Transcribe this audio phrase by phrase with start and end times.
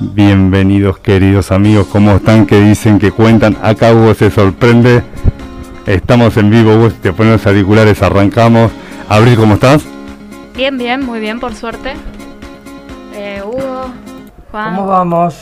[0.00, 2.46] Bienvenidos queridos amigos, ¿cómo están?
[2.46, 3.00] ¿Qué dicen?
[3.00, 3.56] ¿Qué cuentan?
[3.60, 5.02] Acá Hugo se sorprende.
[5.86, 8.70] Estamos en vivo, Hugo, te ponen los auriculares, arrancamos.
[9.08, 9.84] Abril, ¿cómo estás?
[10.54, 11.94] Bien, bien, muy bien, por suerte.
[13.12, 13.90] Eh, Hugo,
[14.52, 14.76] Juan.
[14.76, 15.34] ¿Cómo vamos?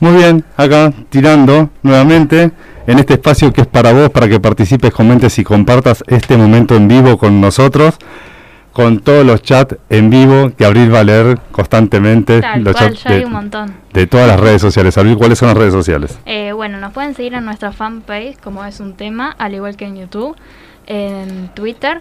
[0.00, 2.50] Muy bien, acá tirando nuevamente
[2.88, 6.74] en este espacio que es para vos, para que participes, comentes y compartas este momento
[6.74, 7.98] en vivo con nosotros,
[8.72, 12.40] con todos los chats en vivo que Abril va a leer constantemente.
[12.40, 13.74] Tal los cual, chats ya hay de, un montón.
[13.92, 14.96] de todas las redes sociales.
[14.98, 16.18] Abril, ¿cuáles son las redes sociales?
[16.26, 19.84] Eh, bueno, nos pueden seguir en nuestra fanpage, como es un tema, al igual que
[19.84, 20.36] en YouTube,
[20.86, 22.00] en Twitter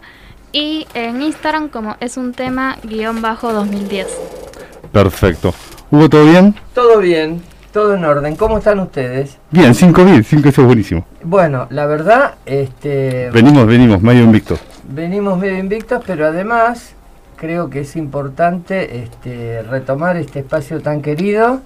[0.52, 4.08] y en Instagram, como es un tema guion bajo 2010.
[4.92, 5.54] Perfecto.
[5.90, 6.56] ¿Hubo todo bien?
[6.74, 8.36] Todo bien, todo en orden.
[8.36, 9.38] ¿Cómo están ustedes?
[9.52, 11.06] Bien, 5 bien, 5 eso es buenísimo.
[11.24, 14.58] Bueno, la verdad, este, Venimos, venimos, medio invicto.
[14.90, 16.94] venimos medio invictos, pero además
[17.38, 21.62] creo que es importante este, retomar este espacio tan querido.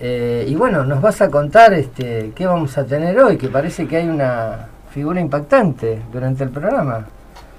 [0.00, 3.86] Eh, y bueno, nos vas a contar este, qué vamos a tener hoy, que parece
[3.86, 7.06] que hay una figura impactante durante el programa.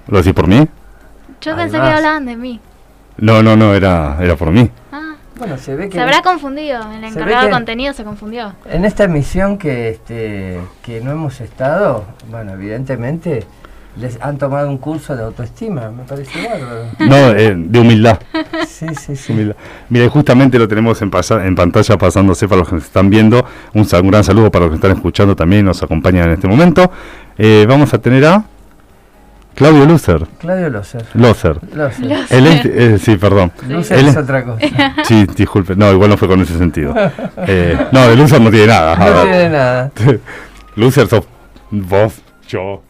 [0.08, 0.68] ¿Lo decís por mí?
[1.40, 2.60] Yo pensé que hablaban de mí.
[3.16, 4.70] No, no, no, era, era por mí.
[4.92, 8.52] Ah, Bueno, se ve que se habrá confundido, el encargado de contenido se confundió.
[8.70, 13.44] En esta emisión que, este, que no hemos estado, bueno, evidentemente
[13.96, 16.86] les han tomado un curso de autoestima, me parece bárbaro.
[16.98, 18.18] No, eh, de humildad.
[18.66, 19.32] Sí, sí, sí.
[19.32, 19.56] humildad.
[19.88, 23.08] Mira, y justamente lo tenemos en, pasa- en pantalla pasándose para los que nos están
[23.10, 23.44] viendo.
[23.72, 26.90] Un, gran saludo para los que están escuchando también, nos acompañan en este momento.
[27.38, 28.44] Eh, vamos a tener a
[29.54, 30.26] Claudio Lucer.
[30.38, 31.04] Claudio Loser.
[31.14, 31.58] Loser.
[31.74, 32.26] Loser.
[32.30, 33.52] Él es, eh, sí, perdón.
[33.68, 34.66] Loser es es- otra cosa.
[35.04, 35.76] Sí, disculpe.
[35.76, 36.94] No, igual no fue con ese sentido.
[37.46, 38.96] Eh, no, de Loser no tiene nada.
[38.96, 39.90] No tiene nada.
[40.76, 41.24] Loser sos
[41.70, 42.82] vos, yo.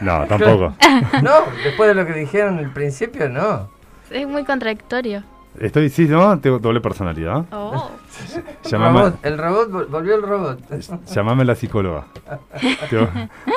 [0.00, 0.74] No, tampoco.
[1.22, 1.30] No,
[1.64, 3.70] después de lo que dijeron al principio, no.
[4.10, 5.22] Es muy contradictorio.
[5.60, 7.44] Estoy, sí, no, tengo doble personalidad.
[7.52, 7.90] Oh.
[8.64, 10.60] Llamame, Robot, el robot, vol- volvió el robot.
[11.06, 12.06] llamame la psicóloga.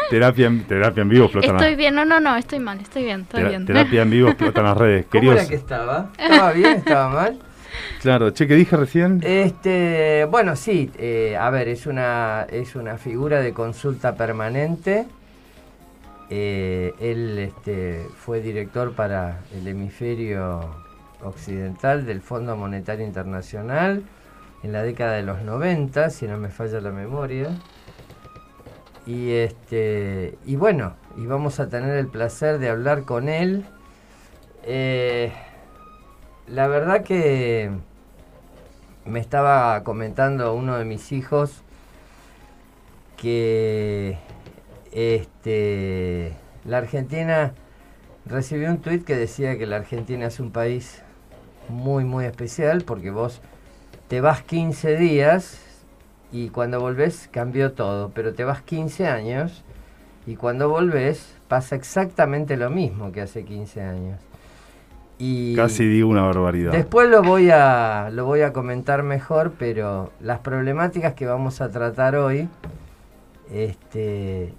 [0.10, 3.22] Terapia, en, terapia en vivo explotan Estoy bien, no, no, no, estoy mal, estoy bien,
[3.22, 3.66] estoy tera- bien.
[3.66, 5.06] terapia en vivo explotan las redes.
[5.06, 6.10] ¿Cómo Queridos, era que estaba?
[6.18, 6.72] ¿Estaba bien?
[6.78, 7.40] ¿Estaba mal?
[8.02, 9.22] claro, che, ¿qué dije recién?
[9.24, 15.06] Este, bueno, sí, eh, a ver, es una, es una figura de consulta permanente.
[16.30, 20.62] Eh, él este, fue director para el hemisferio
[21.26, 24.04] occidental del Fondo Monetario Internacional
[24.64, 27.50] en la década de los 90, si no me falla la memoria.
[29.06, 33.66] Y este y bueno, y vamos a tener el placer de hablar con él.
[34.64, 35.32] Eh,
[36.48, 37.70] la verdad que
[39.06, 41.62] me estaba comentando uno de mis hijos
[43.18, 44.18] que
[44.92, 46.34] este
[46.66, 47.54] la Argentina
[48.26, 51.04] recibió un tuit que decía que la Argentina es un país
[51.70, 53.42] muy muy especial porque vos
[54.08, 55.62] te vas 15 días
[56.32, 59.64] y cuando volvés cambió todo, pero te vas 15 años
[60.28, 64.20] y cuando volvés pasa exactamente lo mismo que hace 15 años.
[65.18, 66.74] Y Casi digo una barbaridad.
[66.74, 71.70] Después lo voy a lo voy a comentar mejor, pero las problemáticas que vamos a
[71.70, 72.50] tratar hoy
[73.52, 74.54] este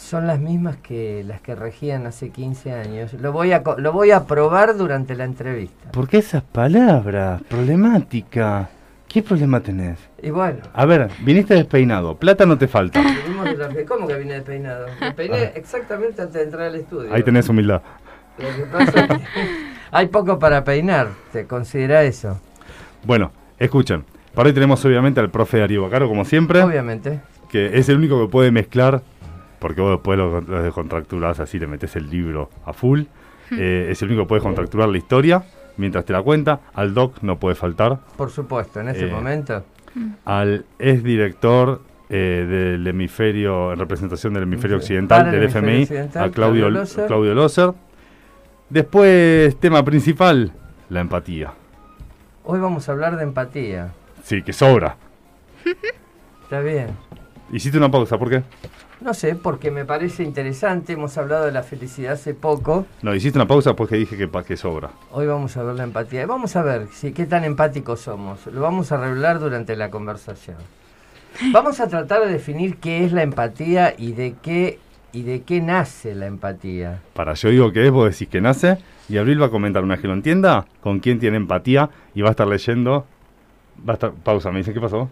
[0.00, 3.12] son las mismas que las que regían hace 15 años.
[3.14, 5.90] Lo voy a lo voy a probar durante la entrevista.
[5.92, 7.42] ¿Por qué esas palabras?
[7.48, 8.70] Problemática.
[9.08, 9.98] ¿Qué problema tenés?
[10.22, 13.02] Y bueno, A ver, viniste despeinado, plata no te falta.
[13.02, 14.86] la- ¿cómo que vine despeinado?
[15.00, 17.10] Me peiné exactamente antes de entrar al estudio.
[17.12, 17.16] Ah.
[17.16, 17.82] Ahí tenés humildad.
[18.38, 19.20] Lo que pasa es que
[19.90, 22.40] hay poco para peinar, ¿te considera eso?
[23.04, 24.04] Bueno, escuchen.
[24.34, 26.62] Para hoy tenemos obviamente al profe Darío Bacaro, como siempre.
[26.62, 27.18] Obviamente.
[27.50, 29.02] que es el único que puede mezclar,
[29.60, 33.02] porque vos después lo, lo descontracturás así, le metes el libro a full,
[33.52, 35.42] eh, es el único que puede contracturar la historia
[35.76, 39.64] mientras te la cuenta, al doc no puede faltar, Por supuesto, en ese Eh, momento.
[40.24, 45.82] al ex director eh, del hemisferio, en representación del hemisferio occidental, Para del hemisferio FMI,
[45.82, 47.06] occidental, a Claudio, Claudio Loser.
[47.06, 47.72] Claudio Loser.
[48.68, 50.52] Después, tema principal,
[50.88, 51.52] la empatía.
[52.44, 53.92] Hoy vamos a hablar de empatía.
[54.22, 54.96] Sí, que sobra.
[56.42, 56.88] Está bien.
[57.52, 58.42] Hiciste una pausa, ¿por qué?
[59.00, 60.92] No sé, porque me parece interesante.
[60.92, 62.86] Hemos hablado de la felicidad hace poco.
[63.00, 64.90] No, hiciste una pausa porque dije que, que sobra.
[65.10, 66.22] Hoy vamos a ver la empatía.
[66.22, 68.46] Y Vamos a ver si, qué tan empáticos somos.
[68.46, 70.58] Lo vamos a revelar durante la conversación.
[71.52, 74.78] Vamos a tratar de definir qué es la empatía y de qué,
[75.12, 77.00] y de qué nace la empatía.
[77.14, 79.94] Para yo digo que es, vos decís que nace, y Abril va a comentar una
[79.94, 83.06] vez que lo entienda, con quién tiene empatía, y va a estar leyendo.
[83.88, 84.12] Va a estar.
[84.12, 85.08] Pausa, me dice, ¿qué pasó?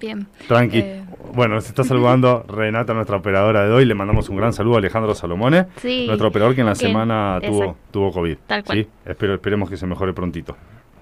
[0.00, 0.26] Bien.
[0.46, 0.78] Tranqui.
[0.78, 1.02] Eh,
[1.34, 3.84] Bueno, nos está saludando Renata, nuestra operadora de hoy.
[3.84, 6.78] Le mandamos un gran saludo a Alejandro Salomone, Sí, nuestro operador que en la que-
[6.78, 7.76] semana tuvo, exacto.
[7.90, 8.36] tuvo COVID.
[8.46, 8.78] Tal cual.
[8.78, 8.88] ¿sí?
[9.04, 10.56] Espero, esperemos que se mejore prontito.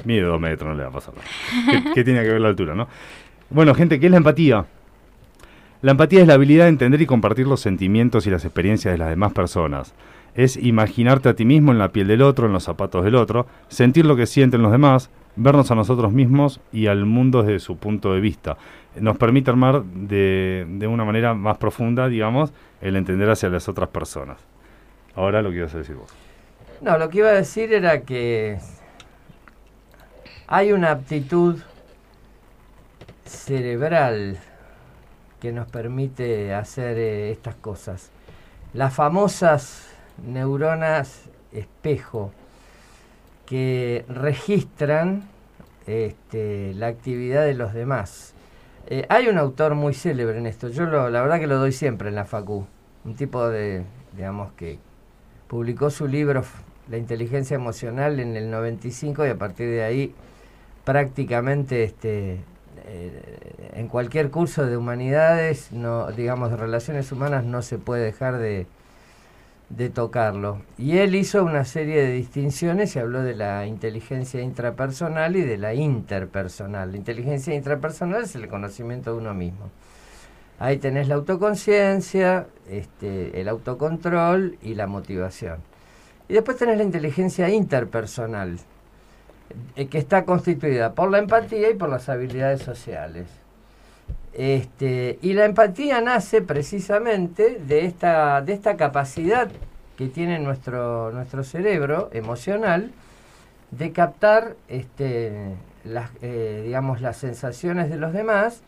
[0.05, 1.27] Mide dos metros, no le va a pasar nada.
[1.85, 2.89] ¿Qué, qué tiene que ver la altura, no?
[3.51, 4.67] Bueno, gente, ¿qué es la empatía?
[5.83, 8.99] La empatía es la habilidad de entender y compartir los sentimientos y las experiencias de
[8.99, 9.95] las demás personas.
[10.35, 13.47] Es imaginarte a ti mismo en la piel del otro, en los zapatos del otro,
[13.69, 17.77] sentir lo que sienten los demás, vernos a nosotros mismos y al mundo desde su
[17.77, 18.57] punto de vista.
[19.01, 23.89] Nos permite armar de, de una manera más profunda, digamos, el entender hacia las otras
[23.91, 24.39] personas.
[25.15, 26.11] Ahora lo que ibas a decir vos.
[26.81, 28.59] No, lo que iba a decir era que
[30.47, 31.61] hay una aptitud
[33.25, 34.39] cerebral
[35.41, 38.11] que nos permite hacer eh, estas cosas.
[38.73, 39.89] Las famosas
[40.25, 42.33] neuronas espejo
[43.47, 45.23] que registran
[45.87, 48.35] este, la actividad de los demás.
[48.89, 51.73] Eh, hay un autor muy célebre en esto, yo lo- la verdad que lo doy
[51.73, 52.67] siempre en la facu,
[53.05, 53.83] un tipo de,
[54.17, 54.79] digamos que
[55.49, 56.45] publicó su libro
[56.91, 60.15] La inteligencia emocional en el 95 y a partir de ahí
[60.85, 62.41] prácticamente este,
[62.87, 68.39] eh, en cualquier curso de humanidades, no, digamos de relaciones humanas, no se puede dejar
[68.39, 68.67] de,
[69.69, 70.63] de tocarlo.
[70.79, 75.59] Y él hizo una serie de distinciones y habló de la inteligencia intrapersonal y de
[75.59, 76.93] la interpersonal.
[76.93, 79.71] La inteligencia intrapersonal es el conocimiento de uno mismo.
[80.59, 85.59] Ahí tenés la autoconciencia, este, el autocontrol y la motivación.
[86.29, 88.59] Y después tenés la inteligencia interpersonal,
[89.77, 93.27] eh, que está constituida por la empatía y por las habilidades sociales.
[94.39, 99.49] Este, y la empatía nace precisamente de esta, de esta capacidad
[99.97, 102.91] que tiene nuestro, nuestro cerebro emocional
[103.71, 105.55] de captar este,
[105.85, 108.61] las, eh, digamos, las sensaciones de los demás,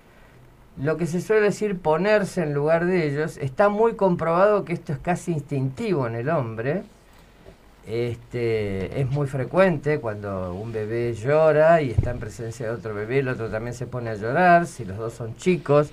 [0.79, 3.37] lo que se suele decir ponerse en lugar de ellos.
[3.37, 6.85] Está muy comprobado que esto es casi instintivo en el hombre.
[7.89, 13.21] Este, es muy frecuente cuando un bebé llora y está en presencia de otro bebé,
[13.21, 15.87] el otro también se pone a llorar, si los dos son chicos.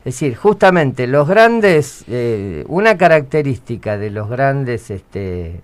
[0.00, 5.62] Es decir, justamente los grandes, eh, una característica de los grandes, este,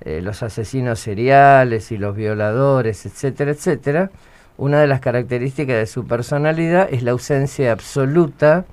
[0.00, 4.10] eh, los asesinos seriales y los violadores, etcétera, etcétera,
[4.56, 8.64] una de las características de su personalidad es la ausencia absoluta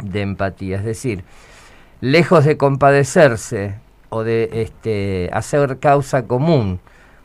[0.00, 0.76] de empatía.
[0.76, 1.24] Es decir,
[2.00, 6.80] lejos de compadecerse o de este, hacer causa común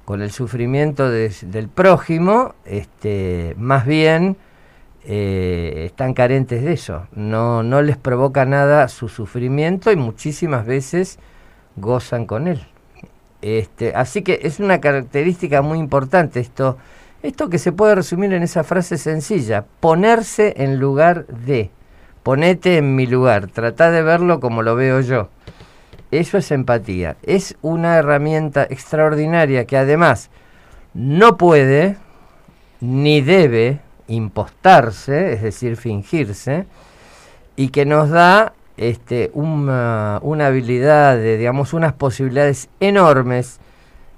[0.05, 4.37] con el sufrimiento de- del prójimo, este, más bien
[5.09, 7.07] eh, están carentes de eso.
[7.13, 11.19] No, no les provoca nada su sufrimiento y muchísimas veces
[11.75, 12.65] gozan con él.
[13.41, 16.77] Este, así que es una característica muy importante esto,
[17.21, 21.69] esto que se puede resumir en esa frase sencilla, ponerse en lugar de,
[22.23, 25.29] ponete en mi lugar, trata de verlo como lo veo yo.
[26.11, 27.17] Eso es empatía.
[27.23, 30.29] Es una herramienta extraordinaria que además
[30.93, 31.97] no puede
[32.79, 36.65] ni debe impostarse, es decir, fingirse,
[37.55, 43.59] y que nos da este, una, una habilidad, de, digamos, unas posibilidades enormes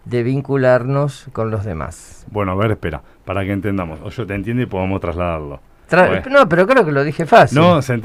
[0.05, 2.25] de vincularnos con los demás.
[2.31, 3.99] Bueno, a ver, espera, para que entendamos.
[4.03, 5.59] O yo te entiendo y podamos trasladarlo.
[5.89, 6.25] Tra-.
[6.29, 7.57] No, pero creo que lo dije fácil.
[7.57, 7.99] No, se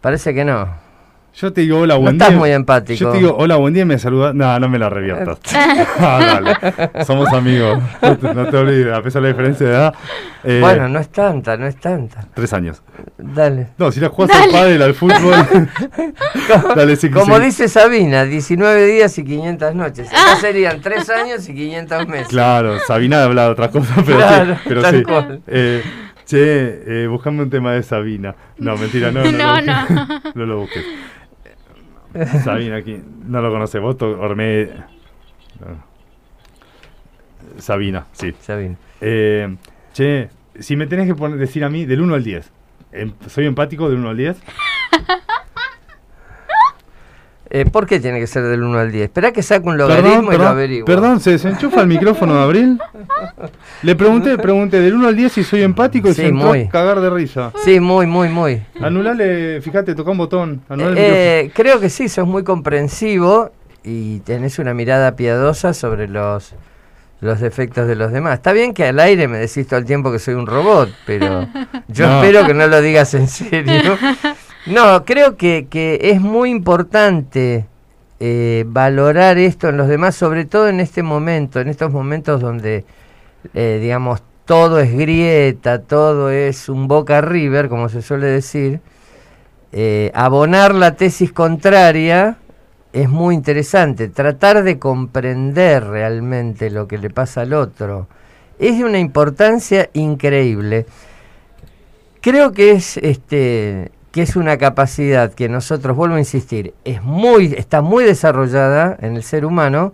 [0.00, 0.83] Parece que no.
[1.36, 2.38] Yo te digo hola, No buen estás día.
[2.38, 2.98] muy empático.
[2.98, 4.34] Yo te digo hola, buen día y me saludas.
[4.34, 5.38] No, no me la reviertas.
[5.98, 7.04] Ah, dale.
[7.04, 7.78] Somos amigos.
[8.02, 9.94] No te, no te olvides, a pesar de la diferencia de edad.
[10.44, 12.26] eh, Bueno, no es tanta, no es tanta.
[12.34, 12.82] Tres años.
[13.18, 13.68] Dale.
[13.78, 15.34] No, si la jugás al pádel, al fútbol.
[16.76, 17.42] dale, sí, Como sí.
[17.42, 20.08] dice Sabina, 19 días y 500 noches.
[20.08, 22.28] Acá serían 3 años y 500 meses.
[22.28, 24.60] Claro, Sabina habla de otra cosa, pero Claro, sí.
[24.68, 25.02] Pero tal sí.
[25.04, 25.40] cual.
[25.46, 25.82] Eh,
[26.26, 28.34] che, eh, buscame un tema de Sabina.
[28.58, 29.22] No, mentira, no.
[29.24, 29.94] No, No, lo busques.
[29.94, 30.30] no.
[30.34, 30.84] No lo busques.
[32.42, 33.00] Sabina, aquí.
[33.26, 33.78] No lo conoce.
[33.78, 34.66] Vos, Orme.
[35.60, 35.84] no.
[37.58, 38.34] Sabina, sí.
[38.40, 38.76] Sabina.
[39.00, 39.56] Eh,
[39.92, 40.28] che,
[40.58, 42.50] si me tenés que poner, decir a mí del 1 al 10.
[42.92, 44.36] em- ¿Soy empático del 1 al 10?
[47.56, 49.04] Eh, ¿Por qué tiene que ser del 1 al 10?
[49.04, 50.84] Espera que saque un logaritmo y lo averiguo.
[50.86, 52.80] perdón, ¿se desenchufa el micrófono de Abril?
[53.82, 56.48] Le pregunté, le pregunté del 1 al 10 si soy empático y Sí, se entró
[56.48, 56.62] muy.
[56.62, 57.52] a cagar de risa.
[57.64, 58.60] Sí, muy, muy, muy.
[58.80, 60.62] Anulale, fíjate, toca un botón.
[60.68, 63.52] Anulale el Eh, creo que sí, sos muy comprensivo
[63.84, 66.54] y tenés una mirada piadosa sobre los,
[67.20, 68.34] los defectos de los demás.
[68.34, 71.46] Está bien que al aire me decís todo el tiempo que soy un robot, pero
[71.86, 72.20] yo No.
[72.24, 73.96] espero que no lo digas en serio.
[74.66, 77.66] No, creo que, que es muy importante
[78.18, 82.86] eh, valorar esto en los demás, sobre todo en este momento, en estos momentos donde,
[83.52, 88.80] eh, digamos, todo es grieta, todo es un boca river, como se suele decir,
[89.72, 92.38] eh, abonar la tesis contraria
[92.94, 94.08] es muy interesante.
[94.08, 98.06] Tratar de comprender realmente lo que le pasa al otro
[98.58, 100.86] es de una importancia increíble.
[102.20, 107.52] Creo que es este que es una capacidad que nosotros, vuelvo a insistir, es muy,
[107.58, 109.92] está muy desarrollada en el ser humano,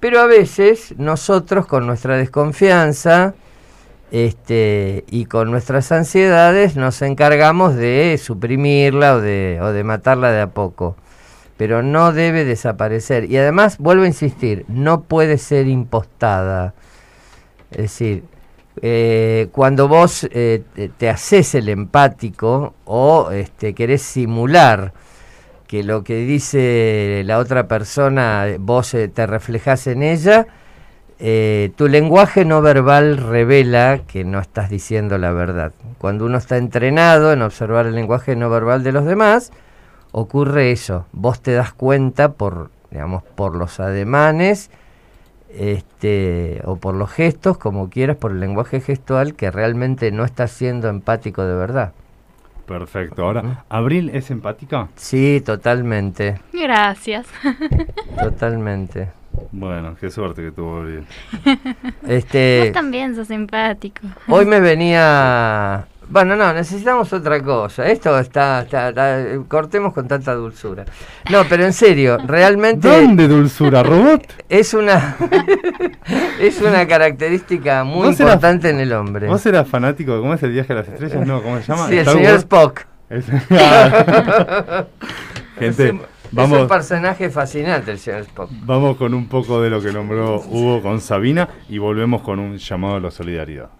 [0.00, 3.34] pero a veces nosotros con nuestra desconfianza
[4.12, 10.40] este, y con nuestras ansiedades nos encargamos de suprimirla o de, o de matarla de
[10.40, 10.96] a poco.
[11.58, 13.30] Pero no debe desaparecer.
[13.30, 16.72] Y además, vuelvo a insistir, no puede ser impostada.
[17.72, 18.24] Es decir,
[18.82, 20.62] eh, cuando vos eh,
[20.96, 24.94] te, haces el empático o este, querés simular
[25.66, 30.46] que lo que dice la otra persona vos eh, te reflejas en ella,
[31.76, 35.72] tu lenguaje no verbal revela que no estás diciendo la verdad.
[35.98, 39.52] Cuando uno está entrenado en observar el lenguaje no verbal de los demás,
[40.12, 41.04] ocurre eso.
[41.12, 44.70] Vos te das cuenta por, digamos, por los ademanes
[45.54, 50.46] este, o por los gestos, como quieras, por el lenguaje gestual, que realmente no está
[50.46, 51.92] siendo empático de verdad.
[52.66, 53.24] Perfecto.
[53.24, 54.88] Ahora, ¿Abril es empática?
[54.94, 56.40] Sí, totalmente.
[56.52, 57.26] Gracias.
[58.22, 59.08] Totalmente.
[59.50, 61.04] Bueno, qué suerte que tuvo Abril.
[62.06, 64.02] Este, Vos también sos simpático.
[64.28, 67.86] Hoy me venía bueno, no, necesitamos otra cosa.
[67.86, 68.66] Esto está,
[69.46, 70.84] cortemos con tanta dulzura.
[71.30, 72.88] No, pero en serio, realmente.
[72.88, 74.26] ¿Dónde dulzura, robot?
[74.48, 75.16] Es una,
[76.40, 79.28] es una característica muy importante en el hombre.
[79.28, 81.24] ¿Vos eras fanático de cómo es el viaje a las estrellas?
[81.24, 81.86] No, ¿cómo se llama?
[81.88, 82.86] Sí, el señor Spock.
[85.58, 86.00] Gente,
[86.32, 86.56] vamos.
[86.58, 88.50] Es un personaje fascinante el señor Spock.
[88.64, 92.56] Vamos con un poco de lo que nombró Hugo con Sabina y volvemos con un
[92.56, 93.70] llamado a la solidaridad.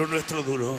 [0.00, 0.78] Lo nuestro duro.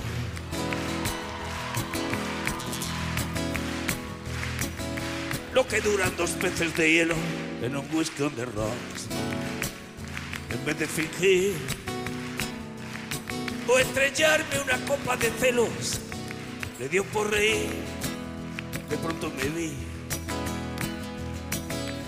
[5.53, 7.13] Lo que duran dos peces de hielo
[7.61, 9.07] en un whisky on the rocks.
[10.49, 11.53] En vez de fingir
[13.67, 15.99] o estrellarme una copa de celos,
[16.79, 17.69] le dio por reír.
[18.89, 19.73] De pronto me vi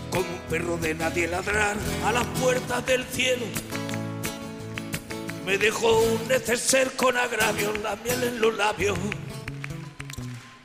[0.09, 3.45] como un perro de nadie ladrar a las puertas del cielo
[5.45, 8.97] me dejó un neceser con agravio, la miel en los labios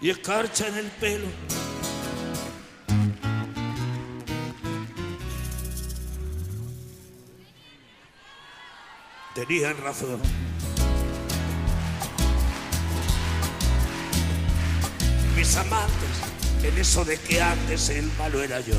[0.01, 1.27] y escarcha en el pelo.
[9.35, 10.21] Tenían razón.
[15.37, 15.95] Mis amantes,
[16.65, 18.75] en eso de que antes el malo era yo,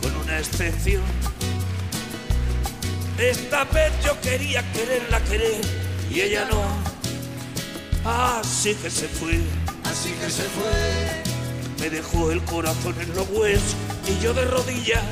[0.00, 1.02] con una excepción
[3.18, 5.60] esta vez yo quería quererla querer
[6.10, 6.62] y ella no.
[8.04, 9.40] Así que se fue.
[9.84, 11.34] Así que se fue.
[11.80, 13.76] Me dejó el corazón en los huesos
[14.08, 15.02] y yo de rodillas.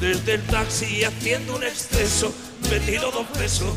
[0.00, 2.32] Desde el taxi haciendo un exceso,
[2.70, 3.74] metido dos pesos.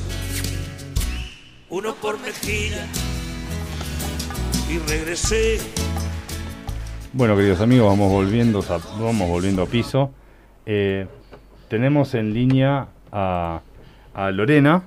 [1.70, 2.86] Uno por mejilla.
[4.70, 5.60] Y regresé.
[7.12, 10.12] Bueno, queridos amigos, vamos volviendo a, vamos volviendo a piso.
[10.65, 11.05] Eh,
[11.67, 13.62] tenemos en línea a,
[14.32, 14.84] Lorena,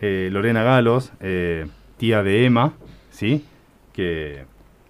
[0.00, 1.66] eh, Lorena Galos, eh,
[1.98, 2.72] tía de Emma,
[3.10, 3.44] ¿sí?
[3.92, 4.44] Que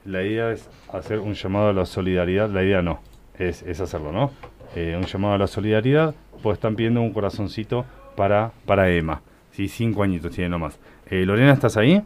[0.05, 3.01] la idea es hacer un llamado a la solidaridad, la idea no,
[3.39, 4.31] es, hacerlo, ¿no?
[4.75, 7.85] Eh, un llamado a la solidaridad, pues están pidiendo un corazoncito
[8.17, 9.69] para, para Emma, ¿sí?
[9.69, 10.79] Cinco añitos tiene nomás.
[11.11, 12.03] Lorena, ¿estás ahí?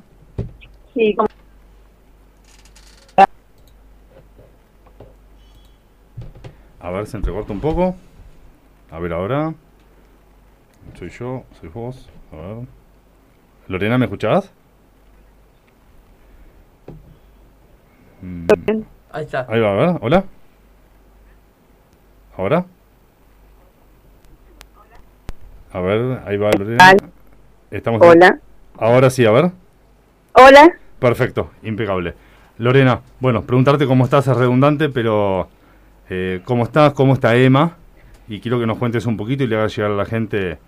[0.94, 1.16] Sí,
[6.80, 7.94] A ver, se entrecorta un poco.
[8.90, 9.54] A ver ahora.
[10.98, 12.08] Soy yo, soy vos.
[12.32, 12.66] A ver.
[13.68, 14.50] Lorena, ¿me escuchás?
[18.20, 18.48] Mm.
[19.12, 19.46] Ahí está.
[19.48, 19.98] Ahí va, a ver.
[20.00, 20.24] Hola.
[22.36, 22.66] ¿Ahora?
[25.72, 26.96] A ver, ahí va Lorena.
[27.70, 28.40] Estamos Hola.
[28.76, 29.52] Ahora sí, a ver.
[30.32, 30.68] Hola.
[30.98, 32.14] Perfecto, impecable.
[32.58, 35.48] Lorena, bueno, preguntarte cómo estás es redundante, pero
[36.08, 36.92] eh, ¿cómo estás?
[36.92, 37.76] ¿Cómo está Emma?
[38.30, 40.58] Y quiero que nos cuentes un poquito y le hagas llegar a la gente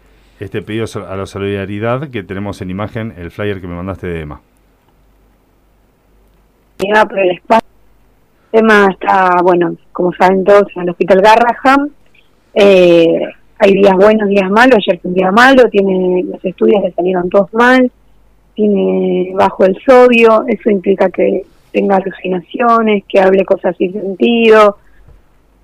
[0.41, 4.21] este pedido a la solidaridad que tenemos en imagen, el flyer que me mandaste de
[4.23, 4.41] Emma.
[6.79, 7.69] Por el espacio.
[8.51, 11.91] Emma está, bueno, como saben todos, en el Hospital Garraham.
[12.53, 13.21] Eh,
[13.59, 14.79] hay días buenos, días malos.
[14.79, 17.89] Ayer fue un día malo, tiene los estudios le salieron todos mal,
[18.57, 24.79] tiene bajo el sodio, eso implica que tenga alucinaciones, que hable cosas sin sentido,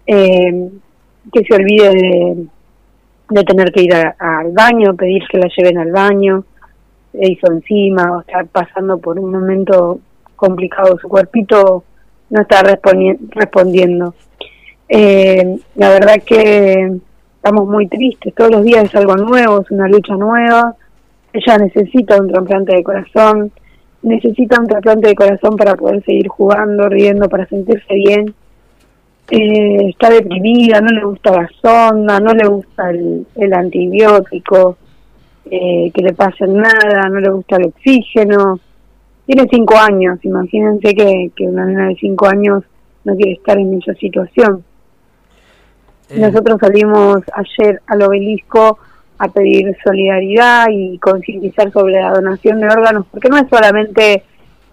[0.07, 0.71] eh,
[1.33, 2.47] que se olvide
[3.31, 6.45] de, tener que ir al baño, pedir que la lleven al baño,
[7.13, 10.01] se hizo encima, o estar pasando por un momento
[10.37, 11.85] complicado, su cuerpito
[12.31, 14.15] no está respondiendo.
[14.89, 16.99] Eh, la verdad que
[17.37, 20.75] estamos muy tristes, todos los días es algo nuevo, es una lucha nueva,
[21.33, 23.53] ella necesita un trasplante de corazón,
[24.03, 28.35] necesita un trasplante de corazón para poder seguir jugando, riendo, para sentirse bien
[29.31, 34.79] eh, está deprimida, no le gusta la sonda, no le gusta el, antibiótico,
[35.51, 38.59] eh, que le pasen nada, no le gusta el oxígeno.
[39.27, 42.65] Tiene cinco años, imagínense que, que una nena de cinco años
[43.05, 44.65] no quiere estar en esa situación.
[46.09, 46.19] Eh.
[46.21, 48.79] Nosotros salimos ayer al obelisco
[49.19, 54.23] a pedir solidaridad y concientizar sobre la donación de órganos, porque no es solamente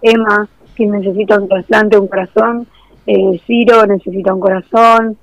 [0.00, 2.66] Emma quien necesita un trasplante, un corazón,
[3.06, 5.16] eh, Ciro necesita un corazón,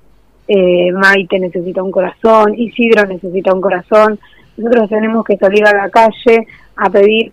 [0.48, 4.18] eh, Maite necesita un corazón, Isidro necesita un corazón.
[4.56, 7.32] Nosotros tenemos que salir a la calle a pedir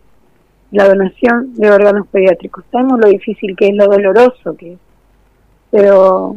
[0.72, 2.64] la donación de órganos pediátricos.
[2.72, 4.80] Sabemos lo difícil que es, lo doloroso que es.
[5.70, 6.36] Pero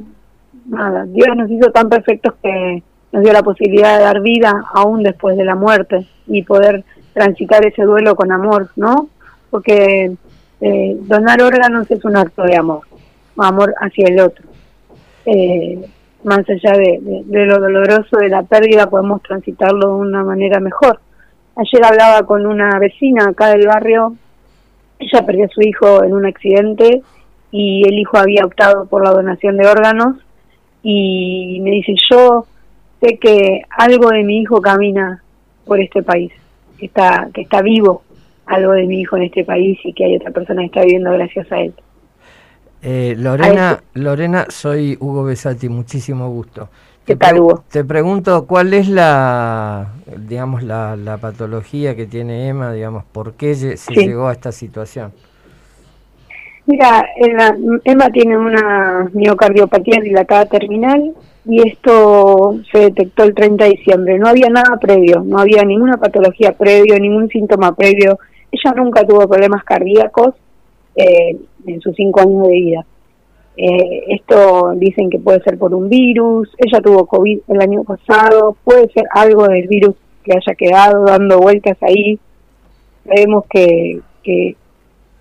[0.66, 5.02] nada, Dios nos hizo tan perfectos que nos dio la posibilidad de dar vida aún
[5.02, 9.08] después de la muerte y poder transitar ese duelo con amor, ¿no?
[9.50, 10.12] Porque
[10.60, 12.82] eh, donar órganos es un acto de amor
[13.38, 14.44] amor hacia el otro.
[15.26, 15.84] Eh,
[16.24, 21.00] más allá de, lo doloroso de la pérdida, podemos transitarlo de una manera mejor.
[21.56, 24.16] Ayer hablaba con una vecina acá del barrio,
[24.98, 27.02] ella perdió a su hijo en un accidente
[27.50, 30.16] y el hijo había optado por la donación de órganos
[30.82, 32.46] y me dice, yo
[33.00, 35.22] sé que algo de mi hijo camina
[35.64, 36.32] por este país,
[36.78, 38.02] que está, que está vivo
[38.46, 41.12] algo de mi hijo en este país y que hay otra persona que está viviendo
[41.12, 41.74] gracias a él.
[42.86, 46.68] Eh, Lorena, Lorena, soy Hugo Besati, muchísimo gusto.
[47.06, 47.64] ¿Qué tal, Hugo?
[47.70, 53.94] Te pregunto, ¿cuál es la, digamos, la, patología que tiene Emma, digamos, por qué se
[53.94, 55.12] llegó a esta situación?
[56.66, 57.06] Mira,
[57.84, 61.14] Emma tiene una miocardiopatía dilatada terminal
[61.46, 64.18] y esto se detectó el 30 de diciembre.
[64.18, 68.18] No había nada previo, no había ninguna patología previo, ningún síntoma previo.
[68.52, 70.34] Ella nunca tuvo problemas cardíacos
[70.96, 72.86] eh, en sus cinco años de vida.
[73.56, 78.56] Eh, esto dicen que puede ser por un virus, ella tuvo COVID el año pasado,
[78.64, 82.18] puede ser algo del virus que haya quedado dando vueltas ahí.
[83.06, 84.56] Sabemos que, que,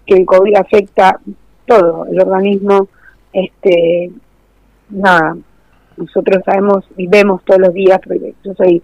[0.07, 1.19] el COVID afecta
[1.65, 2.87] todo el organismo.
[3.31, 4.11] Este,
[4.89, 5.37] nada,
[5.97, 8.81] nosotros sabemos y vemos todos los días, porque yo soy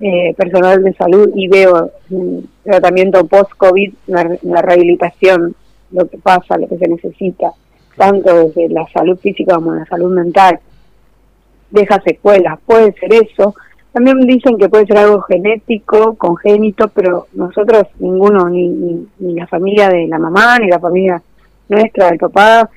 [0.00, 5.54] eh, personal de salud y veo el tratamiento post-COVID, la rehabilitación
[5.92, 7.52] lo que pasa, lo que se necesita,
[7.96, 10.58] tanto desde la salud física como la salud mental,
[11.70, 13.54] deja secuelas, puede ser eso.
[13.92, 18.68] También dicen que puede ser algo genético, congénito, pero nosotros, ninguno, ni,
[19.18, 21.22] ni, la familia de la mamá, ni la familia
[21.68, 22.70] nuestra, del papá,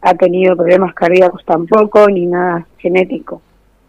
[0.00, 3.42] ha tenido problemas cardíacos tampoco, ni nada genético.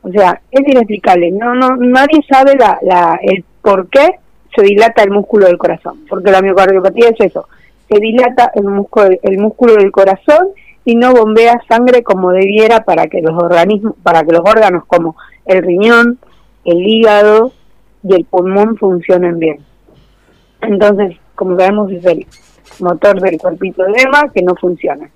[0.03, 1.31] O sea, es inexplicable.
[1.31, 4.07] No, no, nadie sabe la, la, el por qué
[4.55, 7.47] se dilata el músculo del corazón, porque la miocardiopatía es eso,
[7.89, 10.49] se dilata el músculo, el músculo del corazón
[10.85, 15.15] y no bombea sangre como debiera para que los organismos, para que los órganos como
[15.45, 16.19] el riñón,
[16.63, 17.51] el hígado
[18.03, 19.59] y el pulmón funcionen bien.
[20.61, 22.25] Entonces, como sabemos, es el
[22.79, 25.09] motor del cuerpito de Emma que no funciona.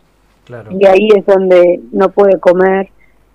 [0.72, 2.90] Y ahí es donde no puede comer,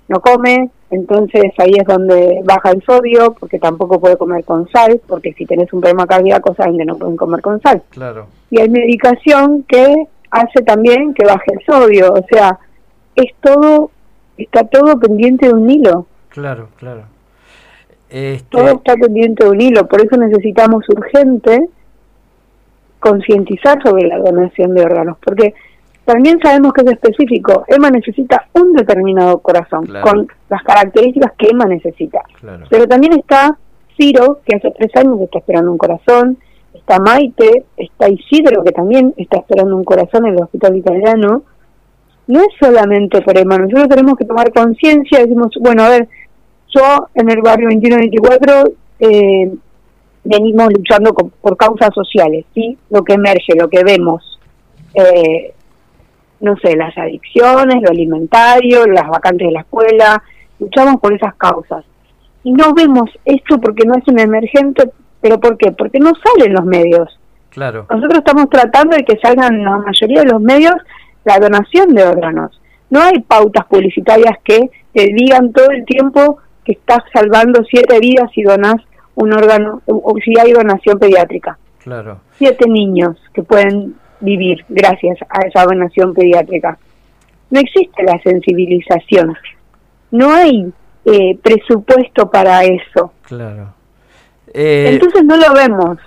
[0.08, 5.00] no come, entonces ahí es donde baja el sodio, porque tampoco puede comer con sal,
[5.06, 7.82] porque si tenés un problema cardíaco saben que no pueden comer con sal.
[7.90, 8.26] Claro.
[8.50, 12.58] Y hay medicación que hace también que baje el sodio, o sea,
[13.16, 13.90] es todo,
[14.36, 16.06] está todo pendiente de un hilo.
[16.28, 17.04] Claro, claro.
[18.08, 18.46] Este...
[18.50, 21.68] Todo está pendiente de un hilo, por eso necesitamos urgente
[23.00, 25.54] concientizar sobre la donación de órganos, porque
[26.06, 27.64] también sabemos que es específico.
[27.66, 32.22] Emma necesita un determinado corazón, con las características que Emma necesita.
[32.70, 33.58] Pero también está
[33.96, 36.38] Ciro, que hace tres años está esperando un corazón,
[36.72, 41.42] está Maite, está Isidro, que también está esperando un corazón en el hospital italiano.
[42.28, 46.08] No es solamente por Emma, nosotros tenemos que tomar conciencia, decimos, bueno, a ver,
[46.68, 49.52] yo en el barrio 2124 eh,
[50.22, 52.78] venimos luchando por causas sociales, ¿sí?
[52.90, 54.38] Lo que emerge, lo que vemos,
[54.94, 55.52] eh,
[56.40, 60.22] no sé, las adicciones, lo alimentario, las vacantes de la escuela,
[60.58, 61.84] luchamos por esas causas.
[62.44, 65.72] Y no vemos esto porque no es un emergente, pero ¿por qué?
[65.72, 67.18] Porque no salen los medios.
[67.50, 67.86] Claro.
[67.90, 70.74] Nosotros estamos tratando de que salgan la mayoría de los medios
[71.24, 72.60] la donación de órganos.
[72.88, 78.30] No hay pautas publicitarias que te digan todo el tiempo que estás salvando siete vidas
[78.32, 78.76] si donas
[79.16, 81.58] un órgano, o si hay donación pediátrica.
[81.82, 82.20] Claro.
[82.38, 86.78] Siete niños que pueden vivir gracias a esa donación pediátrica.
[87.50, 89.34] No existe la sensibilización.
[90.10, 90.72] No hay
[91.04, 93.12] eh, presupuesto para eso.
[93.22, 93.74] Claro.
[94.52, 95.98] Eh, Entonces no lo vemos.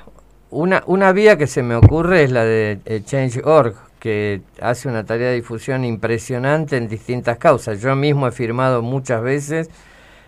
[0.52, 5.06] Una, una vía que se me ocurre es la de eh, Change.org, que hace una
[5.06, 7.82] tarea de difusión impresionante en distintas causas.
[7.82, 9.70] Yo mismo he firmado muchas veces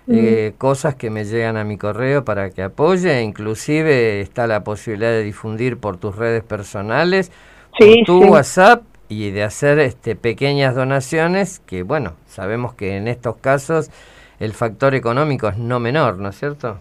[0.08, 5.12] eh, cosas que me llegan a mi correo para que apoye, inclusive está la posibilidad
[5.12, 7.32] de difundir por tus redes personales,
[7.80, 8.30] Sí, tu sí.
[8.30, 13.90] WhatsApp y de hacer este, pequeñas donaciones, que bueno, sabemos que en estos casos
[14.40, 16.78] el factor económico es no menor, ¿no es cierto?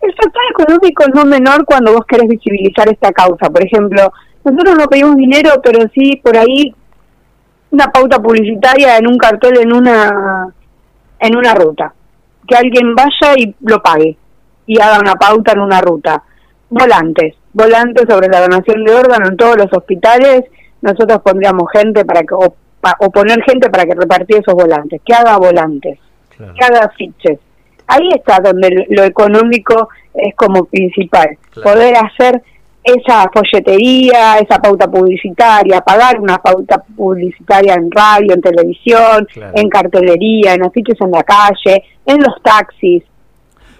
[0.00, 3.48] El factor económico es no menor cuando vos querés visibilizar esta causa.
[3.48, 4.12] Por ejemplo,
[4.44, 6.74] nosotros no pedimos dinero, pero sí por ahí
[7.70, 10.48] una pauta publicitaria en un cartel en una
[11.20, 11.94] en una ruta.
[12.46, 14.16] Que alguien vaya y lo pague
[14.66, 16.22] y haga una pauta en una ruta.
[16.68, 20.42] Volantes, volantes sobre la donación de órganos en todos los hospitales.
[20.82, 25.00] Nosotros pondríamos gente para que o, pa- o poner gente para que repartiera esos volantes,
[25.04, 25.98] que haga volantes
[26.36, 26.52] Claro.
[26.54, 27.38] que haga afiches.
[27.86, 31.38] Ahí está donde lo- lo económico es como principal.
[31.52, 31.70] Claro.
[31.72, 32.42] Poder hacer
[32.82, 39.52] esa folletería, esa pauta publicitaria, pagar una pauta publicitaria en radio, en televisión, Claro.
[39.56, 43.02] en cartelería, en afiches en la calle, en los taxis.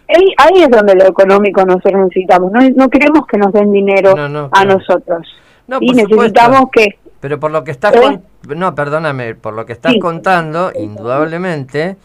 [0.09, 2.53] Ahí, ahí es donde lo económico nosotros necesitamos.
[2.53, 5.27] No, no queremos que nos den dinero No, no, a nosotros.
[5.67, 6.71] No, y necesitamos supuesto.
[6.73, 8.01] que Pero por lo que estás ¿Eh?
[8.01, 9.99] con- no, perdóname, por lo que estás Sí.
[9.99, 11.97] contando, indudablemente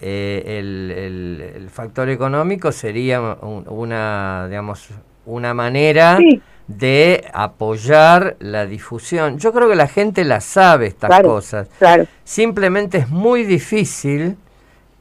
[0.00, 4.88] eh, el, el- el factor económico sería un- una, digamos,
[5.26, 6.40] una manera Sí.
[6.68, 9.38] de apoyar la difusión.
[9.38, 11.28] Yo creo que la gente la sabe estas Claro.
[11.30, 11.68] cosas.
[11.78, 12.04] Claro.
[12.24, 14.36] Simplemente es muy difícil,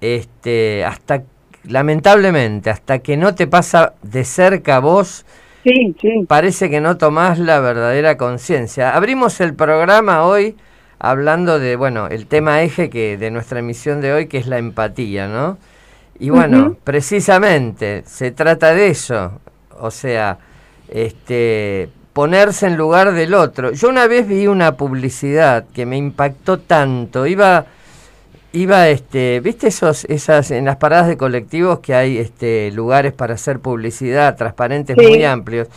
[0.02, 1.23] este, hasta
[1.67, 5.25] lamentablemente, hasta que no te pasa de cerca a vos
[5.63, 6.25] Sí, sí.
[6.27, 8.95] parece que no tomás la verdadera conciencia.
[8.95, 10.56] Abrimos el programa hoy
[10.99, 14.58] hablando de, bueno, el tema eje que de nuestra emisión de hoy, que es la
[14.58, 15.58] empatía, ¿no?
[16.19, 19.39] Y bueno, precisamente se trata de eso,
[19.80, 20.39] o sea,
[20.89, 23.71] este, ponerse en lugar del otro.
[23.71, 27.65] Yo una vez vi una publicidad que me impactó tanto, iba
[28.58, 33.34] iba este viste esos esas en las paradas de colectivos que hay este lugares para
[33.36, 35.06] hacer publicidad transparentes Sí.
[35.08, 35.67] muy amplios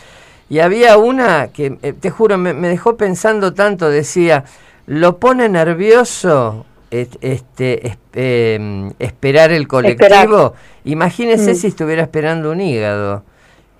[0.49, 4.43] y había una que eh, te juro me, me dejó pensando tanto decía
[4.87, 11.55] lo pone nervioso et- este es- em, esperar el colectivo imagínese Mm.
[11.55, 13.23] si estuviera esperando un hígado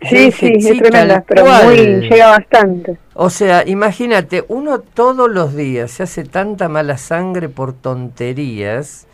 [0.10, 2.98] Sí, dije, sí, es tremenda, pero muy, llega bastante.
[3.14, 9.06] O sea, imagínate, uno todos los días se hace tanta mala sangre por tonterías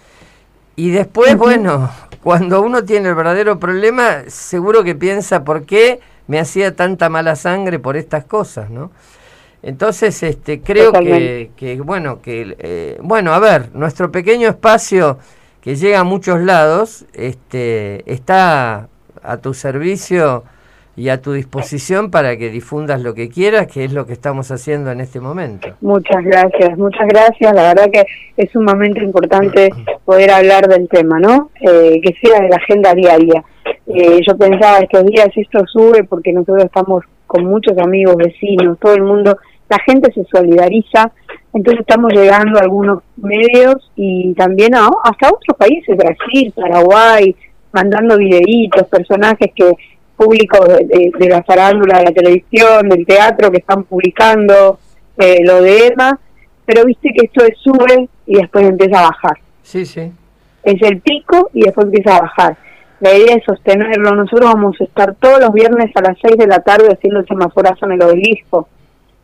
[0.76, 1.90] y después, bueno,
[2.24, 7.36] cuando uno tiene el verdadero problema, seguro que piensa por qué me hacía tanta mala
[7.36, 8.92] sangre por estas cosas, ¿no?
[9.64, 15.18] Entonces, este, creo que, que, bueno, que, eh, bueno, a ver, nuestro pequeño espacio
[15.62, 18.88] que llega a muchos lados, este, está
[19.24, 20.44] a tu servicio
[20.98, 24.50] y a tu disposición para que difundas lo que quieras, que es lo que estamos
[24.50, 25.68] haciendo en este momento.
[25.80, 27.54] Muchas gracias, muchas gracias.
[27.54, 28.04] La verdad que
[28.36, 29.70] es sumamente importante
[30.04, 31.52] poder hablar del tema, ¿no?
[31.62, 33.44] Eh, que sea de la agenda diaria.
[33.86, 38.96] Eh, yo pensaba estos días esto sube porque nosotros estamos con muchos amigos, vecinos, todo
[38.96, 39.38] el mundo,
[39.70, 41.12] la gente se solidariza,
[41.54, 47.36] entonces estamos llegando a algunos medios y también a, hasta otros países, Brasil, Paraguay,
[47.72, 49.74] mandando videitos, personajes que
[50.18, 54.80] públicos de, de- la farándula, de la televisión, del teatro que están publicando
[55.18, 56.20] eh, lo de Emma,
[56.66, 59.38] pero viste que esto es sube y después empieza a bajar.
[59.64, 60.12] Sí, sí.
[60.64, 62.58] Es el pico y después empieza a bajar.
[63.00, 64.16] La idea es sostenerlo.
[64.16, 67.28] Nosotros vamos a estar todos los viernes a las 6 de la tarde haciendo el
[67.28, 68.68] semaforazo en el obelisco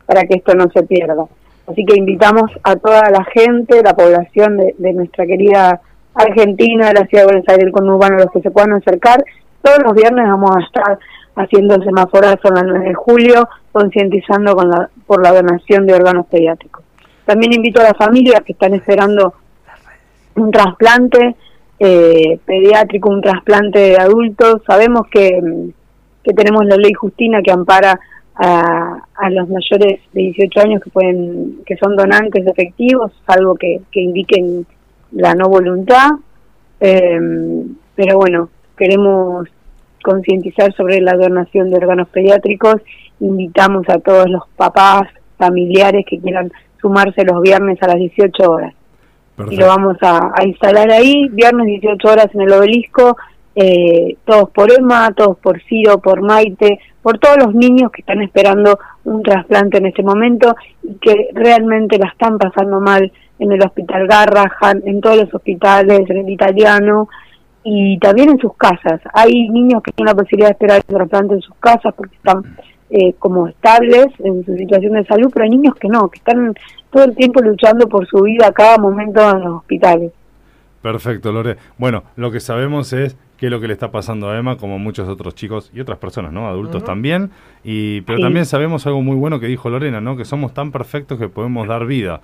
[0.06, 1.24] para que esto no se pierda.
[1.66, 5.80] Así que invitamos a toda la gente, la población de, de nuestra querida
[6.14, 9.24] Argentina, de la ciudad de Buenos Aires, el conurbano, los que se puedan acercar.
[9.64, 10.98] Todos los viernes vamos a estar
[11.36, 15.94] haciendo el semaforazo en la 9 de julio, concientizando con la, por la donación de
[15.94, 16.84] órganos pediátricos.
[17.24, 19.32] También invito a las familias que están esperando
[20.34, 21.34] un trasplante
[21.78, 24.60] eh, pediátrico, un trasplante de adultos.
[24.66, 25.40] Sabemos que,
[26.22, 27.98] que tenemos la ley Justina que ampara
[28.34, 33.80] a, a los mayores de 18 años que pueden que son donantes efectivos, salvo que,
[33.90, 34.66] que indiquen
[35.12, 36.10] la no voluntad.
[36.80, 37.18] Eh,
[37.96, 39.48] pero bueno, queremos
[40.02, 42.76] concientizar sobre la donación de órganos pediátricos.
[43.20, 45.08] Invitamos a todos los papás,
[45.38, 48.74] familiares que quieran sumarse los viernes a las 18 horas.
[49.50, 53.16] Y lo vamos a, a instalar ahí, viernes 18 horas en el obelisco,
[53.56, 58.20] eh, todos por Emma, todos por Ciro, por Maite, por todos los niños que están
[58.22, 63.60] esperando un trasplante en este momento y que realmente la están pasando mal en el
[63.62, 67.08] hospital Garrahan, en todos los hospitales, en el italiano
[67.64, 69.00] y también en sus casas.
[69.12, 72.42] Hay niños que tienen la posibilidad de esperar el trasplante en sus casas porque están
[72.90, 76.54] eh, como estables en su situación de salud, pero hay niños que no, que están
[76.90, 80.12] todo el tiempo luchando por su vida a cada momento en los hospitales.
[80.82, 81.56] Perfecto, Lore.
[81.78, 84.78] Bueno, lo que sabemos es qué es lo que le está pasando a Emma, como
[84.78, 86.46] muchos otros chicos y otras personas, ¿no?
[86.46, 87.30] Adultos también.
[87.64, 90.16] Y, pero también sabemos algo muy bueno que dijo Lorena, ¿no?
[90.16, 92.20] Que somos tan perfectos que podemos dar vida.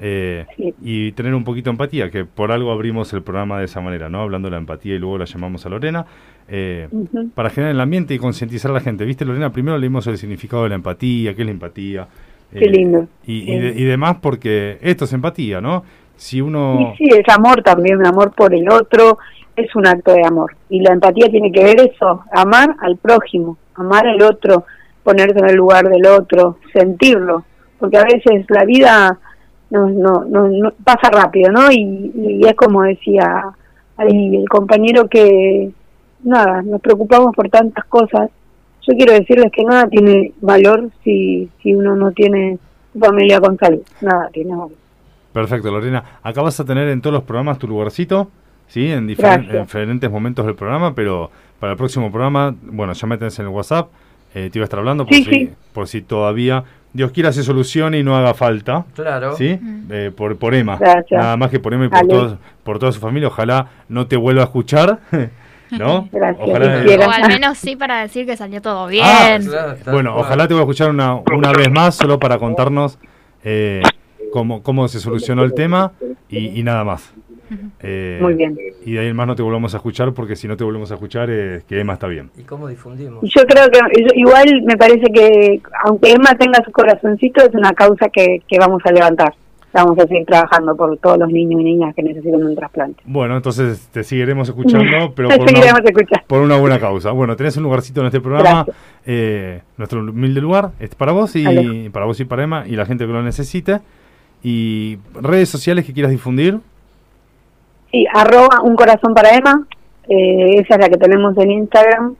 [0.00, 0.46] Eh,
[0.80, 4.08] y tener un poquito de empatía, que por algo abrimos el programa de esa manera,
[4.08, 4.20] ¿no?
[4.20, 6.06] Hablando de la empatía y luego la llamamos a Lorena,
[6.48, 6.88] eh,
[7.34, 9.04] para generar el ambiente y concientizar a la gente.
[9.04, 9.50] ¿Viste, Lorena?
[9.50, 12.08] Primero leímos el significado de la empatía, qué es la empatía.
[12.52, 13.08] Qué eh, lindo.
[13.26, 15.82] Y, y, demás, porque esto es empatía, ¿no?
[16.16, 16.94] Si uno...
[16.96, 19.18] Sí, es amor también, amor por el otro,
[19.56, 20.54] es un acto de amor.
[20.70, 24.64] Y la empatía tiene que ver eso, amar al prójimo, amar al otro,
[25.02, 27.44] ponerse en el lugar del otro, sentirlo.
[27.78, 29.18] Porque a veces la vida
[29.70, 31.70] no, no, no, pasa rápido, ¿no?
[31.70, 33.44] Y, es como decía
[33.96, 35.70] ahí el compañero que,
[36.24, 38.30] nada, nos preocupamos por tantas cosas.
[38.86, 42.58] Yo quiero decirles que nada tiene valor si, si uno no tiene
[42.98, 43.82] familia con salud.
[44.00, 44.72] Nada tiene valor.
[45.32, 46.02] Perfecto, Lorena.
[46.22, 48.28] Acá vas a tener en todos los programas tu lugarcito,
[48.66, 48.90] ¿sí?
[48.90, 53.52] En, diferentes momentos del programa, pero para el próximo programa, bueno, ya metes en el
[53.52, 53.90] WhatsApp,
[54.34, 57.98] eh, te iba a estar hablando por, si, por si todavía Dios quiera se solucione
[57.98, 58.84] y no haga falta.
[58.94, 59.36] Claro.
[59.36, 59.58] ¿Sí?
[59.90, 60.78] Eh, por, por Emma.
[61.10, 63.28] Nada más que por Emma y por, por toda su familia.
[63.28, 65.00] Ojalá no te vuelva a escuchar.
[65.70, 66.08] ¿No?
[66.12, 66.48] Gracias.
[66.48, 69.04] o al menos sí para decir que salió todo bien.
[69.04, 72.98] Ah, bueno, ojalá te voy a escuchar una, una vez más solo para contarnos
[73.44, 73.82] eh,
[74.32, 75.92] cómo, cómo se solucionó el tema
[76.28, 77.12] y, y nada más.
[77.80, 78.58] Eh, Muy bien.
[78.84, 80.90] Y de ahí en más no te volvemos a escuchar porque si no te volvemos
[80.90, 82.30] a escuchar es que Emma está bien.
[82.36, 83.22] ¿Y cómo difundimos?
[83.22, 83.80] Yo creo que
[84.14, 88.82] igual me parece que aunque Emma tenga su corazoncito es una causa que, que vamos
[88.84, 89.34] a levantar.
[89.72, 93.02] Vamos a seguir trabajando por todos los niños y niñas que necesitan un trasplante.
[93.04, 97.10] Bueno, entonces te seguiremos escuchando, pero por, una, por una buena causa.
[97.10, 98.64] Bueno, tenés un lugarcito en este programa,
[99.04, 102.86] eh, nuestro humilde lugar, es para vos y para vos y para Emma y la
[102.86, 103.80] gente que lo necesite.
[104.42, 106.60] Y redes sociales que quieras difundir.
[107.90, 109.66] Sí, arroba un corazón para Emma,
[110.08, 112.16] eh, esa es la que tenemos en Instagram.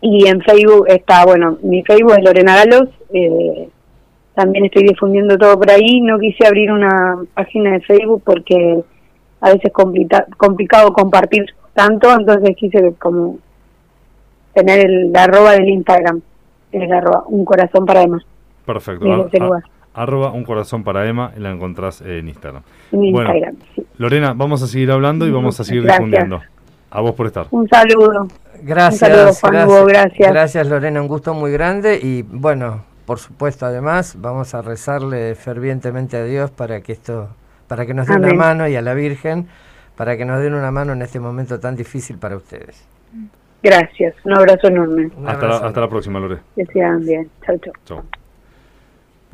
[0.00, 3.68] Y en Facebook está, bueno, mi Facebook es Lorena Galos, eh,
[4.34, 6.00] también estoy difundiendo todo por ahí.
[6.00, 8.84] No quise abrir una página de Facebook porque
[9.40, 9.72] a veces es
[10.36, 13.38] complicado compartir tanto, entonces quise como
[14.52, 16.20] tener el arroba del Instagram,
[16.72, 18.22] el arroba un corazón para Emma.
[18.66, 19.28] Perfecto.
[19.94, 22.62] Arroba un corazón para Emma y la encontrás en Instagram.
[22.92, 23.86] En Instagram, sí.
[23.98, 26.40] Lorena, vamos a seguir hablando y vamos a seguir difundiendo.
[26.90, 27.46] A vos por estar.
[27.50, 28.28] Un saludo.
[28.62, 29.02] Gracias.
[29.02, 30.32] Un saludo, Juan gracias, gracias.
[30.32, 36.16] Gracias, Lorena, un gusto muy grande y bueno, por supuesto, además, vamos a rezarle fervientemente
[36.16, 37.28] a Dios para que esto,
[37.68, 39.46] para que nos dé una mano y a la Virgen,
[39.96, 42.86] para que nos den una mano en este momento tan difícil para ustedes.
[43.62, 45.10] Gracias, un abrazo enorme.
[45.26, 46.38] hasta, La, hasta la próxima, Lore.
[46.56, 47.28] Que sean bien.
[47.44, 48.02] Chau, chau.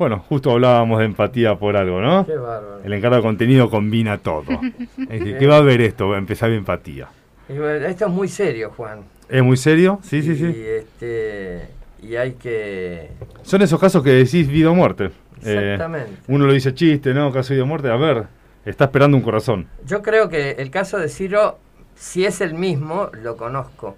[0.01, 2.25] Bueno, justo hablábamos de empatía por algo, ¿no?
[2.25, 2.81] Qué bárbaro.
[2.83, 4.45] El encargo de contenido combina todo.
[5.07, 6.09] ¿Qué va a ver esto?
[6.09, 7.07] Va a empezar de empatía.
[7.47, 9.01] Esto es muy serio, Juan.
[9.29, 9.99] ¿Es muy serio?
[10.01, 10.45] Sí, sí, sí.
[10.45, 11.67] Y, este,
[12.01, 13.11] y hay que...
[13.43, 15.11] Son esos casos que decís vida o muerte.
[15.43, 16.13] Eh, Exactamente.
[16.29, 17.31] uno lo dice chiste, ¿no?
[17.31, 17.91] Caso de vida o muerte.
[17.91, 18.23] A ver,
[18.65, 19.67] está esperando un corazón.
[19.85, 21.59] Yo creo que el caso de Ciro,
[21.93, 23.95] si es el mismo, lo conozco.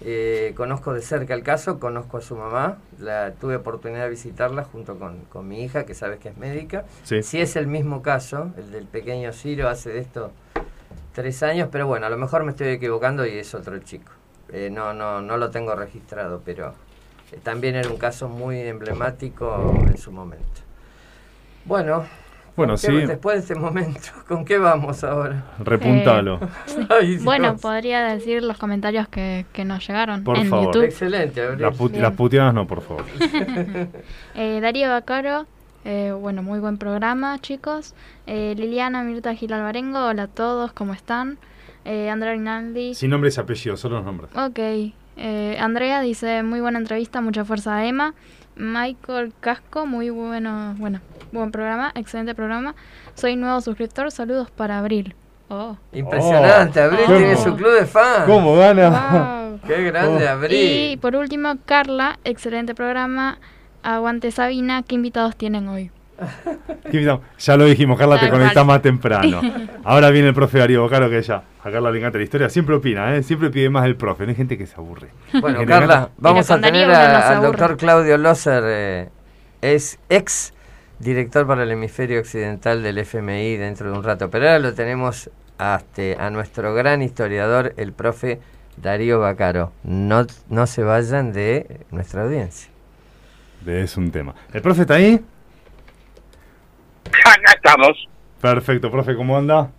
[0.00, 4.62] Eh, conozco de cerca el caso, conozco a su mamá, la, tuve oportunidad de visitarla
[4.64, 6.84] junto con, mi hija, que sabes que es médica.
[7.02, 10.30] Si es el mismo caso, el del pequeño Ciro, hace de esto
[11.12, 14.12] tres años, pero bueno, a lo mejor me estoy equivocando y es otro chico.
[14.50, 16.74] Eh, no, no, no lo tengo registrado, pero
[17.32, 20.60] eh, también era un caso muy emblemático en su momento.
[21.64, 22.06] Bueno,
[22.58, 22.92] bueno, sí.
[22.92, 25.44] Después de este momento, ¿con qué vamos ahora?
[25.60, 26.40] Repuntalo.
[27.00, 30.66] Eh, bueno, podría decir los comentarios que, que nos llegaron por en favor.
[30.66, 30.84] YouTube.
[30.84, 33.04] Excelente, Las puteadas no, por favor.
[34.34, 35.46] eh, Darío Bacaro,
[35.84, 37.94] eh, bueno, muy buen programa, chicos.
[38.26, 41.38] Eh, Liliana Mirta Gil Alvarengo, hola a todos, ¿cómo están?
[41.84, 42.94] Eh, Andrea Rinaldi.
[42.94, 44.30] Sin nombres y apellidos, solo los nombres.
[44.36, 44.58] Ok.
[45.20, 48.14] Eh, Andrea dice, muy buena entrevista, mucha fuerza a Emma.
[48.58, 51.00] Michael Casco, muy bueno, bueno,
[51.32, 52.74] buen programa, excelente programa.
[53.14, 55.14] Soy nuevo suscriptor, saludos para Abril.
[55.48, 55.76] Oh.
[55.92, 56.84] Impresionante, Oh.
[56.84, 57.18] Abril ¿Cómo?
[57.18, 58.24] tiene su club de fans.
[58.26, 58.90] ¿Cómo gana?
[58.90, 59.60] Wow.
[59.66, 60.30] Qué grande, Oh.
[60.32, 60.90] Abril.
[60.92, 63.38] Y por último, Carla, excelente programa.
[63.82, 65.90] Aguante Sabina, ¿qué invitados tienen hoy?
[67.38, 69.40] Ya lo dijimos, Carla, te conectás más temprano.
[69.84, 72.48] Ahora viene el profe Darío Bocaro, que ya, a Carla le encanta la historia.
[72.48, 73.22] Siempre opina, ¿eh?
[73.22, 74.24] Siempre pide más el profe.
[74.24, 75.08] No hay gente que se aburre.
[75.40, 79.08] Bueno, Carla, encanta- vamos a tener a- al doctor Claudio Loser, eh,
[79.62, 80.52] es ex
[80.98, 84.30] director para el hemisferio occidental del FMI dentro de un rato.
[84.30, 88.40] Pero ahora lo tenemos hasta a nuestro gran historiador, el profe
[88.76, 89.72] Darío Bacaro.
[89.84, 92.70] No, no se vayan de nuestra audiencia.
[93.66, 94.34] Es un tema.
[94.52, 95.20] ¿El profe está ahí?
[97.24, 98.08] Acá estamos.
[98.40, 99.70] Perfecto, profe, ¿cómo anda?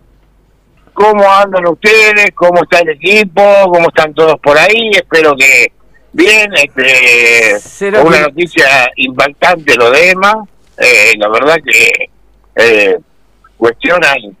[0.92, 2.30] ¿Cómo andan ustedes?
[2.34, 3.42] ¿Cómo está el equipo?
[3.72, 4.90] ¿Cómo están todos por ahí?
[4.92, 5.72] Espero que
[6.12, 6.52] bien.
[6.54, 10.44] Este, Cero una noticia impactante lo de Emma.
[10.76, 12.10] Eh, la verdad que
[12.56, 12.98] eh,
[13.56, 14.36] cuestionan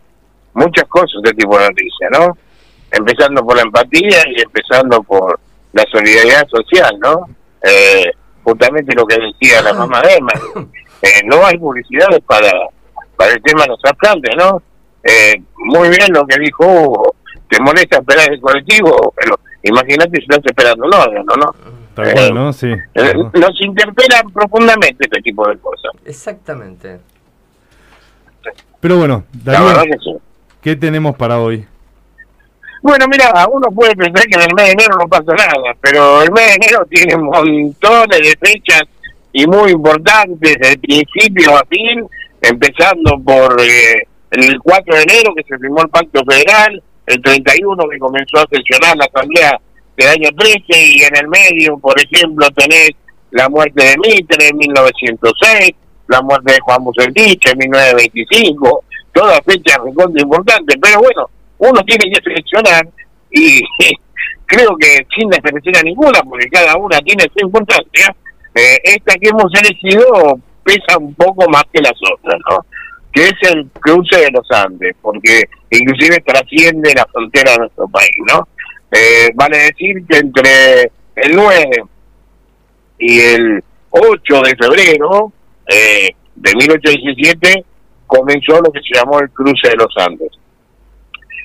[0.54, 2.36] muchas cosas este tipo de noticias, ¿no?
[2.90, 5.38] Empezando por la empatía y empezando por
[5.72, 7.26] la solidaridad social, ¿no?
[7.62, 8.10] Eh,
[8.42, 10.32] justamente lo que decía la mamá de Emma.
[11.02, 12.50] Eh, no hay publicidades para,
[13.20, 14.62] para el tema de los trasplantes, ¿no?
[15.04, 17.14] Eh, muy bien lo que dijo Hugo.
[17.50, 21.54] Te molesta esperar el colectivo, pero imagínate si estás esperando un órgano, ¿no?
[21.94, 22.52] Tal Eh, cual, ¿no?
[22.54, 22.68] Sí.
[22.94, 25.90] Eh, Nos interpelan profundamente este tipo de cosas.
[26.06, 26.98] Exactamente.
[28.80, 30.16] Pero bueno, La verdad Darío, que sí.
[30.62, 31.66] ¿qué tenemos para hoy?
[32.82, 36.22] Bueno, mira, uno puede pensar que en el mes de enero no pasa nada, pero
[36.22, 38.84] el mes de enero tiene montones de fechas
[39.32, 42.06] y muy importantes, de principio a fin,
[42.42, 47.88] empezando por eh, el 4 de enero que se firmó el Pacto Federal, el 31
[47.88, 49.60] que comenzó a sesionar la Asamblea
[49.96, 52.90] del año 13 y en el medio, por ejemplo, tenés
[53.32, 55.72] la muerte de Mitre en 1906,
[56.08, 62.10] la muerte de Juan Bucetich en 1925, todas fechas recontra importantes, pero bueno, uno tiene
[62.10, 62.88] que seleccionar
[63.30, 63.60] y
[64.46, 68.14] creo que sin desmerecer a ninguna, porque cada una tiene su importancia,
[68.54, 72.64] eh, esta que hemos elegido pesa un poco más que las otras, ¿no?
[73.12, 78.16] Que es el cruce de los Andes, porque inclusive trasciende la frontera de nuestro país,
[78.32, 78.48] ¿no?
[78.92, 80.82] Eh, vale decir que entre
[81.16, 81.70] el 9
[82.98, 85.32] y el 8 de febrero
[85.66, 87.64] eh, de 1817
[88.06, 90.40] comenzó lo que se llamó el cruce de los Andes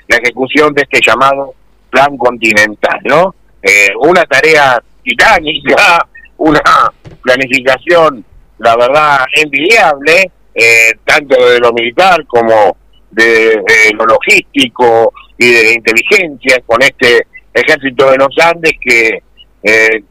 [0.07, 1.53] la ejecución de este llamado
[1.89, 3.35] plan continental, ¿no?
[3.61, 6.61] Eh, una tarea titánica, una
[7.21, 8.23] planificación,
[8.59, 12.77] la verdad, envidiable, eh, tanto de lo militar como
[13.11, 13.61] de,
[13.97, 19.21] lo logístico y de inteligencia con este ejército de los Andes que
[19.63, 20.03] eh,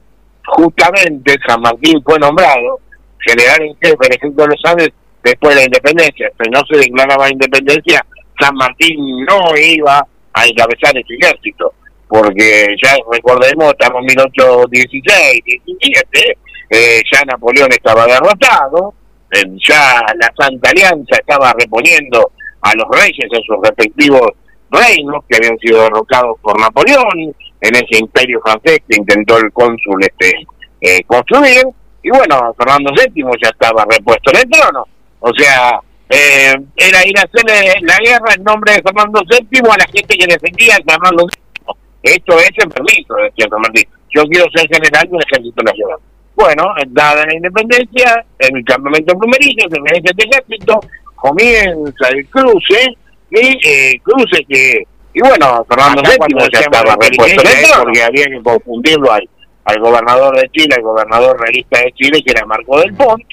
[0.44, 2.80] justamente San Martín fue nombrado
[3.20, 4.88] general en jefe del ejército de los Andes
[5.22, 6.30] después de la independencia.
[6.42, 8.04] Si no se declaraba independencia,
[8.38, 11.72] San Martín no iba a encabezar ese ejército,
[12.08, 16.38] porque ya recordemos, estamos en 1816, 17,
[16.74, 18.94] eh, ya Napoleón estaba derrotado,
[19.30, 22.32] eh, ya la Santa Alianza estaba reponiendo
[22.62, 24.32] a los reyes en sus respectivos
[24.70, 30.02] reinos que habían sido derrocados por Napoleón, en ese imperio francés que intentó el cónsul
[30.02, 30.32] este
[30.80, 31.62] eh, construir,
[32.02, 34.84] y bueno, Fernando VII ya estaba repuesto en el trono,
[35.20, 39.78] o sea, eh, era ir a hacerle la guerra en nombre de Fernando VII a
[39.78, 41.74] la gente que defendía a Fernando VII.
[42.02, 43.88] Esto es en permiso, decía San Martín.
[44.14, 45.98] Yo quiero ser general de un ejército nacional.
[46.34, 50.80] Bueno, dada la independencia, en el campamento plumerillo, se merece este ejército,
[51.14, 52.96] comienza el cruce,
[53.30, 57.84] y eh, cruce que, y bueno, Fernando Acá VII cuando ya decíamos estaba repuesto el
[57.84, 59.28] porque había que confundirlo al,
[59.64, 63.24] al gobernador de Chile, al gobernador realista de Chile, que era Marco del Pont,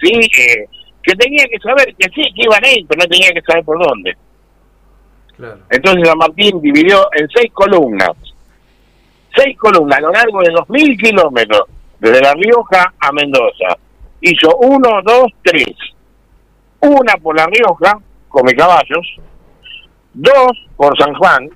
[0.00, 0.12] ¿sí?
[0.12, 0.66] Eh,
[1.02, 3.64] que tenía que saber que sí, que iban a ir, pero no tenía que saber
[3.64, 4.16] por dónde.
[5.36, 5.58] Claro.
[5.70, 8.12] Entonces San Martín dividió en seis columnas.
[9.34, 11.62] Seis columnas a lo largo de dos mil kilómetros,
[12.02, 13.78] desde La Rioja a Mendoza.
[14.20, 15.72] Hizo uno, dos, tres.
[16.80, 17.96] Una por La Rioja,
[18.28, 19.06] come caballos.
[20.12, 21.48] Dos por San Juan,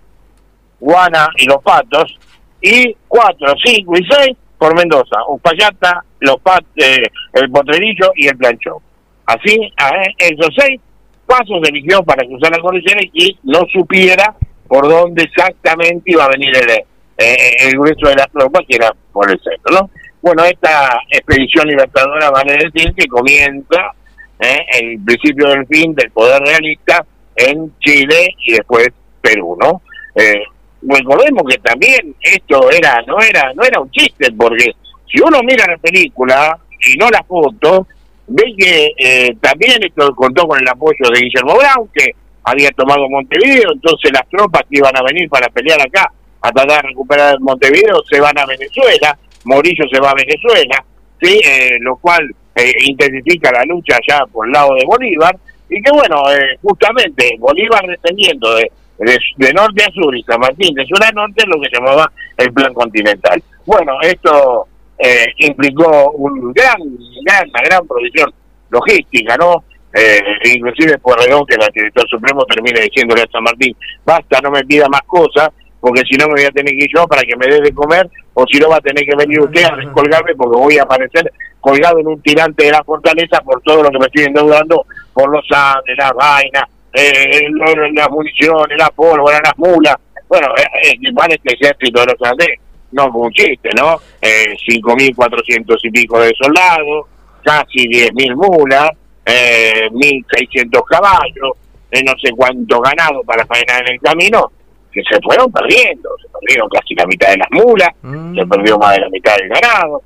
[0.79, 2.17] Guana y Los Patos.
[2.63, 5.17] Y cuatro, cinco y seis por Mendoza.
[5.29, 8.79] Uspallata, Los Pat, eh, el Potrerillo y el Planchón.
[9.27, 10.81] Así, a esos seis
[11.27, 14.37] pasos eligió para cruzar la cordillera y no supiera
[14.69, 16.71] por dónde exactamente iba a venir el,
[17.19, 19.91] eh, grueso de las tropas, que era por el centro, ¿no?
[20.23, 23.93] Bueno, esta expedición libertadora vale decir que comienza
[24.41, 27.05] eh, el principio del fin del poder realista
[27.37, 28.89] en Chile y después
[29.21, 29.83] Perú, ¿no?
[30.15, 30.43] Eh,
[30.83, 34.73] recordemos que también esto era no era no era un chiste, porque
[35.11, 37.87] si uno mira la película y no la foto,
[38.27, 42.11] ve que eh, también esto contó con el apoyo de Guillermo Brown, que
[42.45, 46.83] había tomado Montevideo, entonces las tropas que iban a venir para pelear acá, a tratar
[46.83, 50.85] de recuperar Montevideo, se van a Venezuela, Morillo se va a Venezuela,
[51.21, 55.37] sí, eh, lo cual eh, intensifica la lucha allá por el lado de Bolívar,
[55.69, 60.75] y que bueno, eh, justamente Bolívar descendiendo de, de, norte a sur y San Martín
[60.75, 63.43] de sur a norte es lo que llamaba el plan continental.
[63.65, 64.67] Bueno, esto
[64.99, 66.77] eh, implicó un gran,
[67.25, 68.33] gran, una gran provisión
[68.71, 69.65] logística, ¿no?
[69.93, 70.21] Eh,
[70.55, 73.75] inclusive Pueyrredón, que el director supremo termine diciéndole a San Martín,
[74.05, 75.49] basta, no me pida más cosas,
[75.81, 77.73] porque si no me voy a tener que ir yo para que me dé de
[77.73, 78.09] comer,
[78.39, 81.33] o si no va a tener que venir usted a descolgarme porque voy a aparecer
[81.59, 84.85] colgado en un tirante de la fortaleza por todo lo que me estoy endeudando,
[85.15, 87.49] por los Andes, las vainas, eh,
[87.95, 89.97] las municiones, la pólvora, las mulas.
[90.29, 92.49] Bueno, eh, eh, este ejército de los Andes
[92.93, 94.01] no fue un chiste, ¿no?
[94.21, 97.07] Eh, 5.400 y pico de soldados,
[97.43, 98.91] casi 10.000 mulas,
[99.25, 101.53] eh, 1.600 caballos,
[101.91, 104.53] eh, no sé cuánto ganado para faenar en el camino,
[104.97, 108.35] que se fueron perdiendo, se perdieron casi la mitad de las mulas, Mm.
[108.35, 110.03] se perdió más de la mitad del ganado.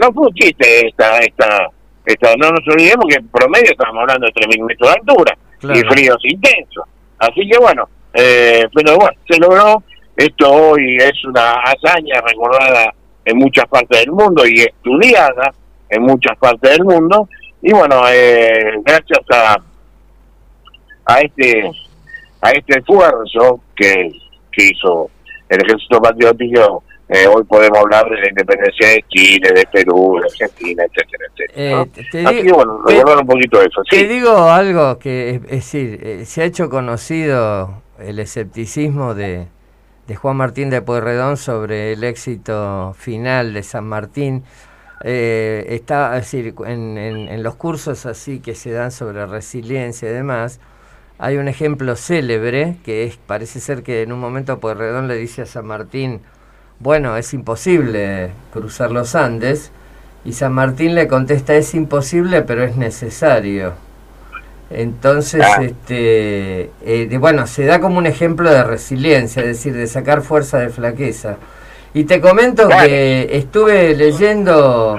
[0.00, 1.68] No fue un chiste esta, esta,
[2.06, 5.78] esta, no nos olvidemos que en promedio estamos hablando de 3.000 metros de altura Claro.
[5.78, 6.84] y fríos intensos.
[7.18, 9.82] Así que bueno, eh, pero bueno, se logró.
[10.16, 12.92] Esto hoy es una hazaña recordada
[13.24, 15.52] en muchas partes del mundo y estudiada
[15.88, 17.28] en muchas partes del mundo.
[17.62, 19.56] Y bueno, eh, gracias a,
[21.06, 21.70] a este
[22.42, 24.10] a este esfuerzo que,
[24.52, 25.10] que hizo
[25.48, 30.26] el ejército patriótico, eh, hoy podemos hablar de la independencia de Chile, de Perú, de
[30.30, 31.70] Argentina, etcétera, etcétera.
[31.70, 31.86] Eh, ¿no?
[31.86, 33.82] te- te Así digo- que bueno, te- recordar un poquito de eso.
[33.90, 34.06] Te Sí.
[34.06, 39.46] digo algo que, es decir, eh, se ha hecho conocido el escepticismo de,
[40.06, 44.42] de Juan Martín de Pueyrredón sobre el éxito final de San Martín.
[45.04, 50.08] Eh, está, es decir, en, en- en los cursos así que se dan sobre resiliencia
[50.08, 50.60] y demás,
[51.24, 55.42] hay un ejemplo célebre que es, parece ser que en un momento Pueyrredón le dice
[55.42, 56.20] a San Martín,
[56.80, 59.70] bueno, es imposible cruzar los Andes,
[60.24, 63.72] y San Martín le contesta, es imposible, pero es necesario.
[64.68, 65.62] Entonces, Ah.
[65.62, 70.22] este, eh, de- bueno, se da como un ejemplo de resiliencia, es decir, de sacar
[70.22, 71.36] fuerza de flaqueza.
[71.94, 74.98] Y te comento que estuve leyendo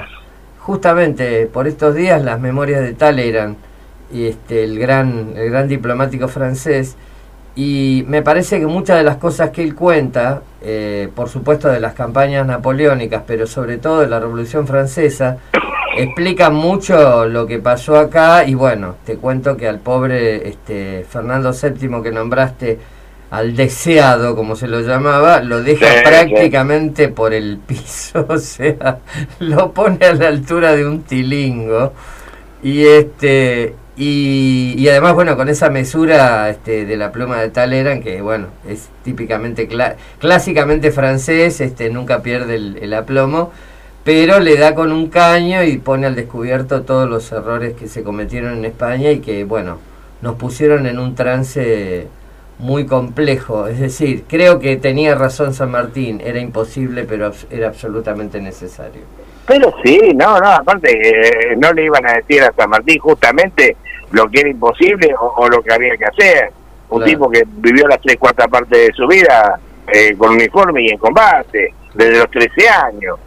[0.59, 3.57] justamente por estos días las memorias de Talleyrand,
[4.12, 6.95] y este, el gran, el gran diplomático francés,
[7.56, 11.80] y me parece que muchas de las cosas que él cuenta, eh, por supuesto de
[11.80, 15.38] las campañas napoleónicas, pero sobre todo de la Revolución Francesa,
[15.97, 21.51] explican mucho lo que pasó acá y bueno, te cuento que al pobre este, Fernando
[21.51, 22.80] VII que nombraste,
[23.30, 26.04] al deseado, como se lo llamaba, lo deja Sí, sí.
[26.06, 28.99] prácticamente por el piso, o sea,
[29.39, 31.93] lo pone a la altura de un tilingo.
[32.62, 38.04] Y este y, y además bueno con esa mesura este, de la pluma de Talleyrand
[38.04, 39.70] que bueno es típicamente
[40.20, 43.52] clásicamente francés este nunca pierde el, el aplomo
[44.04, 48.04] pero le da con un caño y pone al descubierto todos los errores que se
[48.04, 49.78] cometieron en España y que bueno
[50.22, 52.08] nos pusieron en un trance
[52.58, 53.68] muy complejo.
[53.68, 59.02] Es decir creo que tenía razón San Martín era imposible pero era absolutamente necesario
[59.46, 63.76] Pero sí, no, no, aparte eh, no le iban a decir a San Martín justamente
[64.12, 66.52] lo que era imposible o, o lo que había que hacer.
[66.89, 67.06] Un Claro.
[67.12, 70.98] tipo que vivió las tres cuartas partes de su vida eh, con uniforme y en
[70.98, 73.18] combate, desde los 13 años.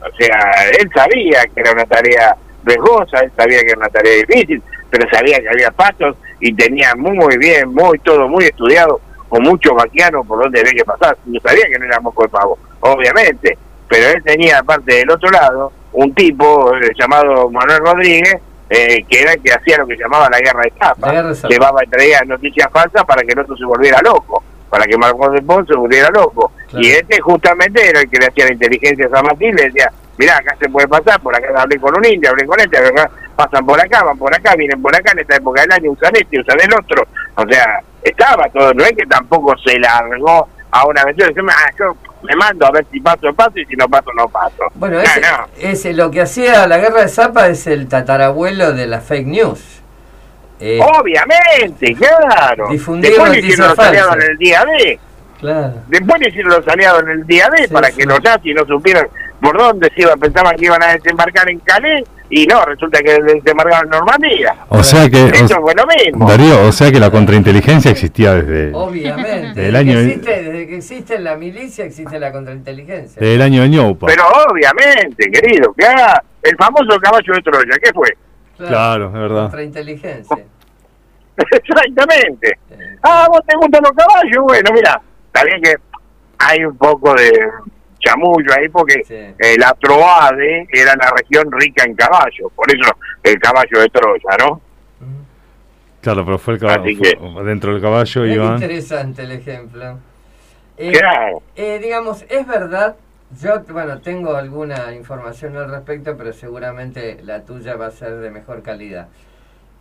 [0.00, 4.12] O sea, él sabía que era una tarea riesgosa, él sabía que era una tarea
[4.26, 9.42] difícil, pero sabía que había pasos y tenía muy bien, muy todo muy estudiado, con
[9.42, 11.16] mucho vaquiano por donde había que pasar.
[11.24, 13.56] Yo sabía que no era moco de pavo, obviamente,
[13.88, 18.36] pero él tenía aparte del otro lado un tipo eh, llamado Manuel Rodríguez
[18.68, 21.88] eh, que era el que hacía lo que llamaba la guerra de tapa llevaba y
[21.88, 25.68] traía noticias falsas para que el otro se volviera loco para que Marcos de Pons
[25.68, 26.50] se volviera loco.
[26.68, 26.84] Claro.
[26.84, 29.90] y este justamente era el que le hacía la inteligencia a San Martín le decía
[30.18, 33.10] mirá acá se puede pasar por acá hablé con un indio hablé con este acá
[33.36, 36.12] pasan por acá van por acá vienen por acá en esta época del año usan
[36.16, 37.06] este usan el otro
[37.36, 41.70] o sea estaba todo no es que tampoco se largó a una aventura dice, ah,
[41.78, 41.96] yo
[42.26, 45.02] me mando a ver si paso paso y si no paso no paso Bueno, No,
[45.02, 45.46] ese, no.
[45.58, 49.60] ese- lo que hacía la guerra de Zapa es el tatarabuelo de la fake news.
[50.60, 52.68] Eh, Obviamente, claro.
[52.70, 54.16] Difundir noticias falsas.
[54.16, 54.98] en el día D.
[55.40, 55.74] claro.
[55.88, 57.96] Después le hicieron los aliados en el día D Sí, para sí.
[57.98, 59.06] que los nazis no supieran
[59.40, 60.18] por dónde se iban.
[60.18, 64.54] Pensaban que iban a desembarcar en Calais y no, resulta que desembarcaron en Normandía.
[64.68, 66.28] O sea que, Eso o- fue lo mismo.
[66.28, 69.60] Darío, o sea que la contrainteligencia existía desde, Obviamente.
[69.60, 73.20] Desde, año- que existe, desde que existe la milicia existe la contrainteligencia.
[73.20, 74.06] desde el año de Ñoupa.
[74.06, 78.08] Pero obviamente, querido, que haga el famoso caballo de Troya, ¿qué fue?
[78.58, 79.42] Claro, es verdad.
[79.42, 80.36] Contrainteligencia.
[81.36, 82.58] Exactamente.
[83.02, 84.44] Ah, vos te gustan los caballos.
[84.44, 85.74] Bueno, mira, está bien que
[86.38, 87.30] hay un poco de
[88.06, 89.14] chamullo ahí porque Sí.
[89.14, 92.92] eh, la Troade era la región rica en caballos, por eso
[93.22, 94.60] el caballo de Troya, ¿no?
[96.00, 96.82] Claro, pero fue el caballo.
[96.82, 98.54] Así que- Dentro del caballo Es iban.
[98.54, 99.98] interesante el ejemplo.
[100.76, 101.42] Eh, Claro.
[101.56, 102.94] eh, digamos, es verdad,
[103.40, 108.30] yo, bueno, tengo alguna información al respecto, pero seguramente la tuya va a ser de
[108.30, 109.08] mejor calidad.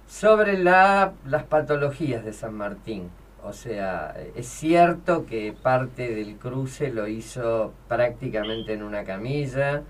[0.07, 3.09] Sobre la, las patologías de San Martín,
[3.45, 9.83] o sea, es cierto que parte del cruce lo hizo prácticamente en una camilla.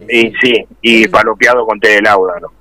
[0.00, 2.52] Y decir, sí, y él- palopeado con té de lauda, ¿no?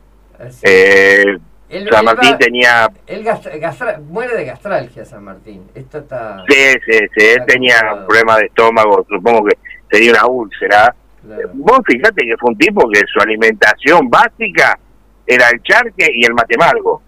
[0.46, 1.24] es- Eh,
[1.70, 5.64] él- San él Martín va- tenía, él gastra- gastra- muere de gastralgia San Martín.
[5.76, 6.44] Esto está...
[6.48, 9.58] sí, sí, sí, él tenía problemas de estómago, supongo que
[9.90, 10.96] tenía una úlcera.
[11.26, 14.80] claro, Vos fíjate que fue un tipo que su alimentación básica
[15.26, 17.02] era el charque y el matemalgo,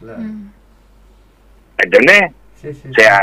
[0.00, 0.18] claro.
[0.20, 0.50] Mm.
[1.78, 2.32] ¿entendés?
[2.66, 3.20] Sí, sí, O sea,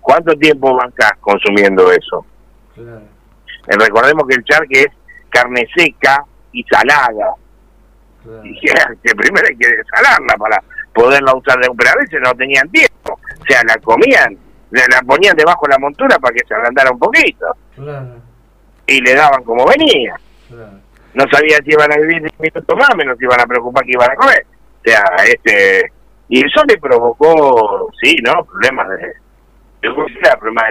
[0.00, 2.26] ¿cuánto tiempo bancás consumiendo eso?
[2.74, 3.02] claro.
[3.68, 4.88] Eh, recordemos que el charque es
[5.30, 7.34] carne seca y salada.
[8.22, 8.44] claro.
[8.44, 10.60] Y que primero hay que desalarla para
[10.92, 13.12] poderla usar de pero a veces no tenían tiempo.
[13.40, 14.36] O sea, la comían,
[14.72, 17.46] la, ponían debajo de la montura para que se ablandara un poquito
[17.76, 18.16] Claro,
[18.86, 20.16] y le daban como venía.
[20.48, 20.80] claro.
[21.14, 23.92] No sabían si iban a vivir 10 minutos más, menos si iban a preocupar que
[23.92, 24.46] iban a comer.
[24.80, 25.92] O sea, este
[26.34, 28.44] y eso le provocó, sí, ¿no?
[28.44, 29.12] Problemas de...
[29.82, 29.94] Yo
[30.38, 30.64] problemas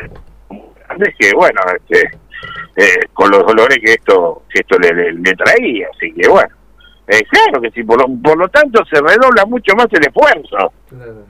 [0.88, 2.18] grandes que, bueno, este,
[2.78, 5.88] eh, con los dolores que esto que esto le, le- le traía.
[5.96, 6.50] Así que, bueno,
[7.08, 10.74] eh, claro que sí, por lo, por lo tanto se redobla mucho más el esfuerzo.
[10.90, 11.26] claro.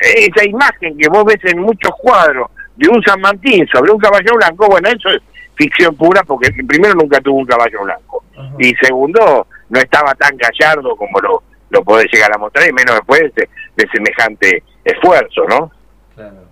[0.00, 4.34] Esa imagen que vos ves en muchos cuadros de un San Martín sobre un caballo
[4.34, 5.22] blanco, bueno, eso es
[5.54, 8.50] ficción pura porque primero nunca tuvo un caballo blanco Ajá.
[8.58, 12.96] y segundo no estaba tan gallardo como lo, lo podés llegar a mostrar y menos
[12.96, 13.48] después de,
[13.92, 15.70] semejante esfuerzo, ¿no?
[16.14, 16.46] Claro.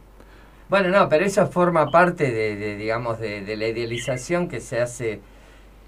[0.69, 5.21] Bueno, no, pero eso forma parte de, digamos, de, la idealización que se hace,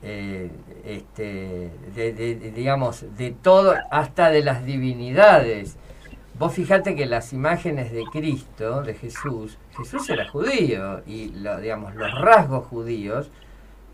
[0.03, 0.51] eh,
[0.85, 5.77] este, de, digamos, de todo, hasta de las divinidades.
[6.39, 11.95] Vos fijate que las imágenes de Cristo, de Jesús, Jesús era judío y, lo, digamos,
[11.95, 13.31] los rasgos judíos,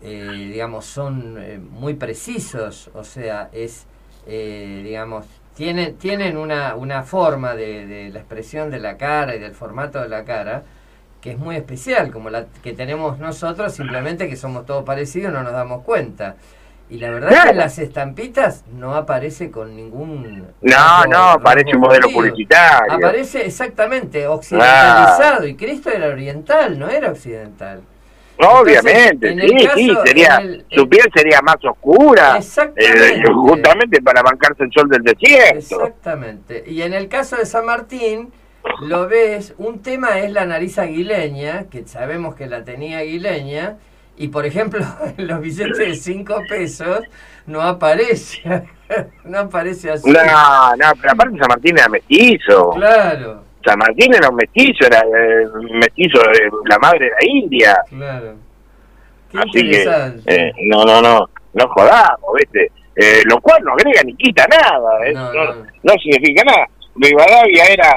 [0.01, 3.87] eh, digamos, son eh, muy precisos, o sea, es,
[4.27, 9.39] eh, digamos, tienen, tienen una, una forma de, de la expresión de la cara y
[9.39, 10.63] del formato de la cara
[11.23, 15.41] que es muy especial, como la que tenemos nosotros, simplemente que somos todos parecidos, no
[15.41, 16.35] nos damos cuenta.
[16.89, 20.49] Y la verdad es que las estampitas no aparece con ningún...
[20.61, 22.93] No, no, parece rasgo un modelo publicitario.
[22.93, 27.81] Aparece exactamente occidentalizado y Cristo era oriental, no era occidental.
[28.37, 33.15] Obviamente, Entonces, sí, sí, sería, el- su piel sería más oscura, Exactamente.
[33.19, 35.57] eh, justamente para bancarse el sol del desierto.
[35.57, 36.63] Exactamente.
[36.67, 38.33] Y en el caso de San Martín,
[38.81, 43.77] lo ves, un tema es la nariz aguileña, que sabemos que la tenía aguileña,
[44.17, 44.79] y por ejemplo,
[45.17, 47.01] en los billetes de 5 pesos
[47.45, 48.41] no aparece,
[49.25, 50.09] no aparece así.
[50.11, 52.71] No, no, pero aparte San Martín era mestizo.
[52.71, 57.77] Claro, San Martín era un mestizo, era eh, mestizo de la madre de la India.
[57.89, 58.35] claro.
[59.31, 59.83] Qué Así que,
[60.27, 62.71] eh, no, no, no, no jodamos, ¿viste?
[62.95, 65.13] Eh, lo cual no agrega ni quita nada, ¿eh?
[65.13, 65.65] No, no, no.
[65.81, 66.67] no significa nada.
[66.95, 67.91] Rivadavia era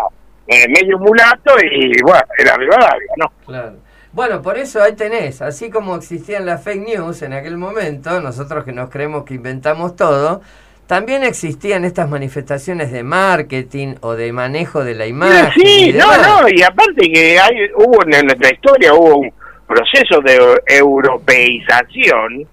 [0.46, 3.32] eh, medio mulato y, bueno, era Rivadavia, ¿no?
[3.44, 3.76] Claro.
[4.12, 8.64] Bueno, por eso ahí tenés, así como existían las fake news en aquel momento, nosotros
[8.64, 10.40] que nos creemos que inventamos todo,
[10.86, 15.50] también existían estas manifestaciones de marketing o de manejo de la imagen.
[15.56, 16.42] y Sí, no, demás.
[16.42, 19.32] no, y aparte que hay, hubo en nuestra historia hubo un
[19.66, 22.46] proceso de europeización,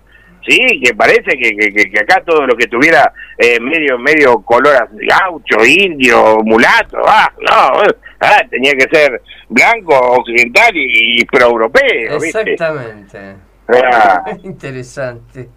[0.47, 4.89] sí, que parece que, que, que- acá todo lo que tuviera eh, medio medio color
[5.07, 7.83] gaucho, indio, mulato, ah, no,
[8.21, 12.41] ah, tenía que ser blanco, occidental y, y proeuropeo, ¿viste?
[12.53, 13.35] Exactamente.
[13.93, 15.49] Ah, interesante.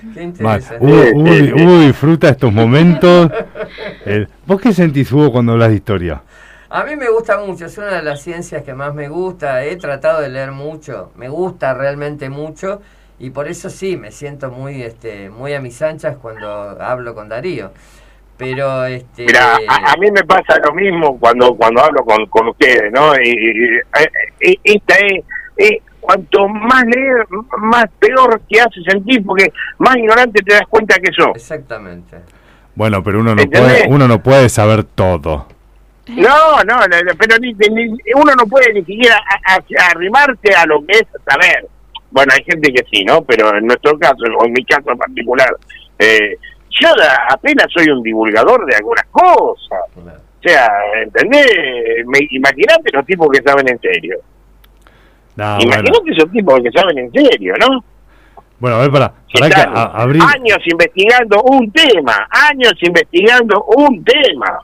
[0.14, 0.84] Qué interesante.
[0.84, 1.52] Hugo, sí, sí.
[1.52, 3.30] Hugo disfruta estos momentos.
[4.46, 6.22] ¿Vos qué sentís, Hugo, cuando hablas de historia?
[6.68, 9.74] A mí me gusta mucho, es una de las ciencias que más me gusta, he
[9.76, 12.80] tratado de leer mucho, me gusta realmente mucho
[13.18, 16.48] y por eso sí, me siento muy este muy a mis anchas cuando
[16.80, 17.72] hablo con Darío.
[18.36, 22.48] Pero este Mira, a, a mí me pasa lo mismo cuando cuando hablo con, con
[22.48, 23.14] ustedes, ¿no?
[23.16, 23.80] Y, y-
[24.40, 25.24] y- y- esta es,
[25.56, 27.26] es- cuanto más lees,
[27.58, 31.30] más peor te hace sentir, porque más ignorante te das cuenta que sos.
[31.34, 32.16] Exactamente.
[32.74, 33.82] Bueno, pero uno no ¿Entendés?
[33.82, 35.46] puede, uno no puede saber todo.
[36.08, 36.78] No, no,
[37.18, 41.04] pero ni- ni- uno no puede ni siquiera a- a- arrimarse a lo que es
[41.28, 41.66] saber.
[42.10, 43.22] Bueno, hay gente que sí, ¿no?
[43.22, 45.48] Pero en nuestro caso, o en mi caso en particular,
[45.98, 46.36] eh,
[46.70, 46.88] yo
[47.28, 49.80] apenas soy un divulgador de algunas cosas.
[49.96, 50.68] O sea,
[51.02, 51.46] ¿entendés?
[52.06, 54.16] Me- Imagínate los tipos que saben en serio.
[55.38, 55.72] Ah, bueno.
[55.80, 57.84] Imagínate esos tipos que saben en serio, ¿no?
[58.58, 60.22] bueno, a ver, para, para que están a- abrir.
[60.22, 64.58] años investigando un tema, años investigando un tema.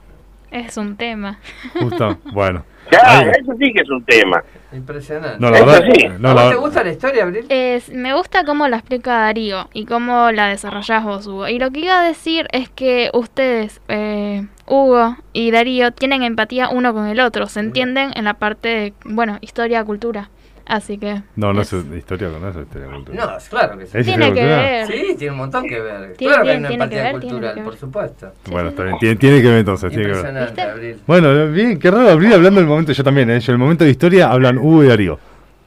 [0.51, 1.39] Es un tema.
[1.79, 2.63] Justo, bueno.
[2.89, 4.41] Claro, Ahí- eso sí que es un tema.
[4.71, 5.37] Impresionante.
[5.39, 5.87] No, la Eso verdad.
[5.93, 6.07] sí.
[6.19, 7.45] No, ¿A la- vos te gusta la historia, Abril?
[7.49, 11.47] Es, me gusta cómo la explica Darío y cómo la desarrollás vos, Hugo.
[11.49, 16.69] Y lo que iba a decir es que ustedes, eh, Hugo y Darío, tienen empatía
[16.69, 17.47] uno con el otro.
[17.47, 20.29] Se entienden en la parte de, bueno, historia, cultura.
[20.69, 21.21] Así que...
[21.37, 23.25] no, no es- es historia con eso, historia con cultura.
[23.25, 23.97] No, claro que sí.
[23.97, 24.57] ¿Es Tiene que cultura?
[24.57, 24.87] ver.
[24.87, 26.13] Sí, tiene un montón que ver.
[26.13, 27.69] Tiene- claro que hay tiene- una tiene que empatía ver, tiene cultural, que ver.
[27.69, 28.33] por supuesto.
[28.51, 28.97] Bueno, está bien.
[28.99, 29.89] Tiene, tiene que ver entonces.
[29.89, 30.59] Tiene que ver.
[30.69, 31.01] Abril.
[31.07, 32.91] Bueno, bien, qué raro abrir hablando del momento.
[32.91, 33.39] Yo también, ¿eh?
[33.39, 35.17] Yo, el momento de historia hablan Hugo y Darío.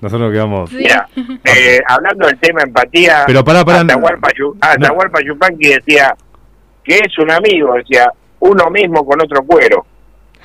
[0.02, 0.68] Nosotros nos quedamos.
[0.70, 0.76] Sí.
[0.76, 1.08] Mira,
[1.44, 3.92] eh, hablando del tema empatía, Pero pará, pará, no.
[3.94, 4.28] Atahualpa
[4.60, 6.14] Atahualpa Yupanqui decía
[6.84, 9.86] que es un amigo, decía, uno mismo con otro cuero.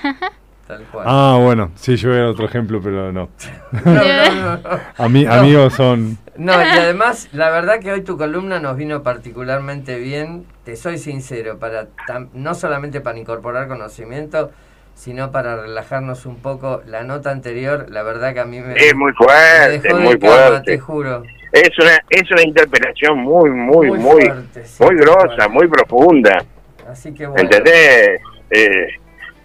[0.67, 1.05] Tal cual.
[1.07, 3.29] Ah, bueno, sí, yo era otro ejemplo, pero no.
[3.85, 4.79] No, no, no, no.
[4.97, 5.33] Ami- No.
[5.33, 6.17] Amigos son.
[6.37, 10.97] No, y además, la verdad que hoy tu columna nos vino particularmente bien, te soy
[10.97, 14.51] sincero, para tam- no solamente para incorporar conocimiento,
[14.95, 16.81] sino para relajarnos un poco.
[16.87, 20.03] La nota anterior, la verdad que a mí me, Es muy me fuerte, dejó de
[20.03, 20.79] muy cama, te fuerte.
[20.79, 21.23] juro.
[21.51, 25.67] Es una, es una interpelación muy, muy, Muy muy, muy, fuerte, sí, tal grosa, muy
[25.67, 26.43] profunda.
[26.89, 27.41] Así que bueno.
[27.41, 28.19] ¿Entendés?
[28.49, 28.87] Eh,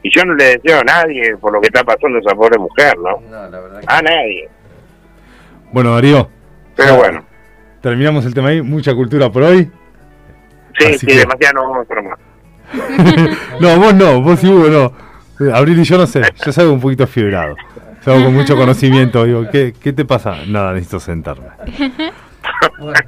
[0.03, 2.59] y yo no le deseo a nadie por lo que está pasando a esa pobre
[2.59, 3.21] mujer, ¿no?
[3.31, 4.49] No, la verdad que A nadie.
[5.73, 6.29] Bueno, Darío,
[6.77, 7.25] Pero bueno,
[7.81, 8.63] terminamos el tema ahí.
[8.63, 9.71] Mucha cultura por hoy.
[10.79, 12.19] sí, Así sí, que- demasiado no vamos a hacer más.
[13.61, 15.53] No, vos no, vos y Hugo no.
[15.55, 16.23] Abril y yo no sé.
[16.45, 17.57] Yo salgo un poquito fibrado.
[18.01, 19.25] Salgo con mucho conocimiento.
[19.25, 20.37] Digo, ¿qué, ¿qué te pasa?
[20.47, 21.49] Nada, necesito sentarme.
[22.79, 22.99] bueno.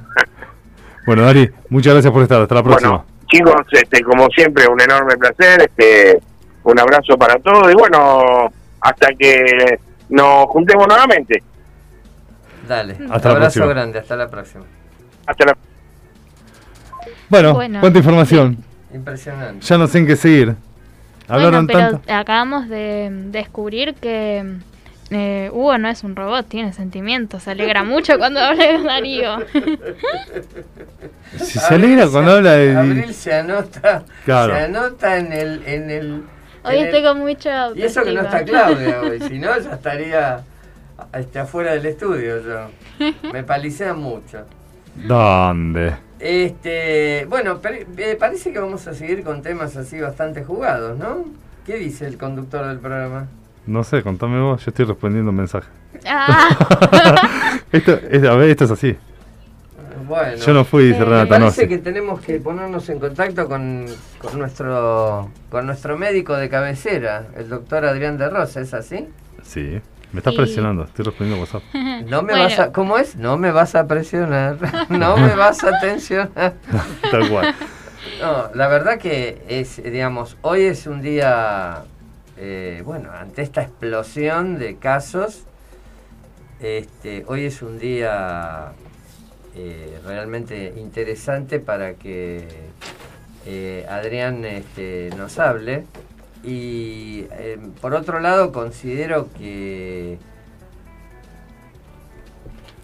[1.05, 2.41] Bueno, Dari, muchas gracias por estar.
[2.41, 2.89] Hasta la próxima.
[2.91, 6.19] Bueno, chicos, este, como siempre, un enorme placer, este,
[6.63, 8.51] un abrazo para todos y bueno,
[8.81, 11.41] hasta que nos juntemos nuevamente.
[12.67, 14.63] Dale, Hasta la abrazo grande, hasta la próxima.
[15.25, 15.57] Hasta la
[17.29, 17.79] Bueno, Bueno.
[17.81, 18.57] cuánta información.
[18.93, 19.65] Impresionante.
[19.65, 20.55] Ya no sé en qué seguir.
[21.27, 22.13] Hablaron bueno, pero tanto.
[22.13, 24.57] acabamos de descubrir que
[25.09, 29.37] eh, Hugo no es un robot, tiene sentimientos, se alegra mucho cuando habla de Darío.
[31.37, 32.75] Si se alegra cuando habla de.
[32.77, 34.53] Abril se anota, Claro.
[34.55, 36.23] se anota en el, en el.
[36.63, 38.43] Hoy en estoy el- con mucha Y eso que no está.
[38.43, 40.43] Claudia hoy, si no ya estaría
[41.13, 43.11] este, afuera del estudio yo.
[43.31, 44.45] Me palicean mucho.
[44.95, 45.95] ¿Dónde?
[46.19, 47.59] Este, bueno,
[47.97, 51.25] eh, parece que vamos a seguir con temas así bastante jugados, ¿no?
[51.65, 53.27] ¿Qué dice el conductor del programa?
[53.65, 54.63] No sé, contame vos.
[54.63, 55.67] Yo estoy respondiendo un mensaje.
[56.05, 56.49] Ah.
[57.71, 58.95] esto, es, a ver, esto es así.
[60.07, 63.47] Bueno, Yo no fui, dice Eh, me Renata, parece que tenemos que ponernos en contacto
[63.47, 63.85] con,
[64.19, 69.07] con nuestro con nuestro médico de cabecera, el doctor Adrián de Rosa, ¿es así?
[69.43, 69.81] Sí.
[70.11, 70.83] Me estás presionando.
[70.83, 71.63] Estoy respondiendo WhatsApp.
[72.07, 72.43] No me Bueno.
[72.43, 73.15] vas a, ¿cómo es?
[73.15, 74.57] No me vas a presionar,
[74.89, 76.53] no me vas a tensionar.
[77.11, 77.55] Tal cual.
[78.21, 81.83] No, la verdad que es, digamos, hoy es un día,
[82.37, 85.45] eh, bueno, ante esta explosión de casos,
[86.59, 88.71] este, hoy es un día
[89.55, 92.47] eh, realmente interesante para que
[93.45, 95.85] eh, Adrián este, nos hable.
[96.43, 100.17] Y eh, por otro lado, considero que...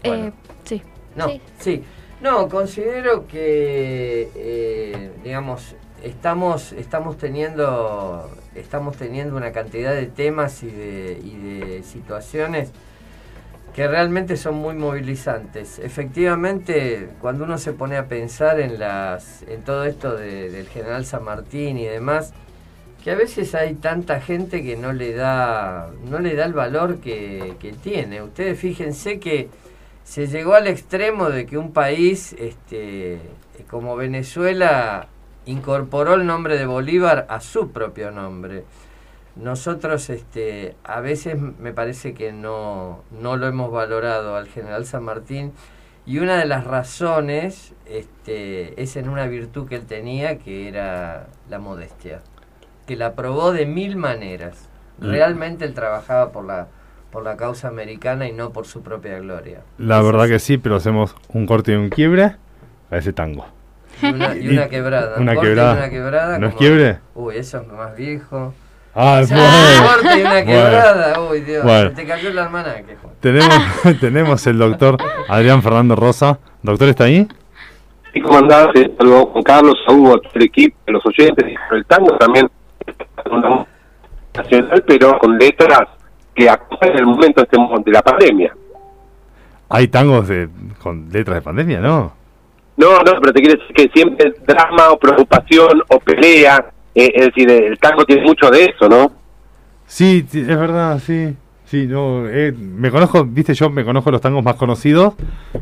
[0.03, 0.27] Bueno.
[0.27, 0.81] Eh, sí.
[1.15, 1.41] No, Sí.
[1.59, 1.83] sí.
[2.21, 11.19] No, considero que, digamos, estamos, estamos teniendo, estamos teniendo una cantidad de temas y de,
[11.23, 12.71] y de situaciones
[13.79, 15.79] que realmente son muy movilizantes.
[15.79, 21.05] Efectivamente, cuando uno se pone a pensar en las, en todo esto de- del general
[21.05, 22.33] San Martín y demás,
[23.01, 26.97] que a veces hay tanta gente que no le da, no le da el valor
[26.97, 28.21] que, que tiene.
[28.21, 29.47] Ustedes fíjense que
[30.03, 33.19] se llegó al extremo de que un país este,
[33.69, 35.07] como Venezuela
[35.45, 38.65] incorporó el nombre de Bolívar a su propio nombre.
[39.39, 45.03] Nosotros este, a veces me parece que no, no lo hemos valorado al general San
[45.03, 45.53] Martín
[46.05, 51.27] y una de las razones este, es en una virtud que él tenía que era
[51.49, 52.19] la modestia,
[52.85, 54.67] que la probó de mil maneras.
[54.99, 55.09] Mm.
[55.11, 56.67] Realmente él trabajaba por la,
[57.09, 59.61] por la causa americana y no por su propia gloria.
[59.77, 62.35] La verdad que sí, pero hacemos un corte y un quiebre
[62.91, 63.45] a ese tango.
[64.01, 65.17] Y una, y una quebrada.
[65.17, 65.73] Una corte y quebrada.
[65.77, 66.99] una quebrada ¿No es como- quiebre?
[67.15, 68.53] Uy, eso es más viejo.
[69.01, 69.87] Ah, Un bueno.
[69.87, 70.45] corte y una Bueno.
[70.45, 71.19] quebrada.
[71.21, 71.63] Uy, Dios.
[71.63, 71.89] Bueno.
[71.91, 73.13] se Te cayó almanaque, Juan.
[73.21, 73.59] Tenemos,
[74.01, 74.97] tenemos el doctor
[75.29, 76.37] Adrián Fernando Rosa.
[76.63, 77.25] ¿Doctor está ahí?
[78.13, 78.21] Sí.
[78.21, 81.45] Eh, Saludos Juan Carlos, saludos a todo el equipo, a los oyentes.
[81.71, 82.49] El tango también
[82.85, 83.69] es una música
[84.35, 85.87] nacional, pero con letras
[86.35, 88.53] que acompañan el momento este de la pandemia.
[89.69, 90.49] Hay tangos de,
[90.83, 92.11] con letras de pandemia, ¿no?
[92.75, 96.65] No, no, pero te quiero decir que siempre es drama o preocupación o pelea.
[97.05, 99.11] Eh, es decir, el tango tiene mucho de eso, ¿no?
[99.85, 101.35] Sí, es verdad, sí.
[101.65, 105.13] Sí, no, eh, me conozco, viste, yo me conozco los tangos más conocidos.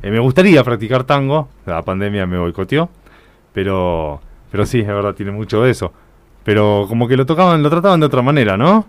[0.02, 1.50] Eh, me gustaría practicar tango.
[1.66, 2.90] La pandemia me boicoteó.
[3.52, 5.92] Pero, pero sí, es verdad, tiene mucho de eso.
[6.46, 8.86] Pero como que lo tocaban, lo trataban de otra manera, ¿no?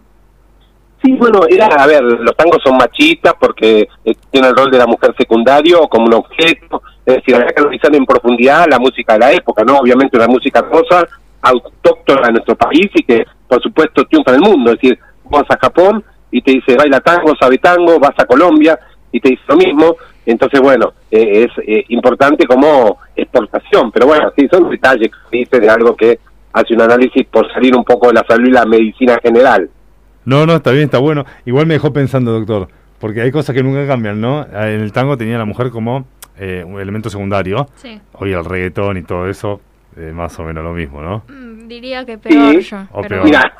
[1.02, 4.78] Sí, bueno, era, a ver, los tangos son machistas porque eh, tienen el rol de
[4.78, 6.82] la mujer secundario o como un objeto.
[7.04, 9.78] Es decir, había que analizar en profundidad la música de la época, ¿no?
[9.78, 11.06] Obviamente una música rosa,
[11.48, 14.72] autóctona de nuestro país y que, por supuesto, triunfa en el mundo.
[14.72, 18.78] Es decir, vas a Japón y te dice baila tango, sabe tango, vas a Colombia
[19.12, 19.96] y te dice lo mismo.
[20.26, 23.90] Entonces, bueno, eh, es eh, importante como exportación.
[23.92, 26.18] Pero bueno, sí, son detalles que dice de algo que
[26.52, 29.70] hace un análisis por salir un poco de la salud y la medicina general.
[30.24, 31.24] No, no, está bien, está bueno.
[31.46, 32.68] Igual me dejó pensando, doctor,
[32.98, 34.42] porque hay cosas que nunca cambian, ¿no?
[34.42, 36.06] Eh, En el tango tenía la mujer como
[36.38, 37.66] eh, un elemento secundario.
[37.76, 37.98] Sí.
[38.12, 39.60] Hoy el reggaetón y todo eso,
[39.98, 41.24] eh, más o menos lo mismo, ¿no?
[41.28, 42.76] Mm, diría que peor yo.
[42.92, 43.20] O pero peor.
[43.22, 43.24] bueno.
[43.24, 43.54] Mira,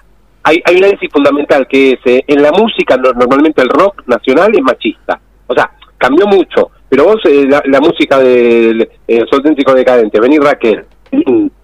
[0.45, 4.03] hay, hay una análisis fundamental que es, eh, en la música no- normalmente el rock
[4.07, 5.21] nacional es machista.
[5.47, 6.71] O sea, cambió mucho.
[6.89, 10.85] Pero vos, eh, la, la música del eh, Auténtico Decadente, Vení Raquel,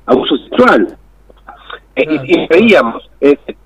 [0.07, 0.99] abuso sexual.
[1.97, 2.03] Y,
[2.43, 3.09] y veíamos,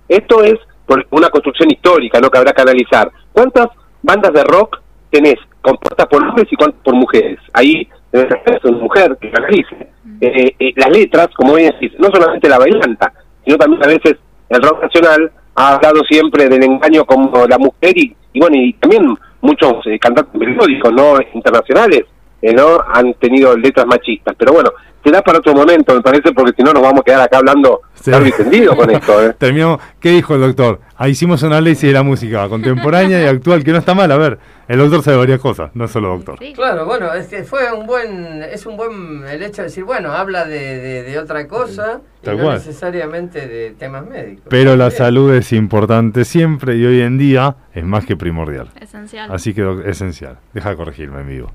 [0.09, 0.55] esto es
[0.87, 2.31] por una construcción histórica, ¿no?
[2.31, 3.11] Que habrá que analizar.
[3.33, 3.69] ¿Cuántas
[4.03, 4.79] bandas de rock
[5.11, 7.39] tenés compuestas por hombres y cuántas por mujeres?
[7.55, 9.89] Ahí en ese caso, una mujer que analice.
[10.21, 13.13] Eh, eh, las letras, como bien decís, no solamente la bailanta,
[13.45, 14.17] sino también a veces
[14.49, 18.73] el rock nacional ha hablado siempre del engaño como la mujer y, y bueno, y
[18.75, 21.15] también muchos eh, cantantes melódicos, ¿no?
[21.35, 22.05] Internacionales,
[22.43, 22.79] eh, ¿no?
[22.93, 24.35] Han tenido letras machistas.
[24.39, 24.71] Pero bueno,
[25.05, 27.83] será para otro momento, me parece, porque si no nos vamos a quedar acá hablando
[27.95, 28.13] Sí.
[28.13, 29.35] largo y tendido con esto, ¿eh?
[29.39, 29.81] Terminamos.
[30.01, 30.81] ¿Qué dijo el doctor?
[30.97, 34.11] Ah, hicimos un análisis de la música contemporánea y actual, que no está mal.
[34.13, 36.39] A ver, el doctor sabe varias cosas, no es solo doctor.
[36.39, 36.53] Sí.
[36.53, 40.13] Claro, bueno, es que fue un buen, es un buen el hecho de decir, bueno,
[40.13, 42.55] habla de, de, de otra cosa y Tal no cual.
[42.59, 44.45] necesariamente de temas médicos.
[44.49, 44.99] Pero la Bien.
[44.99, 48.69] salud es importante siempre y hoy en día es más que primordial.
[48.81, 49.31] Esencial.
[49.33, 50.39] Así que esencial.
[50.55, 51.53] Deja de corregirme en vivo.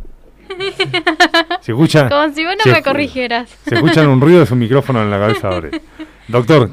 [1.61, 3.49] Si escuchan, Como si vos no me escu- corrigieras.
[3.67, 5.69] si escuchan un ruido es un micrófono en la cabeza ahora.
[6.27, 6.69] Doctor,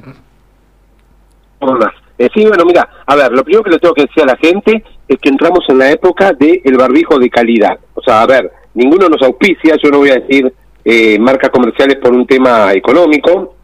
[1.61, 1.93] Hola.
[2.19, 4.37] Eh, sí, bueno, mira, a ver, lo primero que le tengo que decir a la
[4.37, 7.79] gente es que entramos en la época del el barbijo de calidad.
[7.95, 10.53] O sea, a ver, ninguno nos auspicia, yo no voy a decir
[10.85, 13.55] eh, marcas comerciales por un tema económico,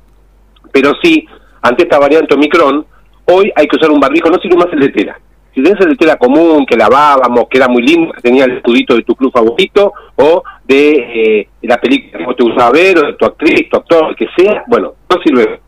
[0.73, 1.27] pero sí,
[1.63, 2.87] ante esta variante Omicron,
[3.27, 5.21] hoy hay que usar un barbijo, no sirve más el de tela.
[5.57, 8.59] Si tenés el de tela común, que lavábamos, que era muy lindo, que tenía el
[8.59, 12.99] escudito de tu club favorito, o de eh, la película que vos te gustaba ver,
[12.99, 15.61] o de tu actriz, tu actor, el que sea, bueno, no sirve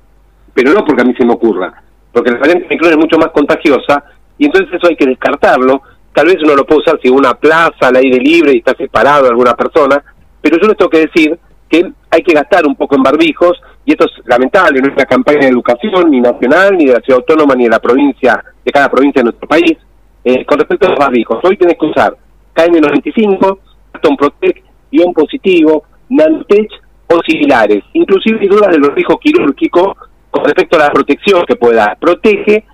[0.58, 1.72] pero no porque a mí se me ocurra,
[2.12, 4.02] porque la variante Omicron es mucho más contagiosa
[4.36, 5.82] y entonces eso hay que descartarlo.
[6.12, 9.22] Tal vez uno lo puede usar si una plaza al aire libre y está separado
[9.22, 10.02] de alguna persona,
[10.40, 13.56] pero yo les tengo que decir que hay que gastar un poco en barbijos
[13.88, 17.00] y esto es lamentable, no es una campaña de educación ni nacional, ni de la
[17.00, 19.78] ciudad autónoma, ni de la provincia, de cada provincia de nuestro país.
[20.22, 22.14] Eh, con respecto a los barbijos, hoy tenés que usar
[22.54, 23.58] KN95,
[23.94, 26.70] Aston Protect, ion positivo, Nanotech
[27.06, 27.82] o similares.
[27.94, 29.96] Inclusive hay dudas del barbijo quirúrgico
[30.30, 31.96] con respecto a la protección que puede dar.
[31.98, 32.64] Protege,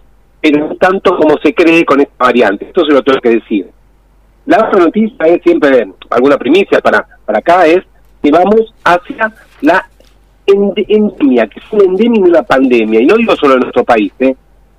[0.41, 2.65] pero tanto como se cree con esta variante.
[2.65, 3.71] Esto se lo tengo que decir.
[4.47, 7.85] La otra noticia es siempre, alguna primicia para, para acá, es
[8.21, 9.87] que vamos hacia la
[10.47, 13.01] endemia, que es una y una pandemia.
[13.01, 14.13] Y no digo solo en nuestro país.
[14.21, 14.35] ¿eh?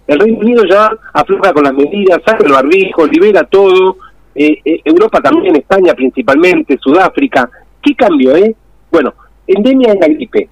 [0.07, 3.97] El Reino Unido ya afloja con las medidas, saca el barbijo, libera todo.
[4.35, 7.49] Eh, eh, Europa también, España principalmente, Sudáfrica.
[7.81, 8.55] ¿Qué cambio, eh?
[8.91, 9.13] Bueno,
[9.47, 10.49] endemia es la gripe,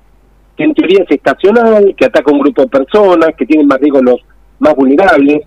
[0.55, 4.01] que en teoría es estacional, que ataca un grupo de personas, que tienen más riesgo
[4.01, 4.21] los
[4.59, 5.41] más vulnerables,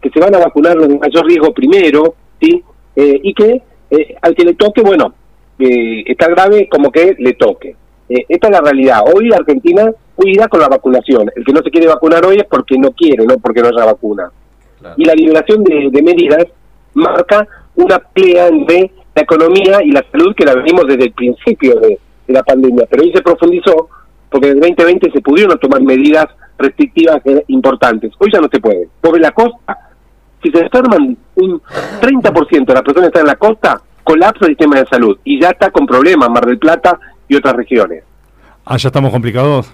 [0.00, 2.62] que se van a vacunar los de mayor riesgo primero, ¿sí?
[2.96, 3.62] Y que
[4.22, 5.14] al que le toque, bueno,
[5.58, 7.76] está grave como que le toque.
[8.12, 9.00] Eh, esta es la realidad.
[9.14, 11.30] Hoy Argentina cuida con la vacunación.
[11.34, 13.86] El que no se quiere vacunar hoy es porque no quiere, no porque no haya
[13.86, 14.30] vacuna.
[14.78, 14.94] Claro.
[14.98, 16.46] Y la liberación de, de medidas
[16.92, 21.76] marca una pelea entre la economía y la salud que la venimos desde el principio
[21.76, 22.86] de, de la pandemia.
[22.90, 23.88] Pero hoy se profundizó
[24.28, 26.26] porque en el 2020 se pudieron tomar medidas
[26.58, 28.12] restrictivas importantes.
[28.18, 28.88] Hoy ya no se puede.
[29.02, 29.90] Sobre la costa,
[30.42, 31.62] si se enferman un
[32.00, 35.40] 30% de las personas que están en la costa colapsa el sistema de salud y
[35.40, 36.98] ya está con problemas Mar del Plata
[37.32, 38.04] y otras regiones.
[38.64, 39.72] Ah, ya estamos complicados.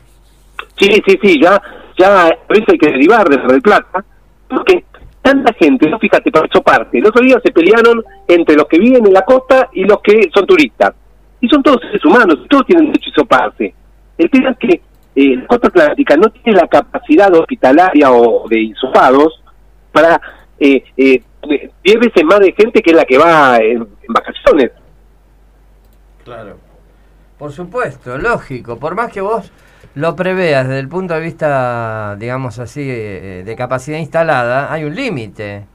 [0.76, 1.60] Sí, sí, sí, ya,
[1.98, 4.04] ya a veces hay que derivar de Mar del Plata,
[4.48, 4.84] porque
[5.20, 6.98] tanta gente, no fíjate, por eso parte.
[6.98, 10.30] El otro día se pelearon entre los que viven en la costa y los que
[10.32, 10.94] son turistas.
[11.40, 13.74] Y son todos seres humanos, todos tienen derecho a isoparse.
[14.16, 14.80] El tema es que
[15.14, 19.42] eh, la costa atlántica no tiene la capacidad hospitalaria o de isopados
[19.92, 20.20] para
[20.58, 21.22] eh, eh,
[21.84, 24.70] 10 veces más de gente que la que va en, en vacaciones.
[26.24, 26.67] Claro.
[27.38, 28.78] Por supuesto, lógico.
[28.78, 29.52] Por más que vos
[29.94, 34.94] lo preveas desde el punto de vista, digamos así, eh, de capacidad instalada, hay un
[34.94, 35.66] límite.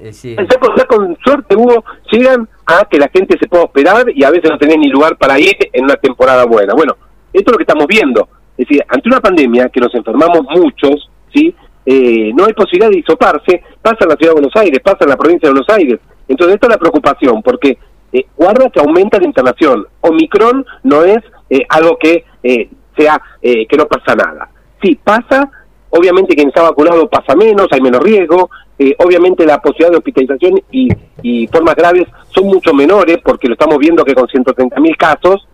[0.00, 4.30] Decir, Ya con, suerte, Hugo, llegan a que la gente se pueda hospedar y a
[4.30, 6.74] veces no tenés ni lugar para ir en una temporada buena.
[6.74, 6.96] Bueno,
[7.32, 8.28] esto es lo que estamos viendo.
[8.56, 11.54] Es decir, ante una pandemia que nos enfermamos muchos, ¿sí?
[11.84, 15.10] Eh, no hay posibilidad de hisoparse, pasa en la ciudad de Buenos Aires, pasa en
[15.10, 15.98] la provincia de Buenos Aires.
[16.28, 17.78] Entonces, esto es la preocupación, porque
[18.12, 19.86] eh, guarda que aumenta la internación.
[20.00, 21.18] Omicron no es
[21.50, 24.48] eh, algo que eh, sea eh, que no pasa nada.
[24.82, 25.50] Sí, pasa,
[25.90, 30.60] obviamente quien está vacunado pasa menos, hay menos riesgo, eh, obviamente la posibilidad de hospitalización
[30.70, 30.88] y,
[31.22, 35.48] y formas graves son mucho menores, porque lo estamos viendo que con 130 mil casos,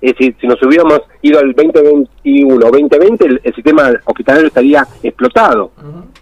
[0.00, 4.84] es decir, si nos hubiéramos ido al 2021 o 2020, el, el sistema hospitalario estaría
[5.02, 5.70] explotado.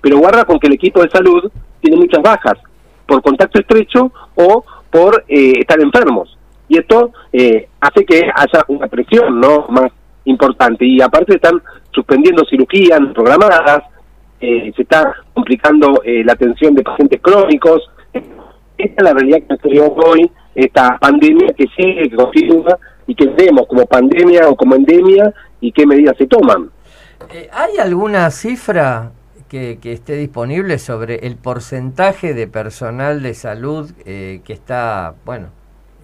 [0.03, 1.51] Pero guarda con que el equipo de salud
[1.81, 2.59] tiene muchas bajas
[3.07, 6.37] por contacto estrecho o por eh, estar enfermos.
[6.69, 9.91] Y esto eh, hace que haya una presión no más
[10.25, 10.85] importante.
[10.87, 11.61] Y aparte están
[11.93, 13.83] suspendiendo cirugías programadas,
[14.41, 17.91] eh, se está complicando eh, la atención de pacientes crónicos.
[18.13, 23.27] Esta es la realidad que dio hoy, esta pandemia que sigue, que continúa y que
[23.27, 26.71] vemos como pandemia o como endemia y qué medidas se toman.
[27.33, 29.13] eh, ¿Hay alguna cifra
[29.51, 35.49] que, que esté disponible sobre el porcentaje de personal de salud eh, que está, bueno,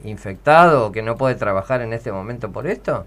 [0.04, 3.06] infectado o que no puede trabajar en este momento por esto?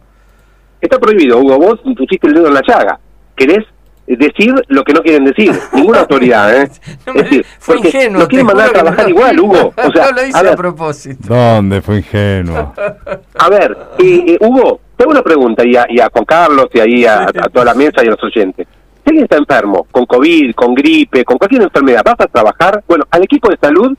[0.80, 3.00] Está prohibido, Hugo, vos pusiste el dedo en la llaga.
[3.36, 3.66] ¿Querés
[4.08, 5.52] decir lo que no quieren decir?
[5.74, 6.72] Ninguna autoridad, ¿eh?
[7.06, 8.22] No Es decir, fue ingenuo.
[8.22, 9.74] Lo quieren mandar a trabajar no- igual, Hugo.
[9.86, 11.34] O sea, no lo hice a a, ver, propósito.
[11.34, 12.74] ¿Dónde fue ingenuo?
[13.38, 16.80] A ver, eh, eh, Hugo, tengo una pregunta y a, y a Juan Carlos y
[16.80, 18.66] ahí a, a toda la mesa y a los oyentes.
[19.10, 22.84] Si alguien está enfermo, con COVID, con gripe, con cualquier enfermedad, ¿vas a trabajar?
[22.88, 23.98] Bueno, al equipo de salud,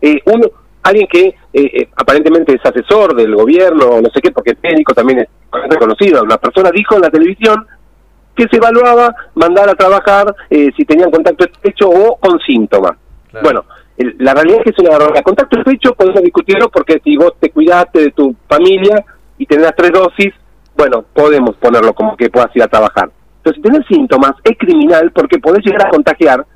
[0.00, 0.46] eh, uno,
[0.84, 4.94] alguien que eh, eh, aparentemente es asesor del gobierno, no sé qué, porque es médico
[4.94, 5.28] también es
[5.68, 7.66] reconocido, una persona dijo en la televisión
[8.36, 12.92] que se evaluaba mandar a trabajar eh, si tenían contacto estrecho o con síntomas.
[13.32, 13.42] Claro.
[13.44, 13.64] Bueno,
[13.96, 15.24] el- la realidad es que es una barbaridad.
[15.24, 19.04] Contacto estrecho podemos discutirlo porque si vos te cuidaste de tu familia
[19.38, 20.32] y tenés las tres dosis,
[20.76, 23.10] bueno, podemos ponerlo como que puedas ir a trabajar.
[23.44, 26.46] Si tenés síntomas, es criminal porque podés llegar a contagiar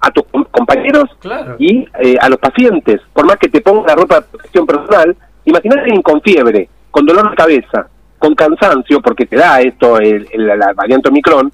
[0.00, 1.56] a tus com- compañeros Claro.
[1.58, 3.00] y eh, a los pacientes.
[3.12, 5.16] Por más que te pongan la ropa de protección personal,
[5.46, 10.28] imagínate alguien con fiebre, con dolor de cabeza, con cansancio, porque te da esto, el,
[10.32, 11.50] el- la variante Omicron,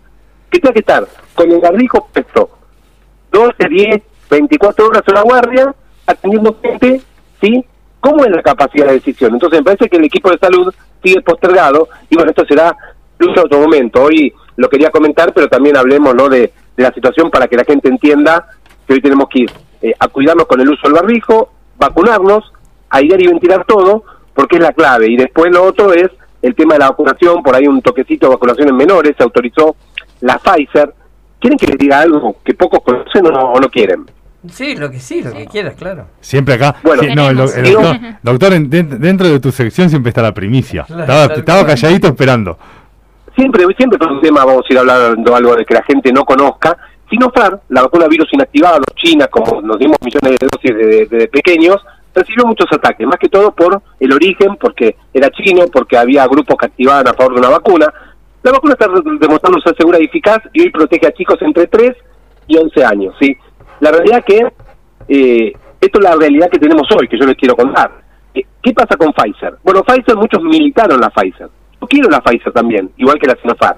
[0.50, 1.04] que tenga que estar
[1.34, 2.50] con el garrijo puesto
[3.30, 5.74] 12, 10, 24 horas en la guardia,
[6.06, 7.00] atendiendo gente,
[7.40, 7.64] ¿sí?
[8.00, 9.32] ¿Cómo es la capacidad de decisión?
[9.34, 12.76] Entonces me parece que el equipo de salud sigue postergado y bueno, esto será
[13.20, 14.02] en otro momento.
[14.02, 16.28] Hoy lo quería comentar, pero también hablemos ¿no?
[16.28, 18.46] de, de la situación para que la gente entienda
[18.86, 19.50] que hoy tenemos que ir
[19.82, 22.52] eh, a cuidarnos con el uso del barbijo, vacunarnos,
[22.90, 24.04] aislar y ventilar todo,
[24.34, 25.10] porque es la clave.
[25.10, 26.08] Y después lo otro es
[26.40, 29.76] el tema de la vacunación, por ahí un toquecito de vacunación en menores, se autorizó
[30.20, 30.94] la Pfizer.
[31.40, 34.04] ¿Quieren que les diga algo que pocos conocen o no, o no quieren?
[34.48, 36.06] Sí, lo que sí, lo que quieras, claro.
[36.20, 36.76] Siempre acá.
[36.82, 37.82] Bueno, Sí, no, el, doc- el Tenemos.
[37.92, 40.84] doctor, doctor, en- den- dentro de tu sección siempre está la primicia.
[40.84, 42.58] Claro, estaba calladito esperando.
[43.36, 46.24] Siempre, siempre con un tema vamos a ir hablando algo de que la gente no
[46.24, 46.76] conozca.
[47.10, 51.76] Sinopharm, la vacuna virus inactivado, China, como nos dimos millones de dosis de, de- pequeños,
[52.14, 56.56] recibió muchos ataques, más que todo por el origen, porque era chino, porque había grupos
[56.58, 57.92] que activaban a favor de una vacuna.
[58.42, 58.86] La vacuna está
[59.20, 61.92] demostrando ser segura y eficaz y hoy protege a chicos entre 3
[62.48, 63.14] y 11 años.
[63.20, 63.36] ¿sí?
[63.80, 64.46] La realidad que
[65.08, 67.90] eh, esto es la realidad que tenemos hoy, que yo les quiero contar.
[68.34, 69.56] Eh, ¿Qué pasa con Pfizer?
[69.62, 71.48] Bueno, Pfizer, muchos militaron la Pfizer.
[71.82, 73.76] Yo quiero la Pfizer también, igual que la Sinopharm.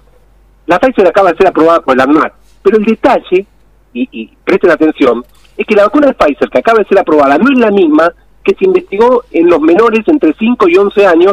[0.67, 3.47] La Pfizer acaba de ser aprobada por el ANMAT, pero el detalle,
[3.95, 5.25] y, presten atención,
[5.57, 8.13] es que la vacuna de Pfizer que acaba de ser aprobada no es la misma
[8.45, 11.33] que se investigó en los menores entre 5 y 11 años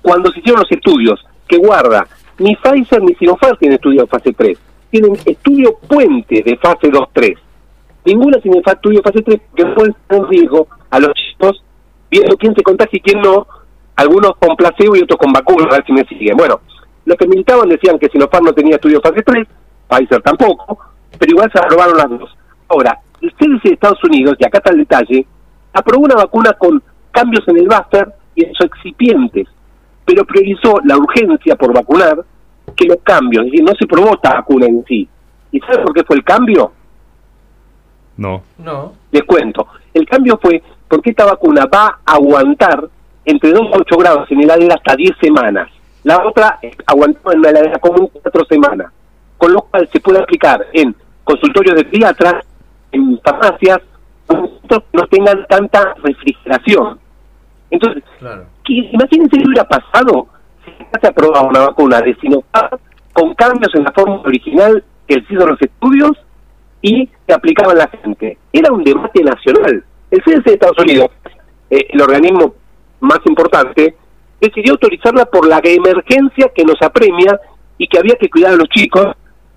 [0.00, 2.06] cuando se hicieron los estudios, que guarda,
[2.38, 4.58] ni Pfizer ni Sinopharm tienen estudio de fase 3,
[4.90, 7.36] tienen estudio puente de fase 2-3.
[8.06, 11.62] Ninguna tiene estudio de fase 3 que en riesgo a los chicos
[12.10, 13.46] viendo quién se contagia y quién no,
[13.96, 16.36] algunos con placebo y otros con vacuna, a ver si me siguen.
[16.36, 16.60] Bueno,
[17.04, 19.46] los que militaban decían que Sinopharm no tenía estudio de fase 3,
[19.88, 20.78] Pfizer tampoco,
[21.18, 22.36] pero igual se aprobaron las dos.
[22.68, 25.26] Ahora, el CDC de Estados Unidos, y acá está el detalle,
[25.72, 29.48] aprobó una vacuna con cambios en el buffer y en sus excipientes,
[30.04, 32.24] pero priorizó la urgencia por vacunar
[32.74, 35.08] que los cambios, es decir, no se probó esta vacuna en sí.
[35.52, 36.72] ¿Y sabe por qué fue el cambio?
[38.16, 38.42] No.
[38.58, 38.92] No.
[39.10, 39.66] Les cuento.
[39.94, 42.88] El cambio fue porque esta vacuna va a aguantar
[43.26, 45.68] entre 2 a 8 grados en heladera hasta 10 semanas.
[46.04, 48.92] La otra aguantó en la heladera común 4 semanas.
[49.36, 52.44] Con lo cual se puede aplicar en consultorios de pediatras,
[52.92, 53.80] en farmacias,
[54.28, 56.98] que no tengan tanta refrigeración.
[57.70, 58.46] Entonces, Claro.
[58.64, 60.28] que- imagínense qué hubiera pasado
[60.64, 62.78] si se aprobaba una vacuna de Sinovac
[63.12, 66.12] con cambios en la fórmula original que se hizo los estudios
[66.82, 68.38] y se aplicaba a la gente.
[68.52, 69.84] Era un debate nacional.
[70.10, 71.10] El CDC de Estados Unidos,
[71.70, 72.54] eh, el organismo
[73.00, 73.96] más importante,
[74.40, 77.40] decidió autorizarla por la emergencia que nos apremia
[77.78, 79.06] y que había que cuidar a los chicos,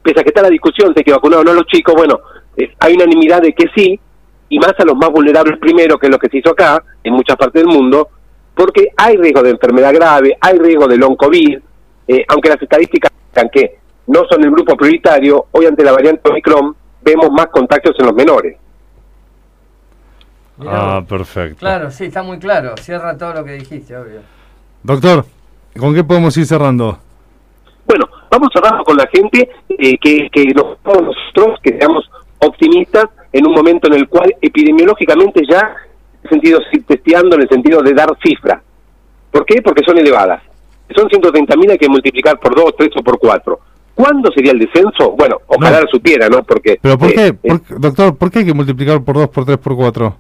[0.01, 2.19] pese a que está la discusión de que vacunar o no a los chicos, bueno,
[2.57, 3.99] eh, hay unanimidad de que sí,
[4.49, 7.13] y más a los más vulnerables primero, que es lo que se hizo acá, en
[7.13, 8.09] muchas partes del mundo,
[8.55, 11.59] porque hay riesgo de enfermedad grave, hay riesgo de long COVID,
[12.07, 16.29] eh, aunque las estadísticas indican que no son el grupo prioritario, hoy ante la variante
[16.29, 18.57] Omicron vemos más contagios en los menores.
[20.60, 21.07] Mirá Ah, vos.
[21.07, 21.60] perfecto.
[21.60, 22.76] Claro, sí, está muy claro.
[22.78, 24.22] Cierra todo lo que dijiste, obvio.
[24.84, 25.26] Doctor,
[25.78, 26.97] ¿con qué podemos ir cerrando?
[27.88, 33.53] Bueno, vamos cerrando con la gente, eh, que, que nosotros que seamos optimistas en un
[33.53, 35.76] momento en el cual epidemiológicamente ya,
[36.24, 38.62] en el sentido testeando, en el sentido de dar cifras.
[39.32, 39.62] ¿Por qué?
[39.62, 40.41] Porque son elevadas.
[40.95, 43.60] Son 130.000, hay que multiplicar por 2, 3 o por 4.
[43.93, 45.12] ¿Cuándo sería el descenso?
[45.12, 45.84] Bueno, ojalá No.
[45.84, 46.41] lo supiera, ¿no?
[46.43, 47.28] Porque, ¿Pero por eh, qué?
[47.28, 50.16] eh, ¿Por qué- doctor, ¿por qué hay que multiplicar por 2, por 3, por 4?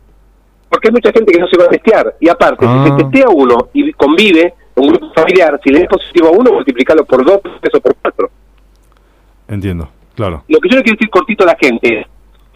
[0.69, 2.15] Porque hay mucha gente que no se va a testear.
[2.19, 2.83] Y aparte, Ah.
[2.85, 6.53] si se testea uno y convive, un grupo familiar, si le es positivo a uno,
[6.53, 8.29] multiplicarlo por 2, por 3 o por 4.
[9.47, 10.43] Entiendo, claro.
[10.47, 12.07] Lo que yo le quiero decir cortito a la gente es,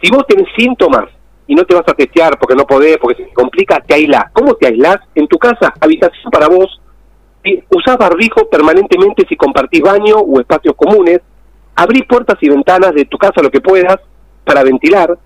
[0.02, 1.04] si vos tenés síntomas
[1.46, 4.26] y no te vas a testear porque no podés, porque se te complica, te aislás.
[4.32, 4.98] ¿Cómo te aislás?
[5.14, 6.80] En tu casa, habitación para vos,
[7.70, 11.20] usás barbijo permanentemente si compartís baño o espacios comunes,
[11.76, 13.96] abrís puertas y ventanas de tu casa lo que puedas
[14.44, 15.18] para ventilar.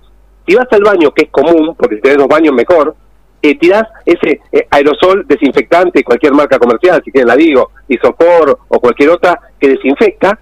[0.49, 2.97] Si vas al baño, que es común, porque si tenés dos baños mejor,
[3.43, 8.81] eh, tirás ese eh, aerosol desinfectante, cualquier marca comercial, si quieren la digo, isopor o
[8.81, 10.39] cualquier otra que desinfecta,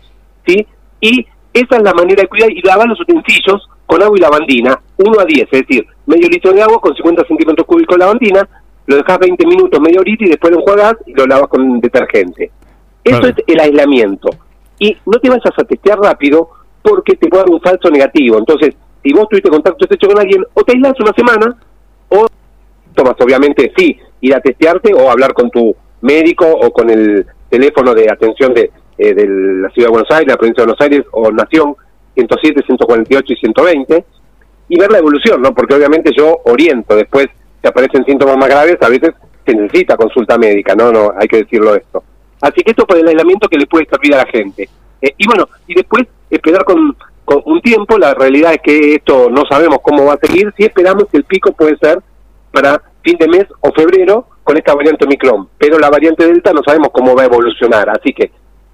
[0.47, 0.65] ¿sí?
[1.01, 4.81] Y esa es la manera de cuidar y lavar los utensilios con agua y lavandina,
[4.97, 8.49] 1 a 10, es decir, medio litro de agua con 50 centímetros cúbicos de lavandina,
[8.87, 12.53] lo dejas 20 minutos, media horita y después lo enjuagas y lo lavas con detergente.
[13.03, 14.29] Eso es el aislamiento.
[14.79, 16.49] Y no te vayas a testear rápido
[16.83, 18.39] porque te puede dar un falso negativo.
[18.39, 18.77] Entonces,
[19.07, 21.57] si vos tuviste contacto estrecho con alguien, o te aislás una semana,
[22.09, 22.27] o
[22.93, 27.95] tomas obviamente, sí, ir a testearte o hablar con tu médico o con el teléfono
[27.95, 31.07] de atención de, eh, de la Ciudad de Buenos Aires, la provincia de Buenos Aires
[31.13, 31.77] o Nación
[32.15, 34.05] 107, 148 y 120
[34.71, 35.55] y ver la evolución, ¿no?
[35.55, 37.29] Porque obviamente yo oriento, después
[37.63, 39.11] si aparecen síntomas más graves, a veces
[39.47, 40.91] se necesita consulta médica, ¿no?
[40.91, 42.03] No, hay que decirlo esto.
[42.41, 44.69] Así que esto por el aislamiento que le puede servir a la gente.
[45.01, 46.97] Eh, y bueno, y después esperar con,
[47.27, 50.65] con un tiempo, la realidad es que esto no sabemos cómo va a seguir, si
[50.65, 52.01] esperamos que el pico puede ser
[52.53, 56.63] para fin de mes o febrero con esta variante Omicron, pero la variante Delta no
[56.65, 58.31] sabemos cómo va a evolucionar, así que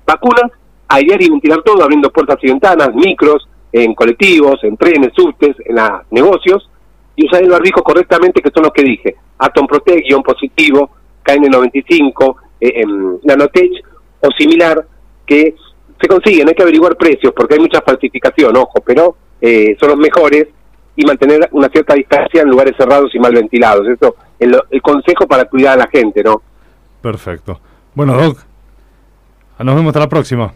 [0.06, 0.52] vacunas,
[0.86, 5.76] airear y ventilar todo, abriendo puertas y ventanas, micros, en colectivos, en trenes, subtes, en
[5.76, 6.70] los negocios,
[7.16, 10.90] y usar el barbijo correctamente, que son los que dije, Atom Protect, guion positivo,
[11.24, 13.72] KN95, eh, em, Nanotech
[14.20, 14.86] o similar,
[15.26, 15.54] que
[16.02, 19.98] se consiguen, hay que averiguar precios, porque hay mucha falsificación, ojo, pero eh, son los
[19.98, 20.48] mejores,
[20.94, 23.88] y mantener una cierta distancia en lugares cerrados y mal ventilados.
[23.88, 26.42] Eso es lo- el consejo para cuidar a la gente, ¿no?
[27.00, 27.58] Perfecto.
[27.94, 28.38] Bueno, Doc,
[29.60, 30.52] nos vemos hasta la próxima.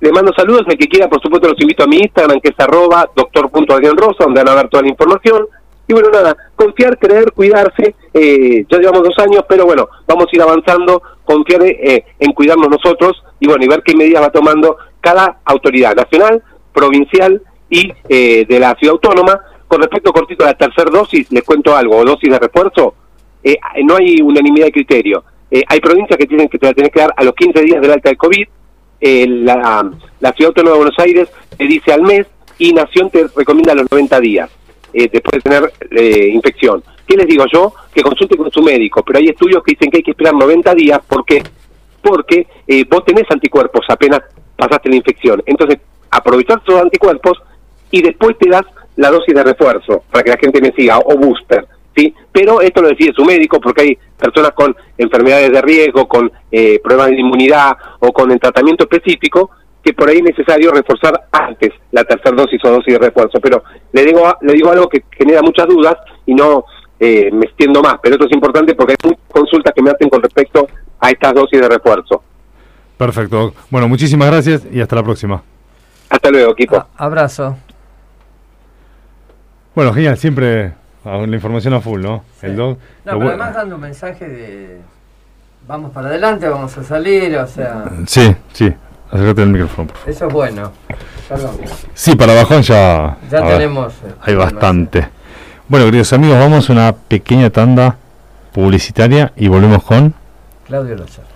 [0.00, 2.54] Le mando saludos, el que quiera, por supuesto, los invito a mi Instagram, que es
[2.60, 5.46] arroba doctor.adrianrosa, donde van a ver toda la información.
[5.86, 7.94] Y bueno, nada, confiar, creer, cuidarse.
[8.12, 12.68] Eh, ya llevamos dos años, pero bueno, vamos a ir avanzando, confiar eh, en cuidarnos
[12.70, 18.46] nosotros y bueno, y ver qué medidas va tomando cada autoridad nacional, provincial y eh,
[18.48, 19.40] de la ciudad autónoma.
[19.68, 22.94] Con respecto, cortito, a la tercera dosis, les cuento algo, dosis de refuerzo,
[23.42, 25.24] eh, no hay unanimidad de criterio.
[25.50, 27.80] Eh, hay provincias que tienen que te la tenés que dar a los 15 días
[27.80, 28.46] del alta de COVID,
[29.00, 31.28] la, la Ciudad Autónoma de Buenos Aires
[31.58, 32.26] te dice al mes
[32.56, 34.50] y Nación te recomienda a los 90 días
[34.94, 36.82] eh, después de tener eh, infección.
[37.06, 37.74] ¿Qué les digo yo?
[37.92, 40.74] Que consulte con su médico, pero hay estudios que dicen que hay que esperar 90
[40.74, 41.42] días porque
[42.00, 44.20] porque eh, vos tenés anticuerpos apenas
[44.56, 45.42] pasaste la infección.
[45.46, 45.78] Entonces,
[46.10, 47.42] aprovechar esos anticuerpos
[47.90, 48.64] y después te das
[48.96, 51.66] la dosis de refuerzo para que la gente me siga o booster.
[51.96, 52.14] ¿sí?
[52.30, 56.78] Pero esto lo decide su médico porque hay personas con enfermedades de riesgo, con eh,
[56.82, 59.50] problemas de inmunidad o con el tratamiento específico
[59.84, 63.38] que por ahí es necesario reforzar antes la tercera dosis o dosis de refuerzo.
[63.40, 63.62] Pero
[63.92, 65.94] le digo, le digo algo que genera muchas dudas
[66.26, 66.64] y no
[66.98, 70.08] eh, me extiendo más, pero esto es importante porque hay muchas consultas que me hacen
[70.08, 70.66] con respecto
[71.00, 72.22] a estas dosis de refuerzo.
[72.96, 73.52] Perfecto.
[73.70, 75.42] Bueno, muchísimas gracias y hasta la próxima.
[76.08, 76.76] Hasta luego, equipo.
[76.76, 77.56] A- abrazo.
[79.74, 80.72] Bueno, genial, siempre
[81.04, 82.24] ah, la información a full, ¿no?
[82.40, 82.56] El.
[82.56, 84.78] No, pero además dando un mensaje de
[85.66, 88.72] vamos para adelante, vamos a salir, o sea, Sí, sí.
[89.14, 90.10] Acércate el micrófono, por favor.
[90.10, 90.72] eso es bueno.
[91.28, 91.56] Perdón.
[91.94, 93.16] Sí, para bajón ya.
[93.30, 95.08] Ya ver, tenemos, eh, hay bastante.
[95.68, 97.96] Bueno, queridos amigos, vamos a una pequeña tanda
[98.52, 100.14] publicitaria y volvemos con.
[100.66, 101.28] Claudio Lozano.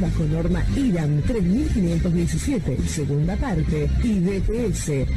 [0.00, 3.88] bajo norma IRAM 3517, segunda parte.
[4.02, 4.20] Y.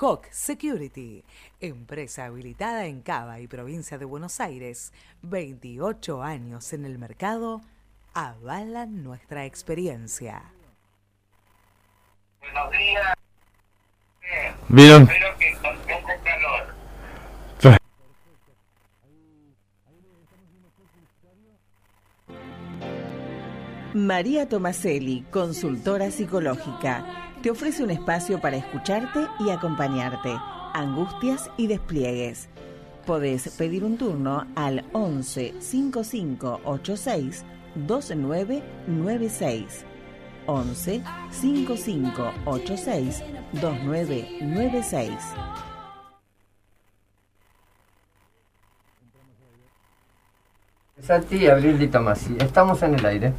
[0.00, 1.24] Hawk Security,
[1.60, 7.60] empresa habilitada en Cava y provincia de Buenos Aires, 28 años en el mercado,
[8.14, 10.42] avalan nuestra experiencia.
[12.40, 13.14] Buenos días.
[14.68, 15.02] ¿Vieron?
[15.02, 16.82] Espero que con poco calor.
[23.94, 30.32] María Tomaselli, consultora psicológica, te ofrece un espacio para escucharte y acompañarte,
[30.74, 32.48] angustias y despliegues.
[33.04, 39.84] Podés pedir un turno al 11 55 86 2996.
[40.46, 43.24] 11 55 86
[43.60, 45.12] 2996.
[51.00, 52.36] Santi, Abril y Tomasi.
[52.38, 53.32] Estamos en el aire.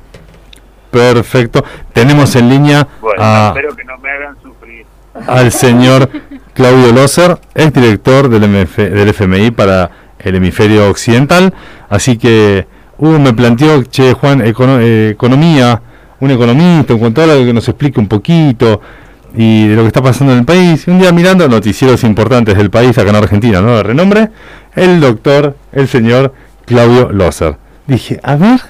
[0.94, 1.64] Perfecto.
[1.91, 4.86] Tenemos en línea Bueno, a, espero que no me hagan sufrir.
[5.28, 6.10] al señor
[6.53, 9.90] Claudio Loser, es director del, MF del FMI para
[10.20, 11.53] el hemisferio occidental.
[11.90, 12.65] Así que
[12.98, 15.82] Hugo me planteó, che, Juan, econo- eh, economía,
[16.20, 18.80] un economista, un contador que nos explique un poquito
[19.36, 20.88] y de lo que está pasando en el país.
[20.88, 23.76] Y un día mirando noticieros importantes del país acá en Argentina, ¿no?
[23.78, 24.30] De renombre,
[24.76, 26.34] el doctor, el señor
[26.65, 27.57] Claudio Loser.
[27.88, 28.61] Dije, a ver,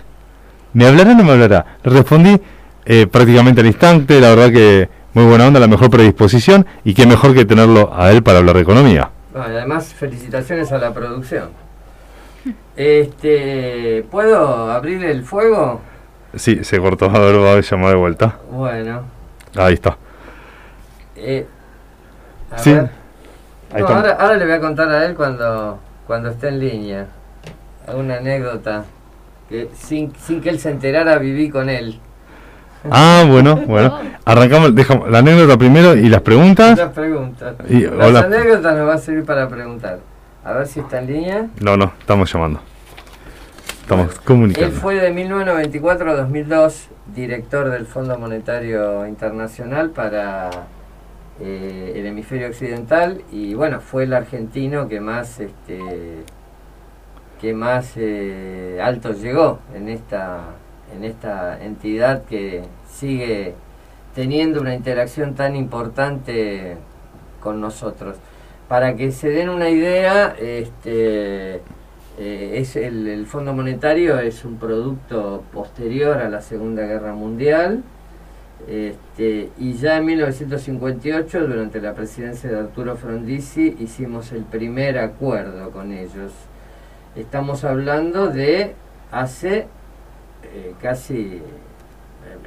[0.73, 1.77] ¿me hablará o no me hablará?
[1.83, 2.39] Respondí
[2.85, 7.05] eh, prácticamente al instante, la verdad que muy buena onda, la mejor predisposición y qué
[7.05, 9.09] mejor que tenerlo a él para hablar de economía.
[9.31, 11.49] Bueno, y además, felicitaciones a la producción.
[12.75, 15.81] Este, ¿puedo abrir el fuego?
[16.35, 18.39] Sí, se cortó, a ver, va a llamar de vuelta.
[18.51, 19.03] Bueno,
[19.55, 19.97] Ahí está.
[21.15, 21.45] eh,
[22.51, 22.73] a Sí.
[22.73, 22.89] ver.
[23.71, 23.95] Ahí No, está.
[23.97, 27.07] ahora, ahora le voy a contar a él cuando, cuando esté en línea.
[27.93, 28.85] Una anécdota
[29.53, 31.99] que sin, sin que él se enterara viví con él.
[32.89, 33.99] Ah, bueno, bueno.
[34.25, 36.75] Arrancamos, dejamos la anécdota primero y las preguntas.
[36.77, 37.55] Las preguntas.
[37.69, 38.19] Y- Las hola.
[38.21, 39.99] anécdotas nos va a servir para preguntar.
[40.43, 41.47] A ver si está en línea.
[41.61, 42.59] No, no, estamos llamando.
[43.81, 44.75] Estamos Él comunicando.
[44.79, 50.49] fue de 1994 a 2002 director del Fondo Monetario Internacional para
[51.41, 56.23] eh, el hemisferio occidental y bueno, fue el argentino que más este
[57.43, 60.45] que más eh, alto llegó en esta
[60.95, 63.53] en esta entidad que sigue
[64.15, 66.77] teniendo una interacción tan importante
[67.41, 68.15] con nosotros.
[68.69, 71.55] Para que se den una idea, este
[72.17, 77.83] eh, es el, el Fondo Monetario es un producto posterior a la Segunda Guerra Mundial
[78.69, 85.71] este, y ya en 1958 durante la presidencia de Arturo Frondizi hicimos el primer acuerdo
[85.71, 86.31] con ellos.
[87.15, 88.73] Estamos hablando de
[89.11, 89.67] hace
[90.43, 91.41] eh, casi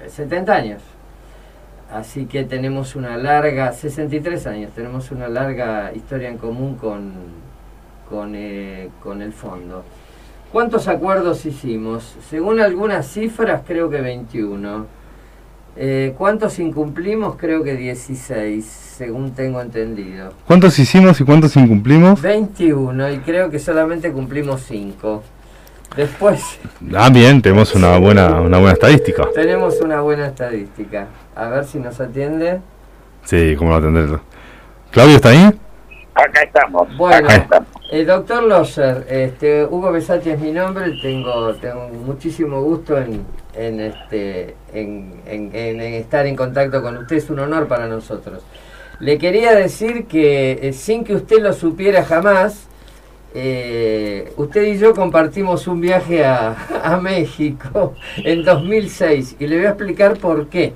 [0.04, 0.82] eh, 70 años.
[1.92, 7.12] Así que tenemos una larga, 63 años, tenemos una larga historia en común con,
[8.10, 9.84] con, eh, con el fondo.
[10.52, 12.16] ¿Cuántos acuerdos hicimos?
[12.28, 14.95] Según algunas cifras, creo que 21.
[15.78, 17.36] Eh, ¿Cuántos incumplimos?
[17.36, 20.32] Creo que 16, según tengo entendido.
[20.46, 22.22] ¿Cuántos hicimos y cuántos incumplimos?
[22.22, 25.22] 21 y creo que solamente cumplimos 5.
[25.96, 26.42] Después
[26.94, 29.28] Ah, bien, tenemos una buena, una buena estadística.
[29.34, 31.08] tenemos una buena estadística.
[31.34, 32.60] A ver si nos atiende.
[33.24, 34.18] Sí, cómo no atender.
[34.90, 35.50] ¿Claudio está ahí?
[36.16, 36.96] Acá estamos.
[36.96, 37.68] Bueno, acá estamos.
[38.06, 43.24] doctor Loser, este, Hugo Besati es mi nombre, tengo, tengo muchísimo gusto en,
[43.54, 47.86] en, este, en, en- en- en estar en contacto con usted, es un honor para
[47.86, 48.42] nosotros.
[48.98, 52.66] Le quería decir que eh, sin que usted lo supiera jamás,
[53.34, 59.66] eh, usted y yo compartimos un viaje a, a México en 2006 y le voy
[59.66, 60.72] a explicar por qué.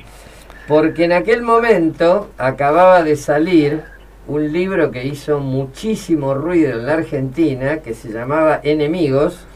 [0.68, 3.82] Porque en aquel momento acababa de salir
[4.30, 9.46] un libro que hizo muchísimo ruido en la Argentina, que se llamaba Enemigos,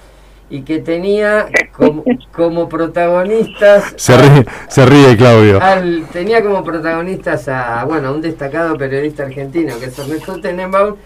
[0.51, 3.95] y que tenía como, como protagonistas...
[3.97, 5.61] Se ríe, se ríe Claudio.
[5.63, 10.97] al- tenía como protagonistas a, bueno, a un destacado periodista argentino, que es Ernesto Tenenbaum,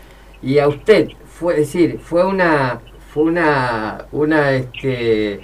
[0.42, 1.08] y a usted.
[1.26, 2.80] Fue es decir, fue una...
[3.14, 5.40] Fue una, una este,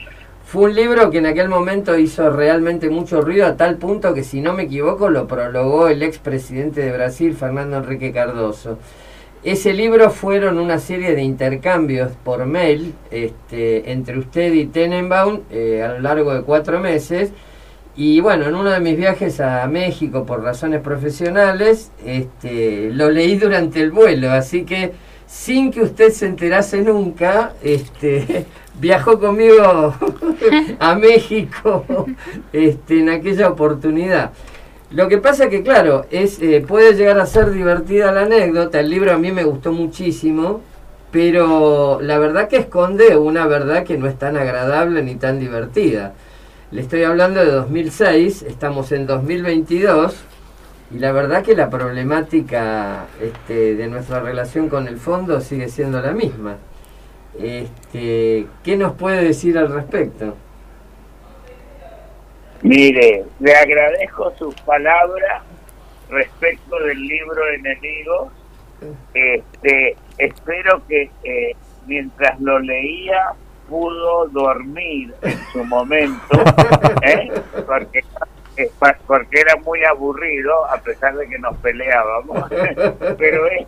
[0.54, 4.22] fue un libro que en aquel momento hizo realmente mucho ruido a tal punto que
[4.22, 8.78] si no me equivoco lo prologó el expresidente de Brasil, Fernando Enrique Cardoso.
[9.42, 15.82] Ese libro fueron una serie de intercambios por mail este, entre usted y Tenenbaum eh,
[15.82, 17.32] a lo largo de cuatro meses.
[17.96, 23.34] Y bueno, en uno de mis viajes a México por razones profesionales, este, lo leí
[23.38, 24.92] durante el vuelo, así que
[25.26, 28.46] sin que usted se enterase nunca, este,
[28.80, 29.94] viajó conmigo
[30.78, 31.84] a México
[32.52, 34.32] este, en aquella oportunidad.
[34.90, 38.80] Lo que pasa que, claro, es eh, puede llegar a ser divertida la anécdota.
[38.80, 40.60] El libro a mí me gustó muchísimo,
[41.10, 46.14] pero la verdad que esconde una verdad que no es tan agradable ni tan divertida.
[46.70, 50.14] Le estoy hablando de 2006, estamos en 2022
[50.94, 56.00] y la verdad que la problemática este, de nuestra relación con el fondo sigue siendo
[56.00, 56.56] la misma.
[57.38, 60.36] Este, ¿Qué nos puede decir al respecto?
[62.62, 65.42] Mire, le agradezco sus palabras
[66.08, 68.32] respecto del libro Enemigos.
[69.12, 71.56] Este, espero que eh,
[71.86, 73.32] mientras lo leía
[73.68, 76.44] pudo dormir en su momento,
[77.02, 77.32] ¿eh?
[77.66, 78.04] porque,
[78.56, 78.70] eh,
[79.06, 82.48] porque era muy aburrido a pesar de que nos peleábamos.
[83.18, 83.66] pero es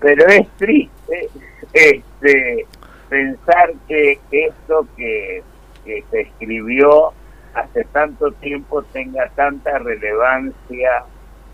[0.00, 1.30] pero es triste
[1.72, 2.66] este
[3.08, 5.42] pensar que esto que,
[5.84, 7.12] se escribió
[7.54, 11.04] hace tanto tiempo tenga tanta relevancia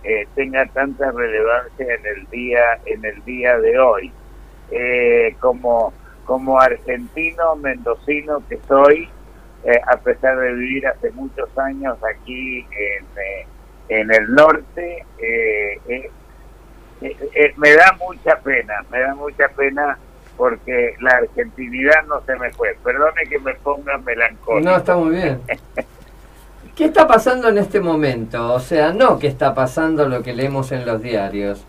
[0.05, 4.13] eh, tenga tanta relevancia en el día en el día de hoy.
[4.71, 5.95] Eh, como
[6.27, 9.09] como argentino mendocino que soy
[9.65, 13.47] eh, a pesar de vivir hace muchos años aquí en, eh,
[13.89, 15.05] en el norte
[17.57, 19.99] me da mucha pena, me da mucha pena
[20.39, 22.75] porque la argentinidad no se me fue.
[22.83, 24.71] Perdone que me ponga melancólico.
[24.71, 25.41] No, está muy bien.
[26.77, 28.55] ¿Qué está pasando en este momento?
[28.55, 31.65] O sea, no qué está pasando lo que leemos en los diarios.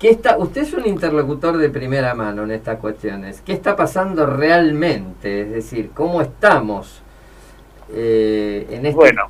[0.00, 3.40] ¿Qué está, usted es un interlocutor de primera mano en estas cuestiones.
[3.40, 5.42] ¿Qué está pasando realmente?
[5.42, 7.02] Es decir, ¿cómo estamos
[7.92, 8.96] eh, en este...
[8.96, 9.26] Bueno,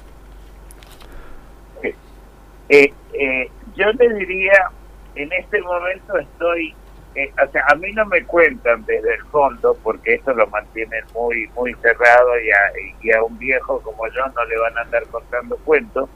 [2.71, 4.71] eh, eh, yo le diría,
[5.15, 6.75] en este momento estoy
[7.19, 11.03] eh, o sea, a mí no me cuentan desde el fondo porque eso lo mantienen
[11.15, 12.73] muy muy cerrado y a,
[13.03, 16.09] y a un viejo como yo no le van a andar contando cuentos,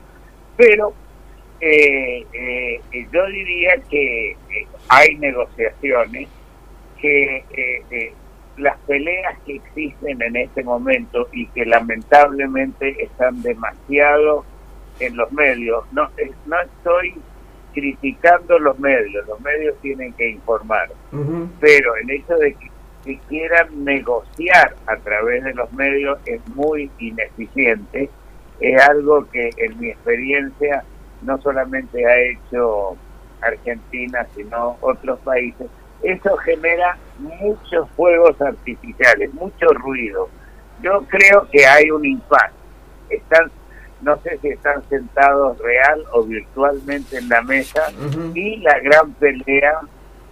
[0.56, 0.94] pero
[1.60, 2.80] eh, eh,
[3.12, 4.36] yo diría que
[4.88, 6.28] hay negociaciones
[7.00, 7.44] que
[8.58, 14.44] las peleas que existen en este momento y que lamentablemente están demasiado
[15.00, 16.08] en los medios, no,
[16.46, 17.14] no estoy
[17.72, 20.90] criticando los medios, los medios tienen que informar,
[21.60, 22.70] pero el hecho de que,
[23.28, 28.08] quieran negociar a través de los medios es muy ineficiente,
[28.60, 30.84] es algo que en mi experiencia
[31.22, 32.96] no solamente ha hecho
[33.40, 35.66] Argentina, sino otros países,
[36.02, 40.28] eso genera muchos fuegos artificiales, mucho ruido.
[40.80, 42.56] Yo creo que hay un impacto.
[43.08, 43.50] Están
[44.02, 47.90] no sé si están sentados real o virtualmente en la mesa.
[48.34, 49.80] Y la gran pelea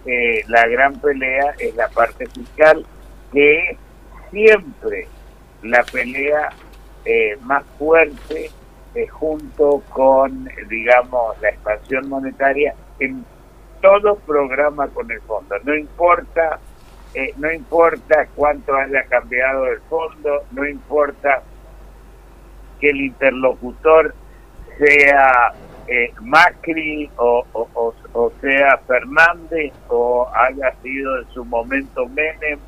[0.05, 2.83] eh, la gran pelea es la parte fiscal
[3.31, 3.77] que es
[4.31, 5.07] siempre
[5.61, 6.49] la pelea
[7.05, 8.49] eh, más fuerte
[8.95, 13.23] eh, junto con digamos la expansión monetaria en
[13.79, 15.55] todo programa con el fondo.
[15.63, 16.59] No importa
[17.37, 21.43] no importa cuánto haya cambiado el fondo no importa
[22.81, 24.13] que el interlocutor
[24.77, 25.53] sea
[25.87, 32.59] eh, Macri o, o, sea Fernández o haya sido en su momento Menem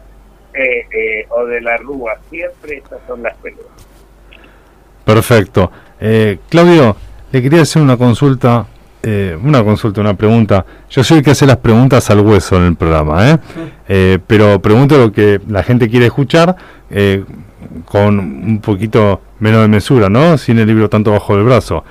[0.53, 2.13] eh, eh, o de la Rúa.
[2.29, 3.65] Siempre estas son las peleas.
[5.03, 5.71] Perfecto.
[6.49, 6.97] Claudio,
[7.31, 8.65] le quería hacer una consulta,
[9.41, 10.65] una consulta, una pregunta.
[10.89, 13.39] Yo soy el que hace las preguntas al hueso en el programa,
[14.27, 16.57] pero pregunto lo que la gente quiere escuchar
[17.85, 20.37] con un poquito menos de mesura, ¿no?
[20.37, 21.83] Sin el libro tanto bajo el brazo.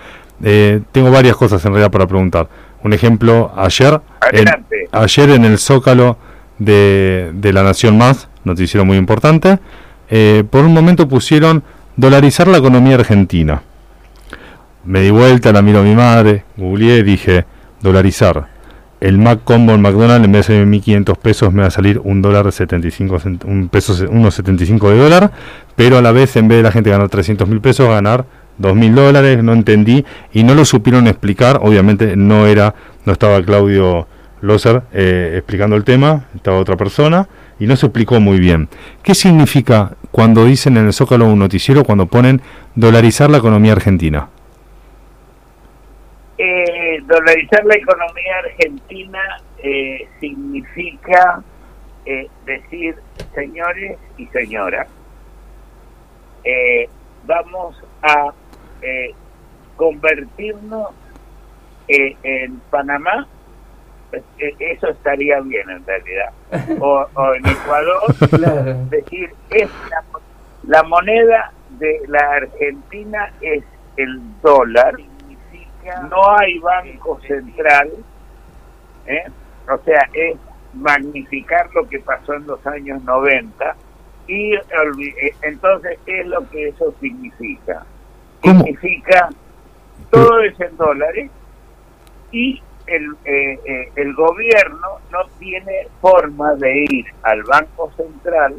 [0.43, 2.49] Eh, tengo varias cosas en realidad para preguntar.
[2.82, 4.01] Un ejemplo, ayer,
[4.32, 4.47] en,
[4.90, 6.16] ayer en el Zócalo
[6.59, 9.59] de, de La Nación Más, noticiero muy importante,
[10.11, 11.62] eh, por un momento pusieron
[11.97, 13.62] dolarizar la economía argentina.
[14.85, 17.44] Me di vuelta, la miro a mi madre, googleé, dije,
[17.81, 18.49] dolarizar
[19.02, 22.22] el Mac Combo en McDonald's en vez de 1500 pesos me va a salir un
[22.22, 25.32] dólar 75 un peso unos 75 de dólar
[25.74, 28.26] pero a la vez en vez de la gente ganar 300 mil pesos ganar
[28.58, 33.42] 2 mil dólares no entendí y no lo supieron explicar obviamente no era no estaba
[33.42, 34.06] Claudio
[34.40, 38.68] Loser eh, explicando el tema estaba otra persona y no se explicó muy bien.
[39.04, 42.42] Qué significa cuando dicen en el Zócalo un noticiero cuando ponen
[42.74, 44.28] dolarizar la economía argentina
[46.44, 49.20] eh, dolarizar la economía argentina
[49.59, 51.40] eh, significa
[52.05, 52.97] eh, decir,
[53.32, 54.89] señores y señoras,
[56.43, 56.89] eh,
[57.27, 58.32] vamos a
[59.77, 60.89] convertirnos
[61.86, 63.28] en Panamá,
[64.59, 66.32] eso estaría bien en realidad,
[66.81, 69.70] o, en Ecuador, decir, es
[70.64, 73.62] la moneda de la Argentina es
[73.97, 74.94] el dólar
[76.10, 77.90] no hay banco central,
[79.06, 79.24] ¿eh?
[79.68, 80.36] o sea, es
[80.74, 83.76] magnificar lo que pasó en los años 90
[84.26, 87.84] y eh, entonces, ¿qué es lo que eso significa?
[88.42, 89.28] Significa
[90.10, 91.30] todo es en dólares
[92.30, 98.56] y el, eh, el gobierno no tiene forma de ir al Banco Central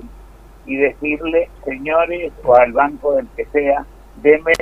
[0.66, 3.86] y decirle, señores, o al banco del que sea,
[4.22, 4.54] deme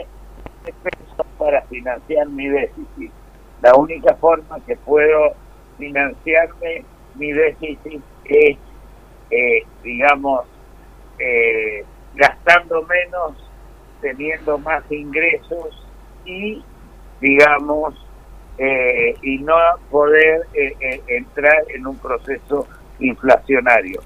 [0.64, 1.11] pesos
[1.42, 3.12] para financiar mi déficit.
[3.64, 5.34] La única forma que puedo
[5.80, 6.84] financiarme
[7.16, 8.58] mi déficit es,
[9.32, 10.46] eh, digamos,
[11.18, 13.34] eh, gastando menos,
[14.02, 15.84] teniendo más ingresos
[16.26, 16.64] y,
[17.20, 17.96] digamos,
[18.60, 19.56] eh, y no
[19.90, 20.42] poder
[21.08, 22.68] entrar en un proceso
[23.00, 24.00] inflacionario.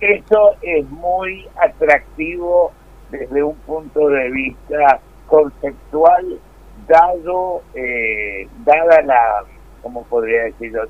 [0.00, 2.72] Eso es muy atractivo
[3.12, 6.40] desde un punto de vista conceptual
[6.88, 9.44] dado eh, dada la
[9.82, 10.82] cómo podría decirlo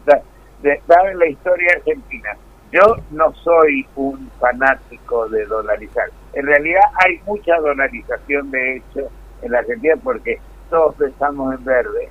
[0.63, 2.37] dada la historia argentina
[2.73, 6.11] yo no soy un fanático de dolarizar.
[6.33, 9.09] En realidad hay mucha dolarización de hecho
[9.43, 12.11] en la Argentina porque todos pensamos en verde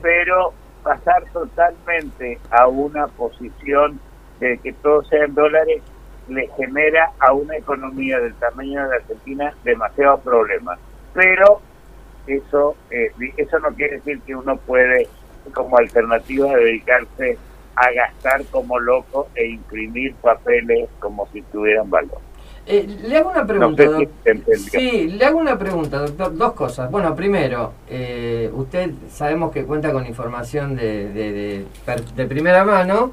[0.00, 4.00] pero pasar totalmente a una posición
[4.40, 5.82] de que todo sea en dólares
[6.28, 10.78] le genera a una economía del tamaño de la Argentina demasiados problemas.
[11.14, 11.60] Pero
[12.26, 15.08] eso eh, eso no quiere decir que uno puede
[15.54, 17.38] como alternativa dedicarse
[17.74, 22.18] a gastar como loco e imprimir papeles como si tuvieran valor.
[22.64, 23.82] Eh, le hago una pregunta.
[24.70, 26.36] sí, le hago una pregunta, doctor.
[26.36, 26.90] Dos cosas.
[26.90, 31.66] Bueno, primero, eh, usted sabemos que cuenta con información de, de, de,
[32.14, 33.10] de primera mano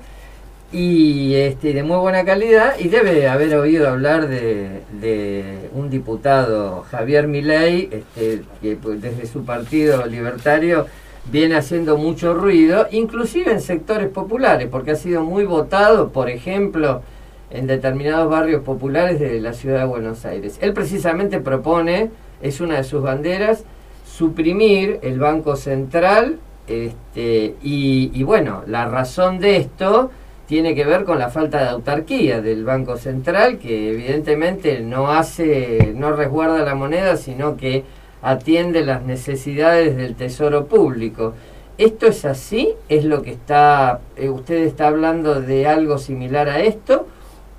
[0.72, 6.86] y este, de muy buena calidad y debe haber oído hablar de, de un diputado
[6.92, 10.86] Javier Milei este, que pues, desde su partido libertario
[11.32, 17.02] viene haciendo mucho ruido inclusive en sectores populares porque ha sido muy votado por ejemplo
[17.50, 20.60] en determinados barrios populares de la ciudad de Buenos Aires.
[20.62, 22.12] Él precisamente propone
[22.44, 23.64] es una de sus banderas
[24.06, 26.38] suprimir el Banco Central
[26.68, 30.12] este, y, y bueno la razón de esto
[30.50, 35.94] tiene que ver con la falta de autarquía del Banco Central, que evidentemente no hace,
[35.96, 37.84] no resguarda la moneda, sino que
[38.24, 41.36] atiende las necesidades del tesoro público.
[41.78, 42.74] ¿Esto es así?
[42.90, 47.06] ¿Es lo que está, eh, usted está hablando de algo similar a esto?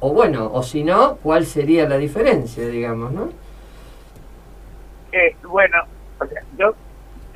[0.00, 3.28] O bueno, o si no, ¿cuál sería la diferencia, digamos, no?
[5.12, 5.76] Eh, bueno,
[6.18, 6.74] o sea, yo,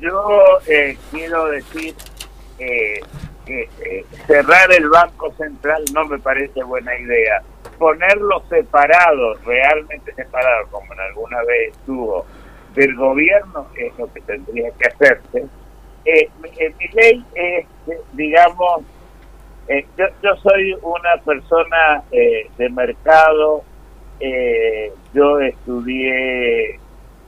[0.01, 1.95] yo eh, quiero decir
[2.59, 2.99] eh,
[3.45, 7.41] que eh, cerrar el Banco Central no me parece buena idea.
[7.77, 12.25] Ponerlo separado, realmente separado, como en alguna vez estuvo,
[12.73, 15.45] del gobierno es lo que tendría que hacerse.
[16.05, 18.81] Eh, mi, eh, ley es, eh, digamos,
[19.67, 23.63] eh, yo, yo soy una persona eh, de mercado,
[24.19, 26.79] eh, yo estudié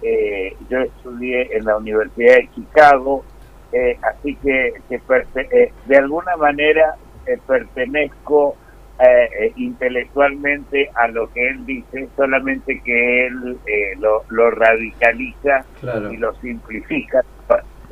[0.01, 3.25] eh, yo estudié en la Universidad de Chicago,
[3.71, 4.99] eh, así que, que
[5.35, 6.95] eh, de alguna manera
[7.25, 8.55] eh, pertenezco
[8.99, 16.11] eh, intelectualmente a lo que él dice, solamente que él eh, lo, lo radicaliza Claro.
[16.11, 17.21] y lo simplifica.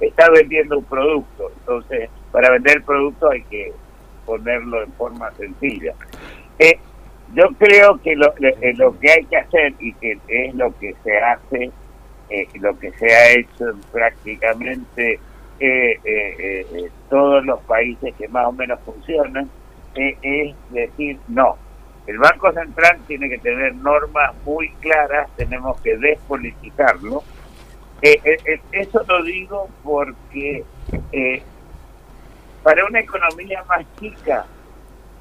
[0.02, 3.72] Está vendiendo un producto, entonces para vender el producto hay que
[4.26, 5.94] ponerlo en forma sencilla.
[6.60, 6.78] Eh,
[7.34, 8.34] yo creo que lo,
[8.76, 11.72] lo que hay que hacer y que es lo que se hace,
[12.60, 15.20] lo que se ha hecho en prácticamente
[15.60, 19.50] eh, eh, eh, todos los países que más o menos funcionan,
[19.96, 21.58] eh, es decir, no.
[22.08, 27.24] El Banco Central tiene que tener normas muy claras, tenemos que despolitizarlo.
[28.02, 30.64] Eh, eh, eh, eso lo digo porque
[31.12, 31.42] eh,
[32.62, 34.46] para una economía más chica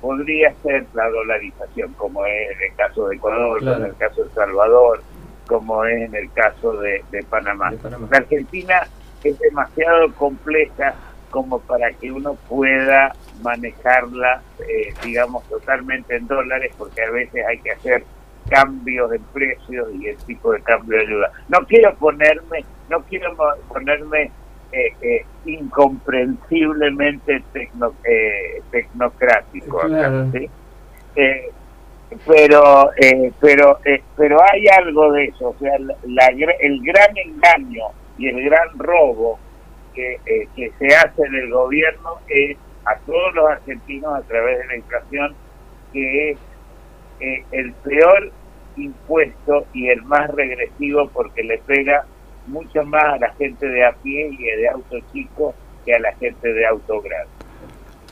[0.00, 3.74] podría ser la dolarización, como es en el caso de Ecuador, Claro.
[3.76, 5.02] como en el caso de El Salvador,
[5.46, 7.72] como es en el caso de, de Panamá.
[8.10, 8.86] La Argentina
[9.30, 10.94] es demasiado compleja
[11.30, 17.58] como para que uno pueda manejarla, eh, digamos, totalmente en dólares, porque a veces hay
[17.58, 18.04] que hacer
[18.48, 21.32] cambios en precios y el tipo de cambio de ayuda.
[21.48, 23.34] No quiero ponerme, no quiero
[23.68, 24.30] ponerme
[24.72, 30.30] eh, eh, incomprensiblemente tecno, eh, tecnocrático, acá, Claro.
[30.32, 30.50] ¿sí?
[31.16, 31.50] Eh,
[32.26, 33.78] pero eh, pero
[34.16, 36.26] pero hay algo de eso, o sea, la, la
[36.60, 37.86] el gran engaño
[38.18, 39.38] y el gran robo
[39.94, 44.66] que, eh, que se hace del gobierno es a todos los argentinos a través de
[44.66, 45.34] la inflación,
[45.92, 46.38] que es
[47.20, 48.30] eh, el peor
[48.76, 52.04] impuesto y el más regresivo porque le pega
[52.46, 55.54] mucho más a la gente de a pie y de auto chico
[55.84, 57.30] que a la gente de auto grande.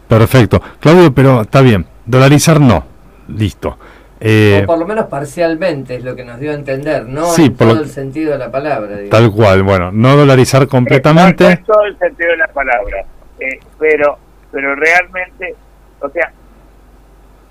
[0.09, 0.61] Perfecto.
[0.79, 1.87] Claudio, pero está bien.
[2.07, 2.85] Dolarizar no.
[3.29, 3.79] Listo.
[4.25, 7.47] Eh, o por lo menos parcialmente es lo que nos dio a entender, no Sí,
[7.47, 8.97] en por todo lo- el sentido de la palabra.
[8.97, 9.11] digamos.
[9.11, 9.63] tal cual.
[9.65, 11.45] Bueno, no dolarizar No, no completamente.
[11.47, 13.05] en todo el sentido de la palabra,
[13.41, 14.19] eh, pero
[14.53, 15.55] pero realmente,
[16.01, 16.31] o sea,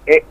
[0.05, 0.23] eh,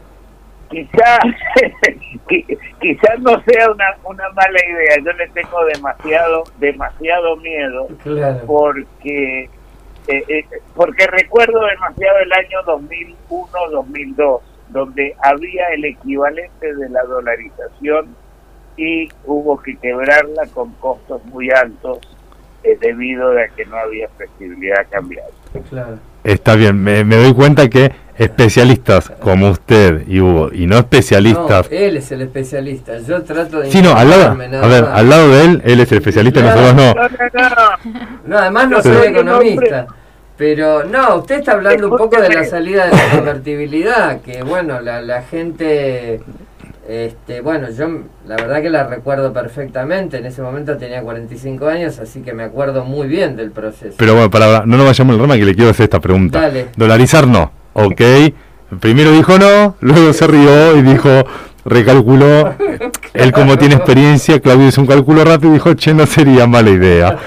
[0.70, 1.18] quizá
[2.28, 4.96] qui- quizás no sea una, una mala idea.
[5.04, 8.40] Yo le tengo demasiado demasiado miedo Claro.
[8.46, 9.50] porque
[10.08, 10.44] eh, eh,
[10.74, 14.40] porque recuerdo demasiado el año 2001-2002
[14.72, 18.14] donde había el equivalente de la dolarización
[18.76, 21.98] y hubo que quebrarla con costos muy altos
[22.62, 25.26] eh, debido a que no había flexibilidad cambiar.
[25.68, 25.98] Claro.
[26.24, 26.82] Está bien.
[26.82, 31.70] Me, me doy cuenta que especialistas como usted y Hugo, y no especialistas.
[31.70, 32.98] No, él es el especialista.
[32.98, 33.70] Yo trato de.
[33.70, 34.34] Sí, no, al lado, a
[34.68, 34.98] ver, más.
[34.98, 36.94] al lado de él, él es el especialista y nosotros no.
[36.94, 38.18] No, no, no.
[38.26, 39.86] No, además no soy economista.
[40.40, 44.80] Pero no, usted está hablando un poco de la salida de la convertibilidad, que bueno,
[44.80, 46.22] la, la gente,
[46.88, 47.86] este, bueno, yo
[48.26, 52.42] la verdad que la recuerdo perfectamente, en ese momento tenía 45 años, así que me
[52.42, 53.96] acuerdo muy bien del proceso.
[53.98, 56.40] Pero bueno, para, no nos vayamos al rama que le quiero hacer esta pregunta.
[56.40, 56.68] Dale.
[56.74, 58.00] Dolarizar no, ok.
[58.80, 61.10] Primero dijo no, luego se rió y dijo,
[61.64, 62.54] recalculó.
[63.14, 66.70] Él como tiene experiencia, Claudio hizo un cálculo rápido y dijo, che, no sería mala
[66.70, 67.18] idea.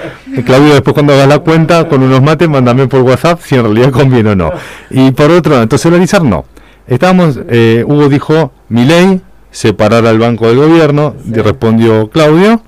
[0.46, 3.92] Claudio después cuando hagas la cuenta con unos mates, mándame por WhatsApp si en realidad
[3.92, 4.52] conviene o no.
[4.90, 6.46] Y por otro lado, entonces dolarizar no.
[6.88, 12.62] Estábamos, eh, Hugo dijo, mi ley, separar al banco del gobierno, respondió Claudio.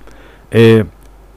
[0.52, 0.84] eh,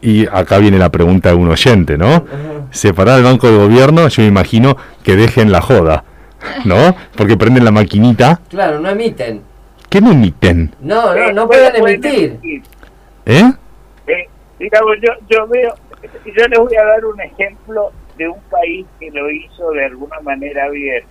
[0.01, 2.25] y acá viene la pregunta de un oyente, ¿no?
[2.71, 6.05] Separar el banco del gobierno, yo me imagino que dejen la joda.
[6.65, 6.95] ¿no?
[7.17, 8.41] Porque prenden la maquinita.
[8.49, 9.43] Claro, no emiten.
[9.91, 10.75] ¿Qué no emiten?
[10.81, 12.31] No, no, no pueden- emitir.
[12.33, 12.63] emitir.
[13.27, 13.53] ¿Eh?
[14.07, 14.29] Eh,
[14.59, 15.75] digamos, yo, yo veo,
[16.27, 20.21] yo les voy a dar un ejemplo de un país que lo hizo de alguna
[20.21, 21.05] manera bien.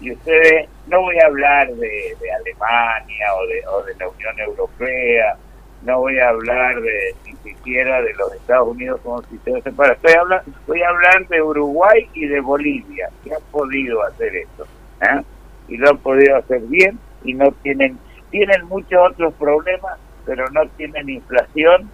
[0.00, 4.38] Y ustedes, no voy a hablar de, de Alemania o de, o de la Unión
[4.40, 5.36] Europea,
[5.82, 9.94] no voy a hablar de ni siquiera de los Estados Unidos como sistema separado.
[9.94, 14.66] Estoy hablando, voy a hablar de Uruguay y de Bolivia, que han podido hacer esto.
[15.02, 15.22] ¿eh?
[15.68, 17.98] Y lo han podido hacer bien y no tienen,
[18.34, 19.96] tienen muchos otros problemas,
[20.26, 21.88] pero no tienen inflación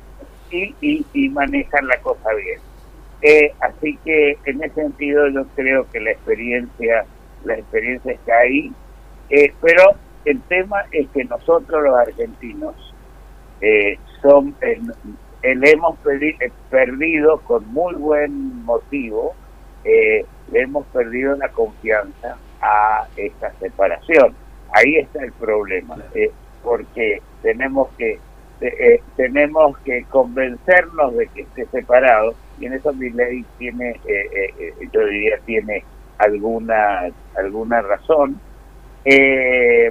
[0.51, 0.75] y,
[1.13, 2.59] y, manejan la cosa bien.
[3.21, 7.05] Eh, así que en ese sentido yo creo que la experiencia,
[7.45, 8.73] la experiencia está ahí,
[9.29, 9.95] Eh, pero
[10.25, 12.75] el tema es que nosotros los argentinos
[13.61, 13.97] eh,
[14.63, 15.99] eh, le hemos
[16.71, 19.35] perdido con muy buen motivo,
[19.85, 24.35] le hemos perdido la confianza a esta separación.
[24.73, 26.31] Ahí está el problema, eh,
[26.63, 32.93] porque tenemos que eh, eh, tenemos que convencernos de que esté separado y en eso
[32.93, 35.83] mi ley tiene, eh, yo diría, tiene
[36.19, 38.39] alguna alguna razón,
[39.07, 39.91] eh,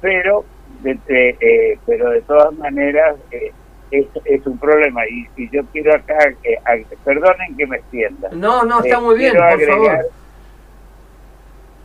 [0.00, 0.44] pero
[0.80, 3.52] de, de- eh, pero de todas maneras eh,
[3.90, 6.56] es, es un problema y, y yo quiero acá, eh,
[7.04, 8.30] perdonen que me extienda.
[8.32, 10.06] No, no, está muy bien, por agregar- favor.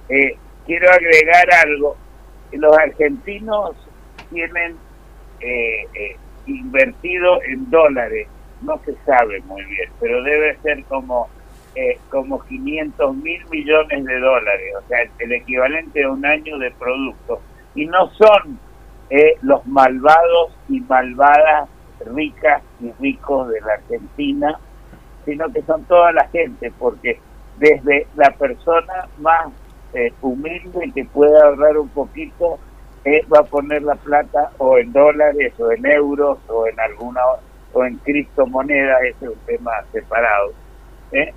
[0.09, 1.97] eh, quiero agregar algo.
[2.53, 3.75] Los argentinos
[4.29, 4.75] tienen
[5.39, 8.27] eh, eh, invertido en dólares,
[8.61, 11.27] no se sabe muy bien, pero debe ser como
[11.75, 16.69] eh, como 500 mil millones de dólares, o sea, el equivalente a un año de
[16.69, 17.39] productos.
[17.73, 18.59] Y no son
[19.09, 21.67] eh, los malvados y malvadas
[22.13, 24.59] ricas y ricos de la Argentina,
[25.25, 27.19] sino que son toda la gente, porque
[27.57, 29.47] desde la persona más
[29.93, 32.59] eh, humilde que pueda ahorrar un poquito,
[33.33, 37.19] va a poner la plata o en dólares o en euros o en alguna
[37.73, 40.51] o en criptomonedas, ese es un tema separado.
[41.11, 41.33] ¿eh?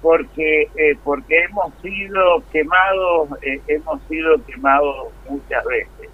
[0.00, 6.10] Porque eh, porque hemos sido quemados, eh, hemos sido quemados muchas veces.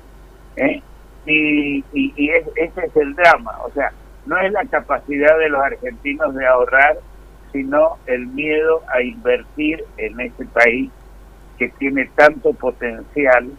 [0.56, 0.82] ¿eh?
[1.26, 3.92] Y, y, y es- ese es el drama, o sea,
[4.26, 6.98] no es la capacidad de los argentinos de ahorrar,
[7.52, 10.90] sino el miedo a invertir en este país
[11.58, 13.50] que tiene tanto potencial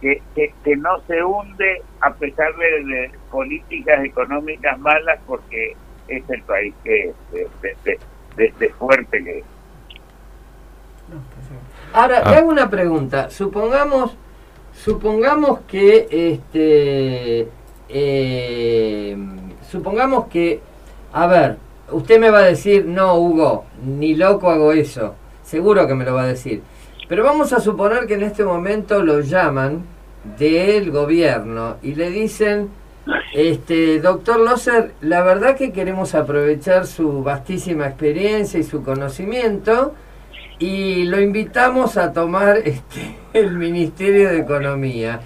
[0.00, 5.74] que, que, que no se hunde a pesar de, de políticas económicas malas porque
[6.08, 7.98] es el país que es, de, de- de-
[8.36, 9.44] de- de fuerte que es.
[11.92, 12.30] Ahora, Ah.
[12.30, 13.30] le hago una pregunta.
[13.30, 14.16] Supongamos,
[14.74, 17.48] supongamos que, este,
[17.88, 19.16] eh,
[19.70, 20.60] supongamos que,
[21.12, 21.56] a ver,
[21.90, 25.14] usted me va a decir, no, Hugo, ni loco hago eso.
[25.42, 26.62] Seguro que me lo va a decir.
[27.08, 29.82] Pero vamos a suponer que en este momento lo llaman
[30.38, 32.68] del gobierno y le dicen,
[33.32, 39.94] este, doctor Loser, la verdad que queremos aprovechar su vastísima experiencia y su conocimiento
[40.58, 45.20] y lo invitamos a tomar este, el Ministerio de Economía.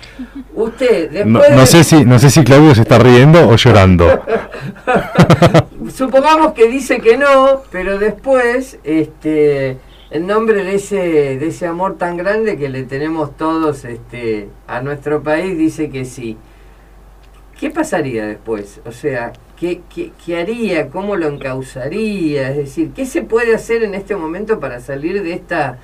[0.54, 3.56] Usted, No, después no de- sé si no sé si Claudio se está riendo o
[3.56, 4.06] llorando.
[5.96, 9.78] supongamos que dice que no, pero después, este,
[10.10, 10.96] en nombre de ese,
[11.38, 16.04] de ese amor tan grande que le tenemos todos este, a nuestro país, dice que
[16.04, 16.36] sí.
[17.58, 18.80] ¿Qué pasaría después?
[18.86, 20.88] O sea, ¿qué, qué, qué haría?
[20.88, 22.50] ¿Cómo lo encausaría?
[22.50, 25.78] Es decir, ¿qué se puede hacer en este momento para salir de esta,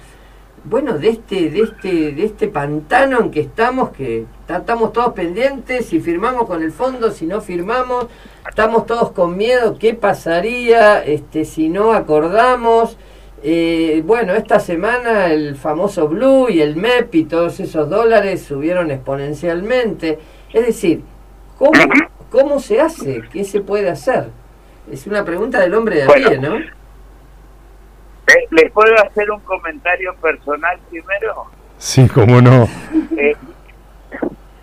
[0.65, 5.12] bueno, de este, de este, de este pantano en que estamos, que ta- estamos todos
[5.12, 8.07] pendientes, si firmamos con el fondo, si no firmamos,
[8.48, 12.97] estamos todos con miedo, ¿qué pasaría este, si no acordamos?
[13.42, 18.90] Eh, bueno, esta semana el famoso Blue y el MEP y todos esos dólares subieron
[18.90, 20.18] exponencialmente.
[20.52, 21.02] Es decir,
[21.58, 21.72] ¿cómo,
[22.30, 23.22] cómo se hace?
[23.32, 24.28] ¿Qué se puede hacer?
[24.90, 26.28] Es una pregunta del hombre de a Bueno.
[26.28, 26.56] pie, ¿no?
[26.56, 31.44] Eh, ¿Les puedo hacer un comentario personal primero?
[31.78, 32.68] Sí, cómo no.
[33.16, 33.36] Eh,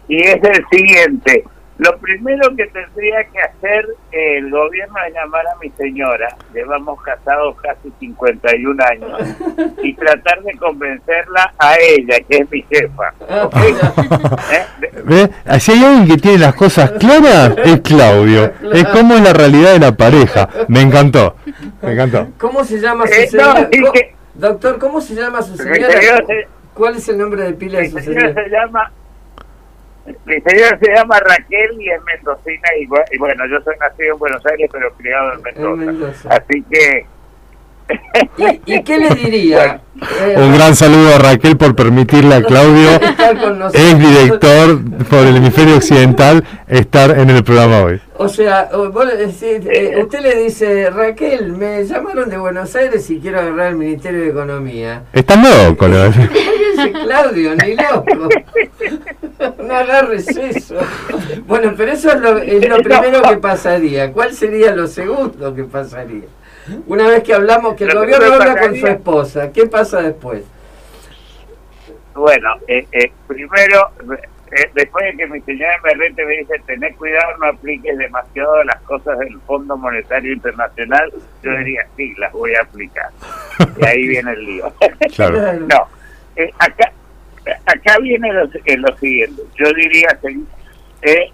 [0.07, 1.45] y es el siguiente.
[1.83, 7.55] Lo primero que tendría que hacer el gobierno es llamar a mi señora, llevamos casados
[7.61, 9.19] casi 51 años,
[9.83, 13.13] y tratar de convencerla a ella, que es mi jefa.
[13.43, 13.55] ¿ok?
[14.51, 14.91] ¿Eh?
[15.03, 15.29] ¿Ve?
[15.59, 18.51] Si hay alguien que tiene las cosas claras, es Claudio.
[18.73, 20.47] Es como es la realidad de la pareja.
[20.67, 21.35] Me encantó.
[21.81, 22.27] Me encantó.
[22.39, 23.69] ¿Cómo se llama su Eh, no, señora?
[23.93, 25.91] que- Doctor, ¿cómo se llama su señora?
[25.91, 28.43] señora se- ¿Cuál es el nombre de pila de su señora señora?
[28.43, 28.91] se llama
[30.25, 32.83] mi señora se llama Raquel y es mendocina y,
[33.15, 36.29] y bueno yo soy nacido en Buenos Aires pero criado en Mendoza, En Mendoza.
[36.29, 37.05] así que
[38.65, 39.81] ¿Y, qué le diría?
[40.35, 42.89] Un gran saludo a Raquel por permitirle a Claudio,
[43.73, 44.79] ex director
[45.09, 48.01] por el hemisferio occidental, estar en el programa hoy.
[48.17, 53.69] O sea, eh, usted le dice, Raquel, me llamaron de Buenos Aires y quiero agarrar
[53.69, 55.03] el Ministerio de Economía.
[55.13, 55.87] Está loco,
[57.05, 58.29] Claudio, ni loco.
[59.63, 60.75] No agarres eso.
[61.47, 64.11] Bueno, pero eso es lo, es lo primero que pasaría.
[64.13, 66.23] ¿Cuál sería lo segundo que pasaría?
[66.87, 70.43] Una vez que hablamos, que el gobierno habla con su esposa, ¿qué pasa después?
[72.13, 73.89] Bueno, eh, eh, primero,
[74.51, 78.79] eh, después de que mi señora Merrete me dice, tenés cuidado, no apliques demasiado las
[78.81, 81.11] cosas del Fondo Monetario Internacional,
[81.41, 83.09] yo diría, sí, las voy a aplicar.
[83.77, 84.73] Y ahí viene el lío.
[85.19, 85.87] no,
[86.59, 86.91] acá,
[87.65, 90.19] acá viene lo, lo, siguiente, yo diría,
[91.01, 91.31] eh,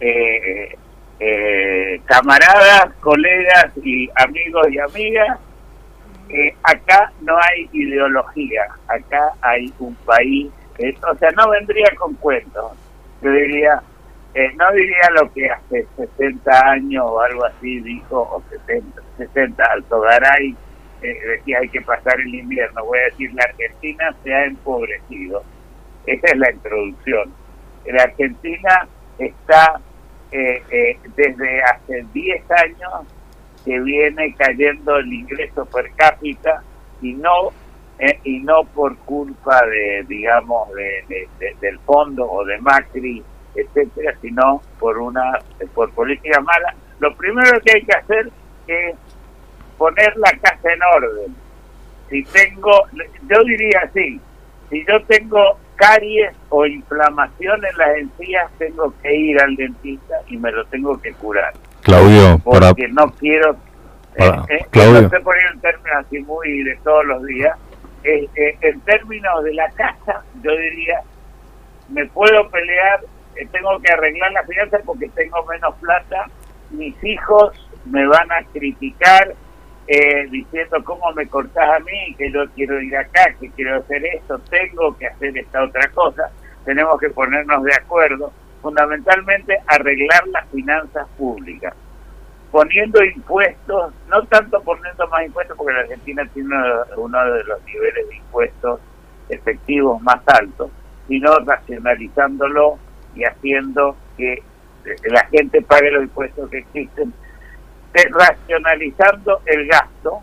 [0.00, 0.76] eh,
[1.20, 5.38] eh, camaradas, colegas y amigos y amigas,
[6.30, 10.48] eh, acá no hay ideología, acá hay un país,
[10.78, 12.72] o sea, no vendría con cuentos,
[13.20, 13.82] yo diría,
[14.32, 19.64] eh, no diría lo que hace 60 años o algo así dijo, o 70, 60,
[19.64, 20.56] Altogaray
[21.02, 25.42] eh, decía hay que pasar el invierno, voy a decir, la Argentina se ha empobrecido,
[26.06, 27.34] esa es la introducción,
[27.86, 28.88] la Argentina
[29.18, 29.80] está
[30.32, 32.92] eh, eh, desde hace 10 años
[33.64, 36.62] que viene cayendo el ingreso per cápita
[37.02, 37.50] y no
[37.98, 41.28] eh, y no por culpa de digamos de,
[41.60, 43.22] del fondo o de Macri
[43.54, 45.38] etcétera sino por una
[45.74, 46.74] por política mala.
[47.00, 48.30] Lo primero que hay que hacer
[48.68, 48.94] es
[49.76, 51.36] poner la casa en orden.
[52.08, 52.70] Si tengo
[53.28, 54.20] yo diría así
[54.70, 60.36] si yo tengo caries o inflamación en las encías, tengo que ir al dentista y
[60.36, 61.54] me lo tengo que curar.
[61.80, 63.56] Claudio, porque no quiero.
[64.16, 65.00] Para, eh, eh, Claudio.
[65.00, 67.56] estoy poniendo en términos así muy de todos los días.
[68.04, 68.28] Eh,
[68.60, 71.00] en términos de la casa, yo diría,
[71.88, 73.00] me puedo pelear,
[73.50, 76.26] tengo que arreglar las finanzas porque tengo menos plata,
[76.70, 77.52] mis hijos
[77.86, 79.34] me van a criticar,
[79.92, 84.04] eh, diciendo cómo me cortás a mí, que yo quiero ir acá, que quiero hacer
[84.06, 86.30] esto, tengo que hacer esta otra cosa,
[86.64, 91.74] tenemos que ponernos de acuerdo, fundamentalmente arreglar las finanzas públicas,
[92.52, 96.54] poniendo impuestos, no tanto poniendo más impuestos, porque la Argentina tiene
[96.96, 98.80] uno de los niveles de impuestos
[99.28, 100.70] efectivos más altos,
[101.08, 102.78] sino racionalizándolo
[103.16, 104.40] y haciendo que
[105.10, 107.12] la gente pague los impuestos que existen
[107.92, 110.20] racionalizando el gasto,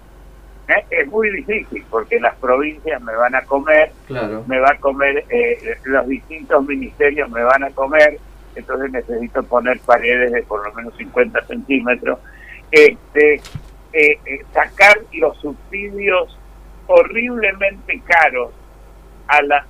[0.67, 0.85] ¿eh?
[0.89, 5.77] es muy difícil porque las provincias me van a comer, me va a comer, eh,
[5.83, 8.19] los distintos ministerios me van a comer,
[8.55, 12.19] entonces necesito poner paredes de por lo menos 50 centímetros,
[12.71, 13.41] este,
[13.93, 14.19] eh,
[14.53, 16.37] sacar los subsidios
[16.87, 18.51] horriblemente caros
[19.27, 19.65] a la,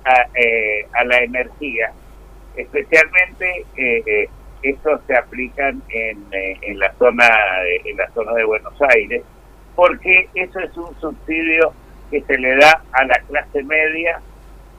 [0.92, 1.92] a, la energía,
[2.56, 3.66] especialmente
[4.62, 7.28] eso se aplican en, eh, en la zona
[7.84, 9.22] en la zona de Buenos Aires
[9.78, 11.72] porque eso es un subsidio
[12.10, 14.20] que se le da a la clase media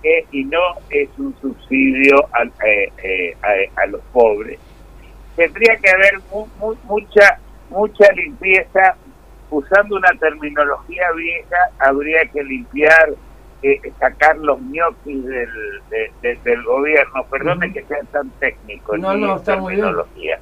[0.04, 3.38] eh, y no es un subsidio a, eh,
[3.76, 4.60] a, los pobres.
[5.38, 6.20] Tendría que haber
[6.84, 7.40] mucha
[7.70, 8.96] mucha limpieza.
[9.52, 13.14] Usando una terminología vieja habría que limpiar
[13.62, 15.50] eh, sacar los ñoquis del,
[16.22, 17.24] del gobierno.
[17.30, 20.40] Perdone que sea tan técnico no, no, terminología.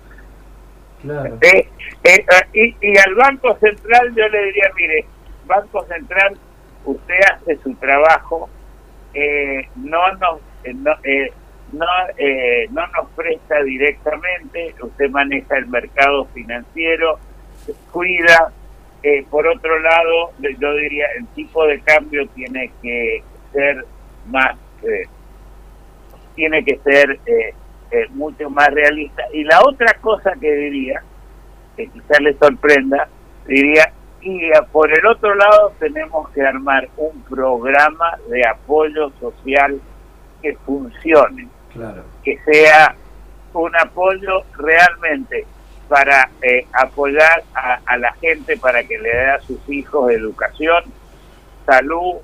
[1.01, 1.37] Claro.
[1.41, 1.69] Eh,
[2.03, 5.05] eh, y, y al Banco Central yo le diría, mire,
[5.45, 6.37] Banco Central,
[6.85, 8.49] usted hace su trabajo,
[9.75, 10.41] no nos...
[10.75, 10.95] no,
[11.73, 11.85] no,
[12.71, 17.19] no nos presta directamente, usted maneja el mercado financiero,
[17.91, 18.53] cuida
[19.03, 23.85] eh, por otro lado, yo diría, el tipo de cambio tiene que ser
[24.27, 25.05] más, eh,
[26.35, 27.53] tiene que ser eh,
[28.09, 29.23] mucho más realista.
[29.33, 31.01] Y la otra cosa que diría,
[31.75, 33.07] que quizás le sorprenda,
[33.45, 39.79] diría, y por el otro lado tenemos que armar un programa de apoyo social
[40.41, 41.47] que funcione,
[42.23, 42.95] que sea
[43.53, 45.45] un apoyo realmente
[45.87, 50.83] para eh, apoyar a, la gente para que le dé a sus hijos educación,
[51.65, 52.15] salud,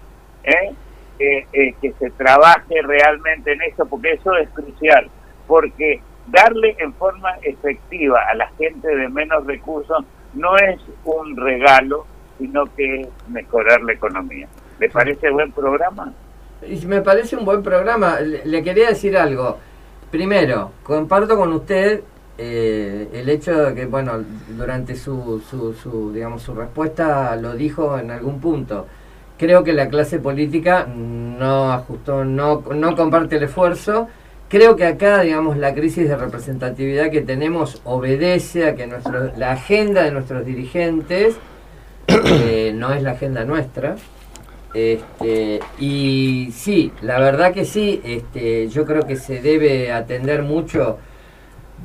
[0.43, 0.73] ¿eh?
[1.19, 5.09] Eh, que se trabaje realmente en eso, porque eso es crucial,
[5.47, 10.03] porque darle en forma efectiva a la gente de menos recursos
[10.33, 12.05] no es un regalo,
[12.39, 14.47] sino que es mejorar la economía.
[14.79, 16.11] ¿Le parece buen programa?
[16.87, 18.19] Me parece un buen programa.
[18.19, 19.59] Le quería decir algo.
[20.09, 22.01] Primero, comparto con usted
[22.37, 24.23] eh, el hecho de que, bueno,
[24.57, 28.87] durante su, su, su, digamos, su respuesta lo dijo en algún punto.
[29.37, 34.07] Creo que la clase política no ajustó, no, no comparte el esfuerzo.
[34.49, 39.51] Creo que acá, digamos, la crisis de representatividad que tenemos obedece a que nuestro, la
[39.51, 41.35] agenda de nuestros dirigentes
[42.07, 43.95] eh, no es la agenda nuestra.
[44.73, 50.97] Este, y sí, la verdad que sí, este, yo creo que se debe atender mucho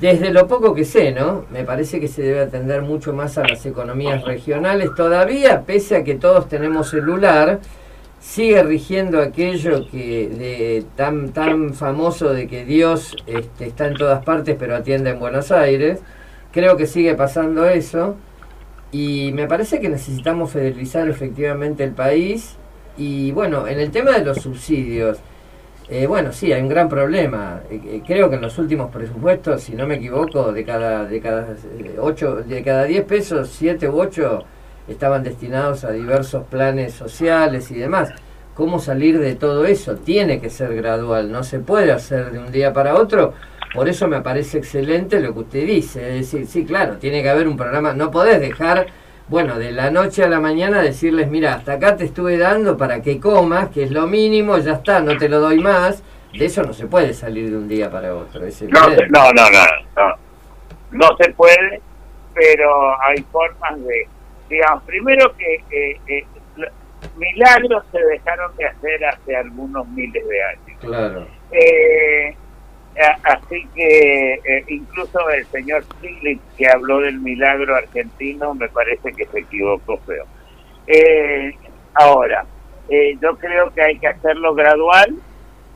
[0.00, 1.44] desde lo poco que sé, ¿no?
[1.50, 4.90] Me parece que se debe atender mucho más a las economías regionales.
[4.94, 7.60] Todavía, pese a que todos tenemos celular,
[8.20, 14.24] sigue rigiendo aquello que de tan tan famoso de que Dios este, está en todas
[14.24, 16.00] partes pero atiende en Buenos Aires.
[16.52, 18.16] Creo que sigue pasando eso.
[18.90, 22.56] Y me parece que necesitamos fidelizar efectivamente el país.
[22.96, 25.18] Y bueno, en el tema de los subsidios,
[25.90, 27.62] eh, bueno, sí, hay un gran problema.
[27.70, 31.20] Eh, eh, creo que en los últimos presupuestos, si no me equivoco, de cada de
[31.20, 31.56] cada
[31.98, 34.44] ocho, de cada 10 pesos, 7 u 8
[34.88, 38.10] estaban destinados a diversos planes sociales y demás.
[38.54, 39.96] ¿Cómo salir de todo eso?
[39.96, 43.32] Tiene que ser gradual, no se puede hacer de un día para otro.
[43.74, 46.18] Por eso me parece excelente lo que usted dice.
[46.18, 47.92] Es decir, sí, claro, tiene que haber un programa.
[47.94, 48.86] No podés dejar
[49.28, 53.02] bueno, de la noche a la mañana decirles, mira, hasta acá te estuve dando para
[53.02, 56.02] que comas, que es lo mínimo, ya está, no te lo doy más.
[56.32, 58.40] De eso no se puede salir de un día para otro.
[58.40, 60.16] no, no, no, no,
[60.92, 61.80] no, se puede,
[62.34, 64.06] pero hay formas de,
[64.48, 66.24] digamos, primero que eh, eh,
[67.16, 70.80] milagros se dejaron de hacer hace algunos miles de años.
[70.80, 71.26] Claro.
[71.50, 72.36] Eh,
[72.98, 79.24] Así que eh, incluso el señor Stiglitz, que habló del milagro argentino, me parece que
[79.26, 80.26] se equivocó feo.
[80.88, 81.54] Eh,
[81.94, 82.44] ahora,
[82.88, 85.14] eh, yo creo que hay que hacerlo gradual,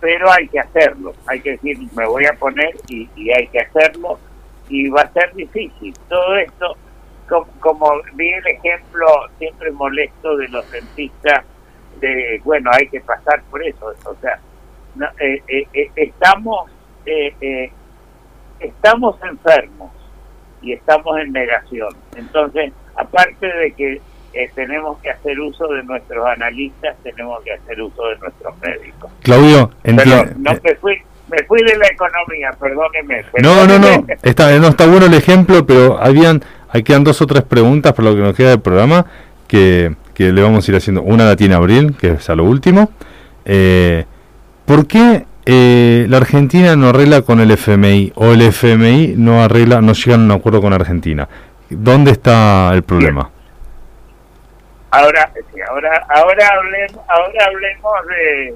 [0.01, 1.13] pero hay que hacerlo.
[1.27, 4.19] Hay que decir, me voy a poner y, hay que hacerlo,
[4.69, 5.95] y va a ser difícil.
[6.09, 6.77] Todo esto,
[7.61, 9.07] como, vi el ejemplo
[9.39, 11.45] siempre molesto de los dentistas,
[12.01, 13.95] de, bueno, hay que pasar por eso.
[14.07, 14.41] O sea,
[15.95, 16.69] estamos
[17.07, 17.73] eh, eh,
[18.61, 19.91] estamos enfermos
[20.61, 21.95] y estamos en negación.
[22.17, 24.01] Entonces, aparte de que
[24.35, 29.11] eh, tenemos que hacer uso de nuestros analistas, tenemos que hacer uso de nuestros médicos.
[29.23, 30.33] Claudio, entiendo.
[30.39, 33.25] No, me, fui, me fui de la economía, perdóneme.
[33.43, 37.27] No, no, no, está, no está bueno el ejemplo, pero habían, hay quedan dos o
[37.27, 39.07] tres preguntas por lo que nos queda del programa
[39.49, 41.03] que, que le vamos a ir haciendo.
[41.03, 42.91] Una la tiene Abril, que es a lo último.
[43.45, 44.05] Eh,
[44.65, 49.81] ¿Por qué eh, la Argentina no arregla con el FMI o el FMI no arregla,
[49.81, 51.29] no llega a un acuerdo con Argentina.
[51.69, 53.31] ¿Dónde está el problema?
[54.91, 55.33] Ahora,
[55.69, 57.93] ahora, ahora hablemos, ahora hablemos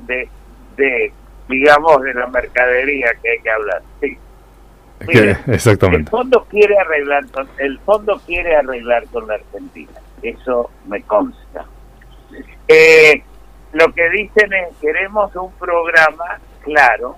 [0.06, 0.28] de,
[0.76, 1.12] de,
[1.48, 3.82] digamos, de la mercadería que hay que hablar.
[4.00, 4.18] Sí.
[5.46, 6.02] exactamente.
[6.02, 9.92] El fondo quiere arreglar con, el fondo quiere arreglar con la Argentina.
[10.22, 11.64] Eso me consta.
[12.68, 13.22] Eh,
[13.72, 17.16] lo que dicen es queremos un programa claro,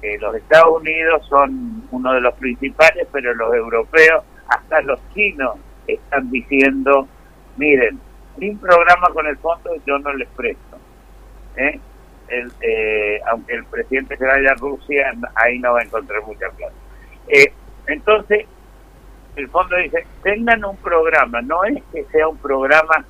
[0.00, 5.56] que los Estados Unidos son uno de los principales, pero los europeos, hasta los chinos,
[5.86, 7.06] están diciendo,
[7.56, 8.00] miren,
[8.38, 10.78] sin programa con el fondo yo no les presto.
[11.56, 11.78] ¿eh?
[12.62, 16.74] eh aunque el presidente se vaya a Rusia, ahí no va a encontrar mucha plata.
[17.28, 17.52] Eh,
[17.86, 18.46] entonces,
[19.36, 23.04] el fondo dice, tengan un programa, no es que sea un programa,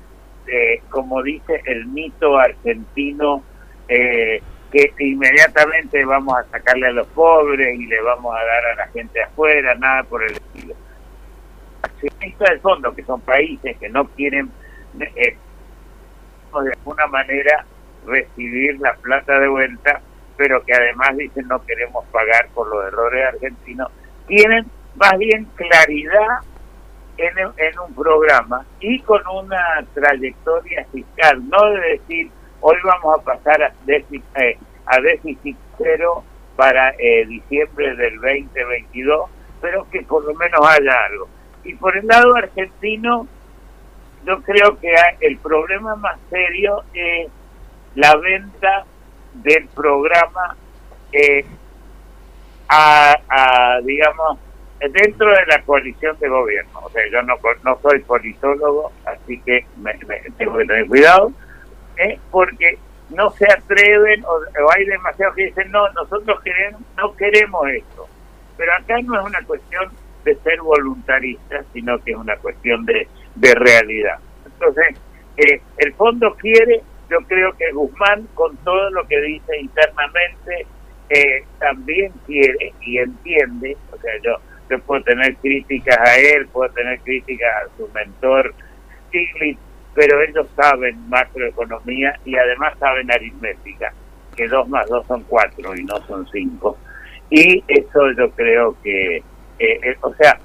[0.47, 3.43] eh, como dice el mito argentino,
[3.87, 4.41] eh,
[4.71, 8.87] que inmediatamente vamos a sacarle a los pobres y le vamos a dar a la
[8.87, 10.75] gente afuera, nada por el estilo.
[11.81, 14.49] Accionistas del fondo, que son países que no quieren
[14.99, 15.35] eh,
[16.59, 17.65] de alguna manera
[18.05, 20.01] recibir la plata de vuelta,
[20.37, 23.91] pero que además dicen no queremos pagar por los errores argentinos,
[24.27, 24.65] tienen
[24.95, 26.39] más bien claridad
[27.17, 32.31] en, en un programa y con una trayectoria fiscal, no de decir
[32.63, 36.23] Hoy vamos a pasar a déficit, eh, a déficit cero
[36.55, 39.29] para eh, diciembre del 2022,
[39.59, 41.27] pero que por lo menos haya algo.
[41.63, 43.27] Y por el lado argentino,
[44.25, 47.31] yo creo que el problema más serio es
[47.95, 48.85] la venta
[49.33, 50.55] del programa
[51.11, 51.43] eh,
[52.69, 54.37] a, digamos,
[54.79, 56.79] dentro de la coalición de gobierno.
[56.83, 59.93] O sea, yo no, no soy politólogo, así que me,
[60.37, 61.31] tengo que tener cuidado,
[61.97, 62.19] ¿eh?
[62.29, 62.77] porque
[63.09, 64.39] no se atreven o,
[64.75, 68.07] hay demasiados que dicen, no, nosotros queremos, no queremos esto.
[68.57, 69.91] Pero acá no es una cuestión
[70.23, 74.19] de ser voluntarista, sino que es una cuestión de, de realidad.
[74.45, 74.97] Entonces,
[75.37, 80.67] eh, el fondo quiere, yo creo que Guzmán, con todo lo que dice internamente,
[81.09, 84.37] eh, también quiere y entiende, o sea, yo
[84.69, 88.53] Yo puedo tener críticas a él, puedo tener críticas a su mentor
[89.09, 89.59] Stiglitz,
[89.93, 93.93] pero ellos saben macroeconomía y además saben aritmética,
[94.35, 96.77] que dos más dos son cuatro y no son cinco.
[97.29, 99.23] Y eso yo creo que, eh,
[99.59, 100.37] eh, o sea,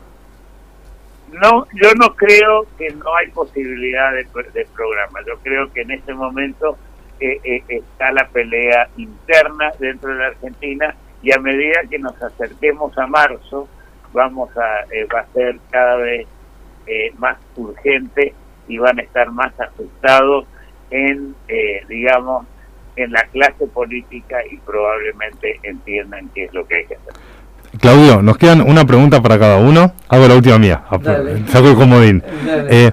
[1.33, 5.21] no, yo no creo que no hay posibilidad de, de programa.
[5.27, 6.79] Yo creo que en este momento
[7.19, 12.21] eh, eh, está la pelea interna dentro de la Argentina y a medida que nos
[12.23, 13.69] acerquemos a marzo
[14.13, 16.27] vamos a eh, va a ser cada vez
[17.19, 18.33] más urgente
[18.69, 20.47] y van a estar más asustados
[20.91, 21.35] en
[21.89, 22.47] digamos
[22.97, 27.13] en la clase política y probablemente entiendan qué es lo que hay que hacer.
[27.81, 29.93] Claudio, nos quedan una pregunta para cada uno.
[30.09, 30.83] Hago la última mía.
[31.49, 32.23] Saco el comodín.
[32.71, 32.91] Eh,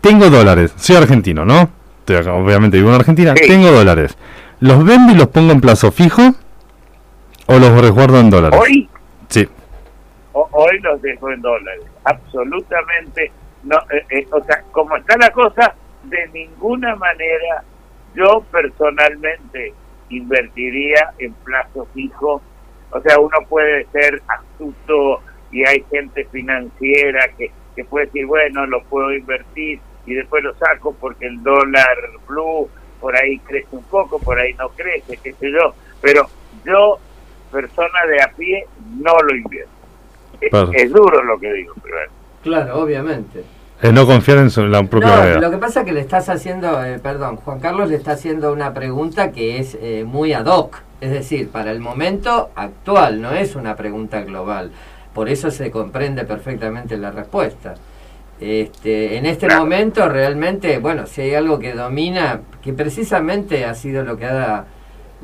[0.00, 0.72] tengo dólares.
[0.76, 1.68] Soy argentino, ¿no?
[2.06, 3.34] obviamente vivo en Argentina.
[3.34, 4.16] Tengo dólares.
[4.60, 6.22] ¿Los vendo y los pongo en plazo fijo?
[7.46, 8.60] ¿O los resguardo en dólares?
[8.62, 8.88] ¿Hoy?
[9.28, 9.46] Sí.
[10.32, 11.84] hoy los dejo en dólares.
[12.04, 13.30] Absolutamente.
[13.64, 15.74] No eh, eh, O sea, como está la cosa,
[16.04, 17.64] de ninguna manera
[18.14, 19.74] yo personalmente
[20.10, 22.40] invertiría en plazo fijo
[22.94, 25.20] o sea, uno puede ser astuto
[25.50, 30.54] y hay gente financiera que, que puede decir, bueno, lo puedo invertir y después lo
[30.54, 32.70] saco porque el dólar blue
[33.00, 35.74] por ahí crece un poco, por ahí no crece, qué sé yo.
[36.00, 36.28] Pero
[36.64, 36.98] yo,
[37.50, 38.64] persona de a pie,
[38.96, 39.72] no lo invierto.
[40.40, 41.96] Es, duro lo que digo, pero...
[42.42, 43.42] Claro, obviamente.
[43.82, 46.28] Es no confiar en su, la propia no, Lo que pasa es que le estás
[46.28, 50.46] haciendo, eh, perdón, Juan Carlos le está haciendo una pregunta que es eh, muy ad
[50.46, 54.70] hoc es decir, para el momento actual, no es una pregunta global.
[55.12, 57.74] Por eso se comprende perfectamente la respuesta.
[58.40, 64.02] Este, en este momento realmente, bueno, si hay algo que domina, que precisamente ha sido
[64.02, 64.64] lo que ha,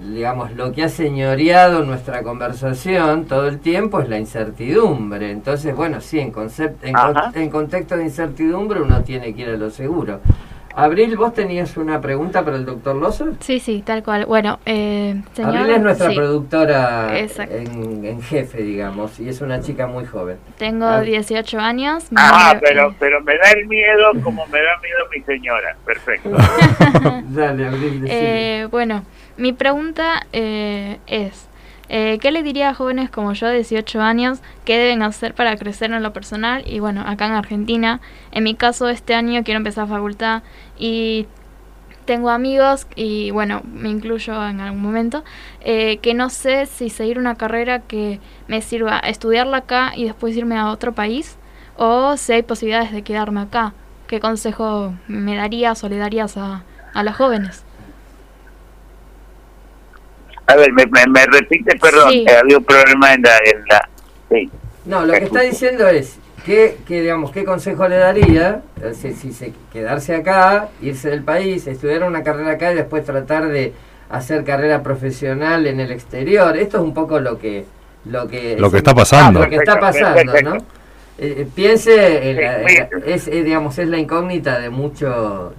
[0.00, 5.30] digamos, lo que ha señoreado nuestra conversación todo el tiempo es la incertidumbre.
[5.30, 6.94] Entonces, bueno, sí, en, concepto, en,
[7.34, 10.20] en contexto de incertidumbre uno tiene que ir a lo seguro.
[10.74, 13.32] Abril, ¿vos tenías una pregunta para el doctor Loser?
[13.40, 14.26] Sí, sí, tal cual.
[14.26, 20.38] Bueno, eh, Abril es nuestra productora en, jefe, digamos, y es una chica muy joven.
[20.58, 21.66] Tengo 18 ah.
[21.66, 22.04] años.
[22.14, 25.76] Ah, pero, pero me da el miedo como me da miedo mi señora.
[25.84, 26.30] Perfecto.
[27.30, 29.02] Dale, Abril, eh, Bueno,
[29.40, 31.48] mi pregunta eh, es...
[31.92, 35.56] Eh, ¿Qué le diría a jóvenes como yo de 18 años qué deben hacer para
[35.56, 36.62] crecer en lo personal?
[36.64, 38.00] Y bueno, acá en Argentina,
[38.30, 40.44] en mi caso este año quiero empezar facultad
[40.78, 41.26] y
[42.04, 45.24] tengo amigos y bueno, me incluyo en algún momento,
[45.62, 50.36] eh, que no sé si seguir una carrera que me sirva estudiarla acá y después
[50.36, 51.38] irme a otro país
[51.76, 53.74] o si hay posibilidades de quedarme acá.
[54.06, 56.62] ¿Qué consejo me darías o le darías a,
[56.94, 57.64] a los jóvenes?
[60.50, 63.36] A ver, me, me, repite, perdón, había un problema en la...
[63.44, 63.88] En la
[64.28, 64.50] sí.
[64.84, 68.62] No, lo que está diciendo es, ¿qué, qué, digamos, ¿qué consejo le daría
[69.00, 73.48] si, si se, quedarse acá, irse del país, estudiar una carrera acá y después tratar
[73.48, 73.72] de
[74.08, 76.56] hacer carrera profesional en el exterior?
[76.56, 77.64] Esto es un poco lo que...
[78.06, 79.40] Lo que, lo que está pasando.
[79.40, 80.56] lo que está pasando, ¿no?
[81.18, 82.34] Eh, piense,
[83.04, 85.52] es, digamos, es la incógnita de, mucho,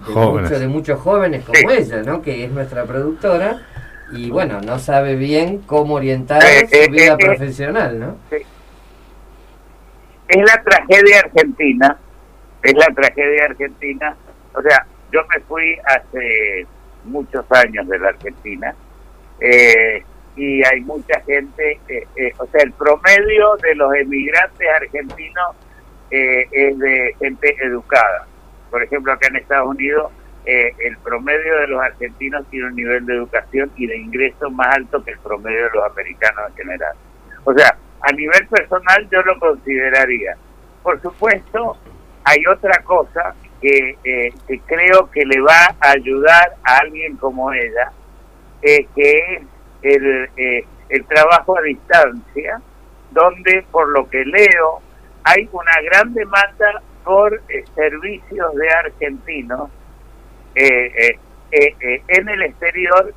[0.50, 2.24] de, de muchos jóvenes como ella, ¿no?
[2.24, 3.62] Que es nuestra productora
[4.14, 8.18] y bueno, no sabe bien cómo orientar eh, su eh, vida eh, profesional, ¿no?
[10.28, 11.98] Es la tragedia argentina,
[12.64, 14.16] es la tragedia argentina.
[14.54, 16.66] O sea, yo me fui hace
[17.06, 18.76] muchos años de la Argentina
[20.36, 21.80] y hay mucha gente,
[22.38, 25.56] o sea, el promedio de los emigrantes argentinos
[26.10, 28.28] es de gente educada.
[28.70, 30.12] Por ejemplo, acá en Estados Unidos
[30.46, 34.76] eh, el promedio de los argentinos tiene un nivel de educación y de ingreso más
[34.76, 36.96] alto que el promedio de los americanos en general.
[37.44, 40.36] O sea, a nivel personal yo lo consideraría.
[40.82, 41.78] Por supuesto,
[42.24, 44.34] hay otra cosa que, eh,
[44.66, 47.92] creo que le va a ayudar a alguien como ella,
[48.64, 49.42] eh, que es
[49.84, 50.30] el,
[50.90, 52.60] el trabajo a distancia,
[53.12, 54.82] donde por lo que leo
[55.24, 57.42] hay una gran demanda por
[57.76, 59.70] servicios de argentinos
[60.56, 61.18] eh,
[61.52, 63.14] eh, eh, en el exterior,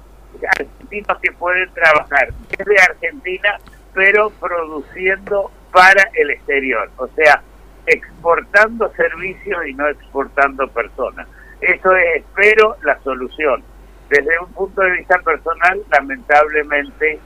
[0.58, 3.58] argentinos que pueden trabajar desde Argentina,
[3.92, 7.42] pero produciendo para el exterior, o sea,
[7.86, 11.28] exportando servicios y no exportando personas.
[11.60, 13.62] Eso es, espero, la solución.
[14.08, 17.18] Desde un punto de vista personal, lamentablemente,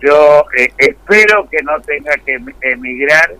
[0.00, 0.44] yo
[0.78, 3.34] espero que no tenga que emigrar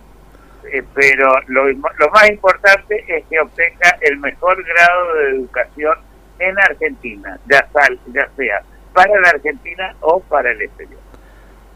[0.71, 5.97] eh, pero lo, lo más importante es que obtenga el mejor grado de educación
[6.39, 8.63] en Argentina, ya, sal, ya sea
[8.93, 10.99] para la Argentina o para el exterior.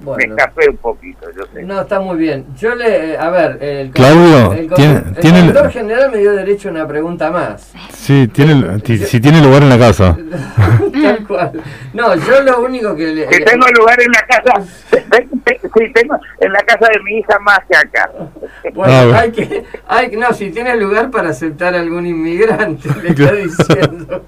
[0.03, 1.63] Me escapé un poquito, yo sé.
[1.63, 2.45] No, está muy bien.
[2.57, 6.69] Yo le, a ver, el, Claudio, el, tiene, el tiene, conductor general me dio derecho
[6.69, 7.71] a una pregunta más.
[7.93, 10.17] sí, tiene, ti- si tiene lugar en la casa.
[11.01, 11.51] Tal cual.
[11.93, 13.27] No, yo lo único que le...
[13.27, 14.61] Que tengo lugar en la casa,
[15.77, 18.09] sí, tengo en la casa de mi hija más que acá.
[18.73, 23.31] Bueno, Ah, hay que, hay, no, si tiene lugar para aceptar algún inmigrante, le está
[23.33, 24.25] diciendo.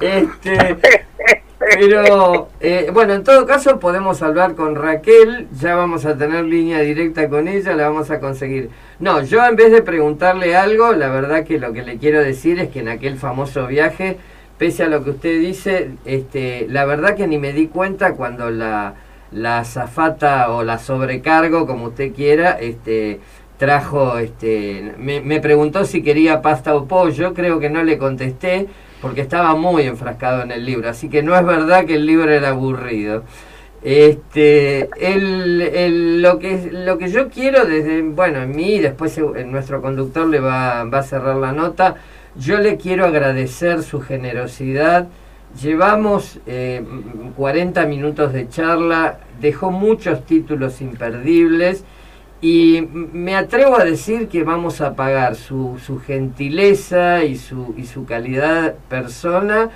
[0.00, 0.78] Este,
[1.60, 6.80] pero, eh, bueno, en todo caso podemos hablar con Raquel, ya vamos a tener línea
[6.80, 8.70] directa con ella, la vamos a conseguir.
[8.98, 12.58] No, yo en vez de preguntarle algo, la verdad que lo que le quiero decir
[12.58, 14.16] es que en aquel famoso viaje,
[14.56, 18.50] pese a lo que usted dice, este, la verdad que ni me di cuenta cuando
[18.50, 18.94] la,
[19.30, 23.20] la azafata o la sobrecargo, como usted quiera, este,
[23.58, 28.66] trajo, este, me, me preguntó si quería pasta o pollo, creo que no le contesté
[29.00, 32.30] porque estaba muy enfrascado en el libro, así que no es verdad que el libro
[32.30, 33.24] era aburrido.
[33.82, 39.80] Este, el, lo que lo que yo quiero desde, bueno, en mí, después eh, nuestro
[39.80, 41.96] conductor le va, va a cerrar la nota,
[42.36, 45.08] yo le quiero agradecer su generosidad.
[45.60, 46.84] Llevamos eh,
[47.36, 51.84] 40 minutos de charla, dejó muchos títulos imperdibles
[52.40, 57.84] y me atrevo a decir que vamos a pagar su, su gentileza y su, y
[57.84, 59.70] su calidad persona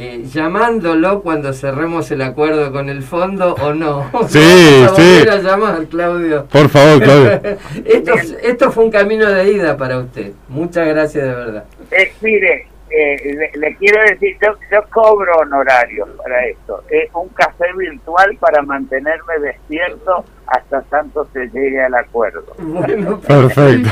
[0.00, 4.08] eh, llamándolo cuando cerremos el acuerdo con el fondo o no.
[4.28, 4.38] Sí,
[4.84, 5.02] Vamos a sí.
[5.18, 6.44] volver a llamar, Claudio.
[6.46, 7.40] Por favor, Claudio.
[7.84, 8.12] esto,
[8.42, 10.32] esto fue un camino de ida para usted.
[10.48, 11.64] Muchas gracias de verdad.
[11.90, 16.82] Eh, mire, eh, le, le quiero decir, yo, yo cobro honorarios para esto.
[16.90, 22.44] Es un café virtual para mantenerme despierto hasta tanto se llegue al acuerdo.
[22.58, 23.90] Bueno, Perfecto.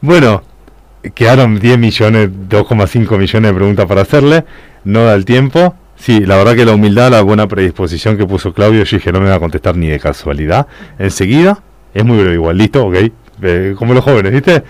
[0.00, 0.42] bueno,
[1.14, 4.44] quedaron 10 millones, 2,5 millones de preguntas para hacerle.
[4.84, 5.74] No da el tiempo.
[5.96, 9.20] Sí, la verdad que la humildad, la buena predisposición que puso Claudio, yo dije, no
[9.20, 10.66] me va a contestar ni de casualidad.
[10.98, 11.58] Enseguida,
[11.94, 12.96] es muy breve igual, listo, ok.
[13.42, 14.62] Eh, como los jóvenes, ¿viste?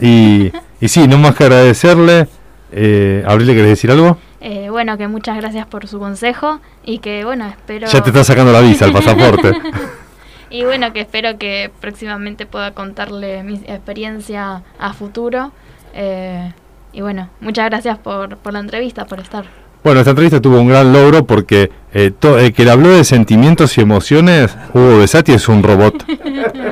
[0.00, 2.28] Y, y sí, no más que agradecerle.
[2.72, 4.16] Eh, Abril, ¿le querés decir algo?
[4.40, 7.86] Eh, bueno, que muchas gracias por su consejo y que, bueno, espero...
[7.86, 9.52] Ya te está sacando la visa, el pasaporte.
[10.50, 15.52] y bueno, que espero que próximamente pueda contarle mi experiencia a futuro.
[15.94, 16.52] Eh,
[16.92, 19.44] y bueno, muchas gracias por, por la entrevista, por estar.
[19.84, 23.02] Bueno, esta entrevista tuvo un gran logro porque eh, to- el que le habló de
[23.04, 26.04] sentimientos y emociones, Hugo Besati es un robot.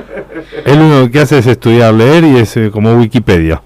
[0.64, 3.62] Él lo que hace es estudiar, leer y es eh, como Wikipedia.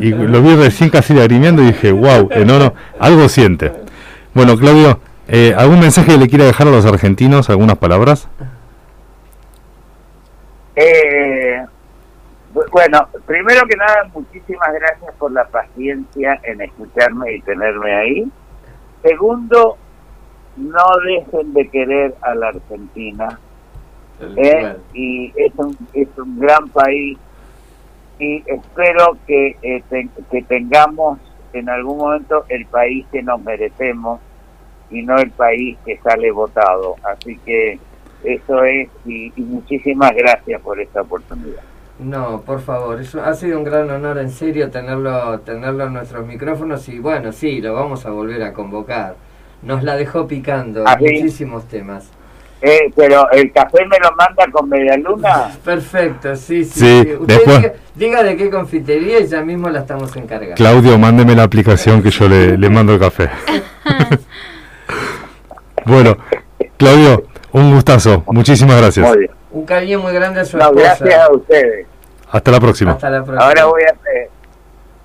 [0.00, 3.72] Y lo vi recién casi lagrimeando y dije, wow, no, no, algo siente.
[4.34, 7.48] Bueno, Claudio, eh, ¿algún mensaje que le quiera dejar a los argentinos?
[7.50, 8.28] ¿Algunas palabras?
[10.74, 11.64] Eh,
[12.54, 18.30] bu- bueno, primero que nada, muchísimas gracias por la paciencia en escucharme y tenerme ahí.
[19.02, 19.78] Segundo,
[20.56, 23.38] no dejen de querer a la Argentina.
[24.36, 24.76] ¿Eh?
[24.94, 27.18] Y es un, es un gran país
[28.18, 31.18] y espero que, eh, te- que tengamos
[31.52, 34.20] en algún momento el país que nos merecemos
[34.90, 36.96] y no el país que sale votado.
[37.02, 37.78] Así que
[38.24, 41.62] eso es y, y muchísimas gracias por esta oportunidad.
[41.98, 46.26] No, por favor, eso ha sido un gran honor en serio tenerlo, tenerlo en nuestros
[46.26, 49.16] micrófonos y bueno, sí, lo vamos a volver a convocar.
[49.62, 52.10] Nos la dejó picando muchísimos temas.
[52.62, 55.50] Eh, pero el café me lo manda con media luna.
[55.62, 56.80] Perfecto, sí, sí.
[56.80, 57.12] Sí, sí.
[57.12, 60.54] Usted después- diga, diga de qué confitería y ya mismo la estamos encargando.
[60.54, 63.28] Claudio, mándeme la aplicación que yo le, le mando el café.
[65.84, 66.16] bueno,
[66.76, 68.24] Claudio, un gustazo.
[68.28, 69.06] Muchísimas gracias.
[69.06, 69.30] Muy bien.
[69.50, 70.96] Un cariño muy grande a su No, esposa.
[71.00, 71.86] gracias a ustedes.
[72.30, 72.92] Hasta la próxima.
[72.92, 73.46] Hasta la próxima.
[73.46, 74.30] Ahora voy a hacer-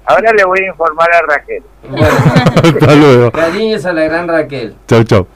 [0.06, 1.64] ahora le voy a informar a Raquel.
[2.74, 3.32] Hasta luego.
[3.32, 4.76] Cariños a la gran Raquel.
[4.88, 5.28] Chau, chau.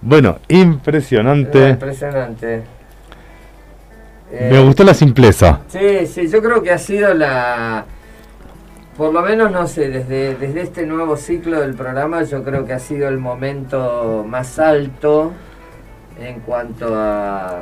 [0.00, 1.70] Bueno, impresionante.
[1.70, 2.62] Impresionante.
[4.30, 5.60] Eh, Me gustó la simpleza.
[5.68, 7.84] Sí, sí, yo creo que ha sido la...
[8.96, 12.72] Por lo menos, no sé, desde, desde este nuevo ciclo del programa, yo creo que
[12.72, 15.32] ha sido el momento más alto
[16.18, 17.60] en cuanto a,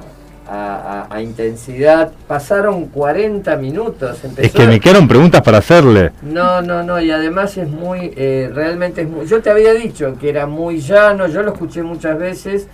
[0.48, 2.12] a, a- a intensidad.
[2.26, 4.18] Pasaron 40 minutos.
[4.18, 6.12] Es empezó- que me quedaron preguntas para hacerle.
[6.22, 9.26] No, no, no, y además es muy, eh, realmente es muy...
[9.26, 12.66] Yo te había dicho que era muy llano, yo lo escuché muchas veces,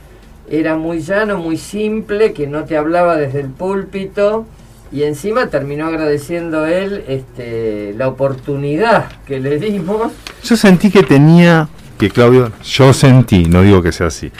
[0.51, 4.47] era muy llano, muy simple, que no te hablaba desde el púlpito,
[4.92, 10.10] y encima terminó agradeciendo él este, la oportunidad que le dimos.
[10.42, 14.32] Yo sentí que tenía, que Claudio, yo sentí, no digo que sea así,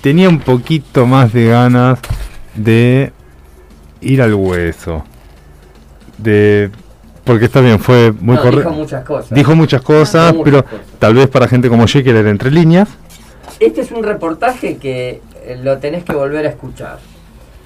[0.00, 1.98] tenía un poquito más de ganas
[2.64, 3.12] de
[4.00, 5.04] ir al hueso.
[6.18, 6.70] De
[7.24, 8.68] porque está bien, fue muy No, correcto.
[8.70, 9.30] dijo muchas cosas.
[9.30, 10.80] Dijo muchas cosas, pero cosas.
[10.98, 12.88] tal vez para gente como yo que leer entre líneas.
[13.60, 16.98] este es un reportaje que eh, lo tenés que volver a escuchar.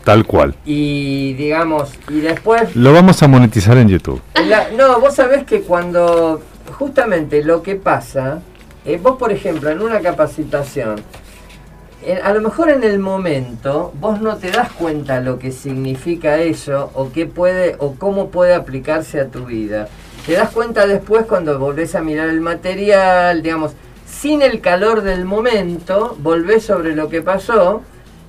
[0.05, 0.55] Tal cual.
[0.67, 2.77] Y digamos, y después...
[2.77, 4.21] Lo vamos a monetizar en YouTube.
[4.47, 6.43] la- no, vos sabés que cuando
[6.79, 8.41] justamente lo que pasa,
[8.85, 10.97] eh, vos por ejemplo en una capacitación,
[12.23, 16.91] a lo mejor en el momento vos no te das cuenta lo que significa eso
[16.95, 19.89] o qué puede o cómo puede aplicarse a tu vida.
[20.27, 23.73] Te das cuenta después cuando volvés a mirar el material, digamos,
[24.07, 27.83] sin el calor del momento, volvés sobre lo que pasó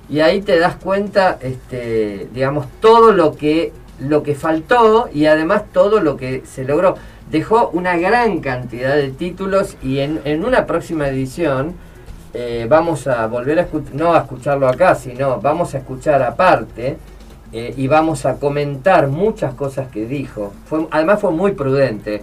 [0.08, 5.64] y ahí te das cuenta, este, digamos, todo lo que lo que faltó y además
[5.72, 6.96] todo lo que se logró.
[7.30, 11.74] Dejó una gran cantidad de títulos y en, en una próxima edición
[12.38, 16.98] eh, vamos a volver a escuchar, no a escucharlo acá, sino vamos a escuchar aparte
[17.52, 20.52] eh, y vamos a comentar muchas cosas que dijo.
[20.68, 22.22] Fue, además fue muy prudente.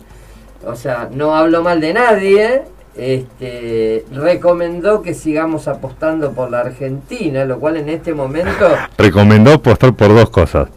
[0.66, 2.62] O sea, no habló mal de nadie.
[2.96, 8.68] Este, recomendó que sigamos apostando por la Argentina, lo cual en este momento
[8.98, 10.68] Recomendó apostar por dos cosas.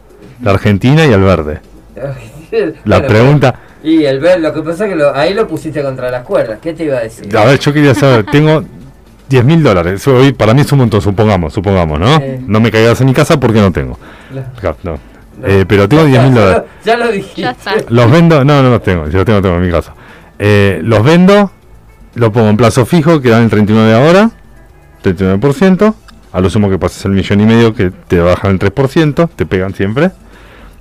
[0.41, 1.59] La Argentina y el verde.
[2.85, 3.59] La Bueno, pregunta...
[3.83, 6.57] Y el ver, lo que pasa es que lo- ahí lo pusiste contra las cuerdas.
[6.61, 7.35] ¿Qué te iba a decir?
[7.37, 8.63] A ver, yo quería saber, tengo
[9.29, 10.07] 10 mil dólares.
[10.07, 12.21] Hoy para mí es un montón, supongamos, supongamos, ¿no?
[12.47, 13.97] No me caigas en mi casa porque no tengo.
[14.83, 14.99] No.
[15.43, 16.63] Eh, pero tengo 10 mil Ya dólares.
[16.63, 17.55] lo- Ya lo dijiste.
[17.89, 19.93] Los vendo, no, no los tengo, yo los tengo, tengo en mi casa.
[20.39, 21.51] Eh, los vendo,
[22.15, 24.31] los pongo en plazo fijo, que dan el 39 de ahora,
[25.03, 25.93] 39%.
[26.33, 29.45] A lo sumo que pases el millón y medio, que te bajan el 3%, te
[29.45, 30.11] pegan siempre.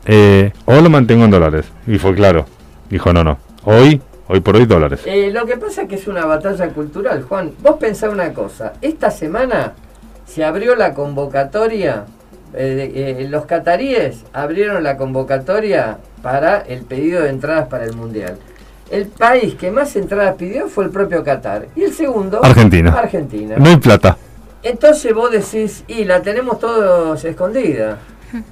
[0.04, 1.66] Eh, o lo mantengo en dólares.
[1.86, 2.46] Y fue claro.
[2.90, 3.38] Dijo, no, no.
[3.64, 5.00] Hoy, hoy por hoy dólares.
[5.04, 7.52] Eh, lo que pasa es que es una batalla cultural, Juan.
[7.60, 8.74] Vos pensá una cosa.
[8.80, 9.74] Esta semana
[10.26, 12.04] se abrió la convocatoria.
[12.54, 18.38] eh, eh, los cataríes abrieron la convocatoria para el pedido de entradas para el mundial.
[18.90, 21.66] El país que más entradas pidió fue el propio Qatar.
[21.74, 22.92] Y el segundo, Argentina.
[22.92, 23.56] Argentina.
[23.58, 24.16] No hay plata.
[24.62, 27.98] Entonces vos decís, y la tenemos todos escondida.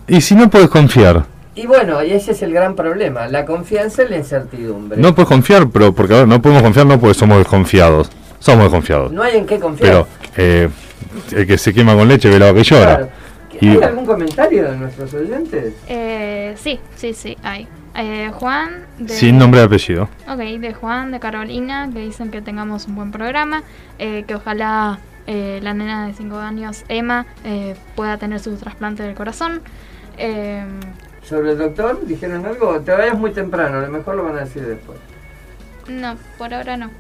[0.07, 1.25] Y si no puedes confiar,
[1.55, 5.01] Y bueno, y ese es el gran problema, la confianza y la incertidumbre.
[5.01, 8.11] no puedes confiar, pero porque a ver, no podemos confiar no porque somos desconfiados.
[8.41, 9.13] Somos desconfiados.
[9.13, 10.05] No hay en qué confiar.
[10.05, 10.69] Pero eh,
[11.33, 12.97] el que se quema con leche ve la que llora.
[12.97, 13.09] Claro.
[13.61, 15.75] Y- ¿Hay algún comentario de nuestros oyentes?
[15.87, 17.69] Eh, sí, sí, sí, hay.
[17.97, 19.09] Eh, Juan de...
[19.15, 20.09] Sin nombre y apellido.
[20.29, 23.63] Ok, de Juan, de Carolina, que dicen que tengamos un buen programa,
[24.01, 24.99] eh, que ojalá
[25.29, 29.63] eh, la nena de 5 años, Emma, eh, pueda tener su trasplante del corazón.
[31.25, 32.01] ¿Sobre el doctor?
[32.07, 32.79] ¿Dijeron algo?
[32.81, 34.99] Todavía es muy temprano, a lo mejor lo van a decir después.
[35.89, 36.91] no, por ahora no.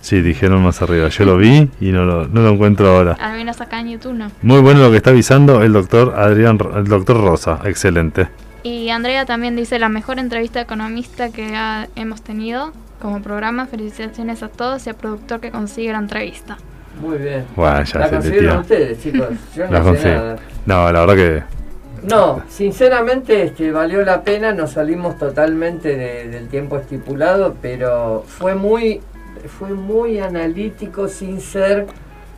[0.00, 1.08] Sí, dijeron más arriba.
[1.08, 3.12] Yo lo vi y no lo, no lo encuentro ahora.
[3.20, 4.30] Al menos acá en YouTube no.
[4.42, 7.60] Muy bueno lo que está avisando el doctor Adrián, el doctor Rosa.
[7.64, 8.28] Excelente.
[8.62, 13.66] Y Andrea también dice la mejor entrevista economista que ha- hemos tenido como programa.
[13.66, 16.58] Felicitaciones a todos y al productor que consigue la entrevista.
[17.02, 17.44] Muy bien.
[17.56, 19.28] Bueno, ya la se te consiguieron ustedes, chicos.
[19.56, 20.14] Yo La no sé consigo.
[20.14, 20.36] nada.
[20.66, 21.42] No, la verdad que
[22.02, 28.54] No, sinceramente este, valió la pena, nos salimos totalmente de- del tiempo estipulado, pero fue
[28.54, 29.00] muy,
[29.58, 31.86] fue muy analítico sin ser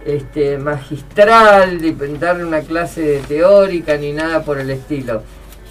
[0.05, 5.23] este, magistral, de darle una clase teórica ni nada por el estilo.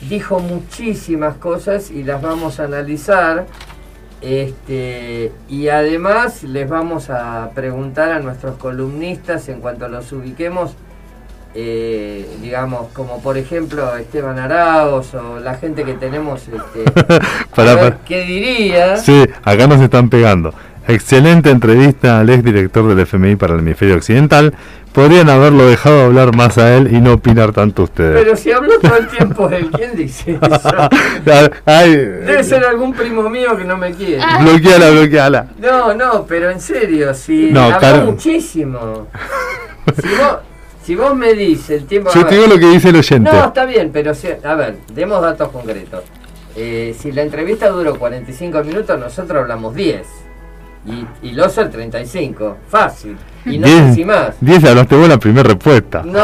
[0.07, 3.47] Dijo muchísimas cosas y las vamos a analizar.
[4.21, 10.73] Este, y además les vamos a preguntar a nuestros columnistas en cuanto los ubiquemos
[11.55, 16.91] eh, digamos, como por ejemplo Esteban Araos o la gente que tenemos, este,
[17.55, 17.97] Pará, a ver pará.
[18.05, 18.97] ¿qué diría?
[18.97, 20.53] Sí, acá nos están pegando.
[20.87, 24.53] Excelente entrevista al ex director del FMI para el hemisferio occidental.
[24.91, 28.23] Podrían haberlo dejado hablar más a él y no opinar tanto ustedes.
[28.23, 30.71] Pero si habló todo el tiempo él, ¿quién dice eso?
[31.65, 34.23] Ay, Debe ser algún primo mío que no me quiere.
[34.41, 35.45] bloqueala, bloqueala.
[35.59, 39.07] No, no, pero en serio, si No, habló muchísimo.
[40.01, 40.37] Si vos,
[40.83, 42.09] si vos me dices el tiempo...
[42.13, 43.31] Yo te digo lo que dice el oyente.
[43.31, 46.03] No, está bien, pero si- a ver, demos datos concretos.
[46.55, 50.05] Eh, si la entrevista duró 45 minutos, nosotros hablamos 10.
[50.85, 52.57] Y, y Loza el 35.
[52.69, 53.17] Fácil.
[53.45, 54.35] Y no sé si más.
[54.41, 56.01] 10 hablaste vos la primera respuesta.
[56.03, 56.21] No.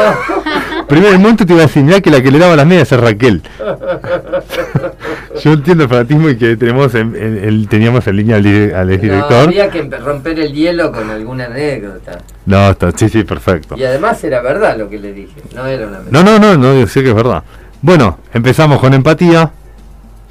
[0.88, 2.98] Primer momento te iba a decir, mirá que la que le daba las medias es
[3.00, 3.42] Raquel.
[5.44, 8.86] Yo entiendo el fanatismo y que tenemos en- en- el- teníamos en línea al, al
[8.88, 9.48] No, exdirector.
[9.48, 12.18] había que romper el hielo con alguna anécdota.
[12.46, 13.76] No, está, sí, sí, perfecto.
[13.76, 15.40] Y además era verdad lo que le dije.
[15.54, 17.42] No era una No, no, no, no, yo sé que es verdad.
[17.82, 19.50] Bueno, empezamos con empatía,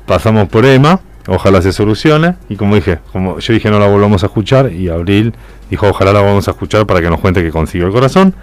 [0.05, 4.23] pasamos por Emma, ojalá se solucione, y como dije, como yo dije no la volvamos
[4.23, 5.33] a escuchar, y Abril
[5.69, 8.33] dijo ojalá la vamos a escuchar para que nos cuente que consiguió el corazón.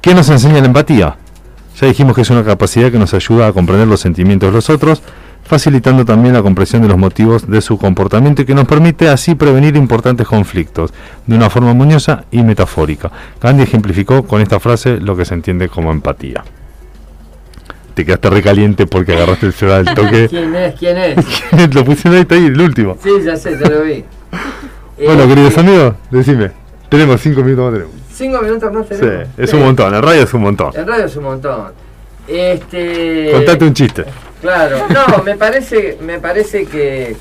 [0.00, 1.16] ¿Qué nos enseña la empatía?
[1.80, 4.70] Ya dijimos que es una capacidad que nos ayuda a comprender los sentimientos de los
[4.70, 5.02] otros,
[5.48, 9.34] facilitando también la comprensión de los motivos de su comportamiento y que nos permite así
[9.34, 10.92] prevenir importantes conflictos
[11.26, 13.10] de una forma muñosa y metafórica.
[13.40, 16.44] Gandhi ejemplificó con esta frase lo que se entiende como empatía.
[17.94, 20.28] Te quedaste recaliente porque agarraste el celular del toque.
[20.30, 20.74] ¿Quién es?
[20.76, 21.74] ¿Quién es?
[21.74, 22.96] lo pusieron ahí, está ahí, el último.
[23.02, 24.04] Sí, ya sé, ya lo vi.
[25.04, 26.50] Bueno, Eh, queridos amigos, decime.
[26.88, 27.72] Tenemos cinco minutos más.
[27.74, 27.94] Tenemos.
[28.12, 29.28] Cinco minutos más Sí, tenemos.
[29.36, 30.72] es un montón, en radio es un montón.
[30.74, 31.72] En radio es un montón.
[32.28, 33.30] Este.
[33.32, 34.04] Contate un chiste.
[34.40, 37.16] Claro, no, me parece, me parece que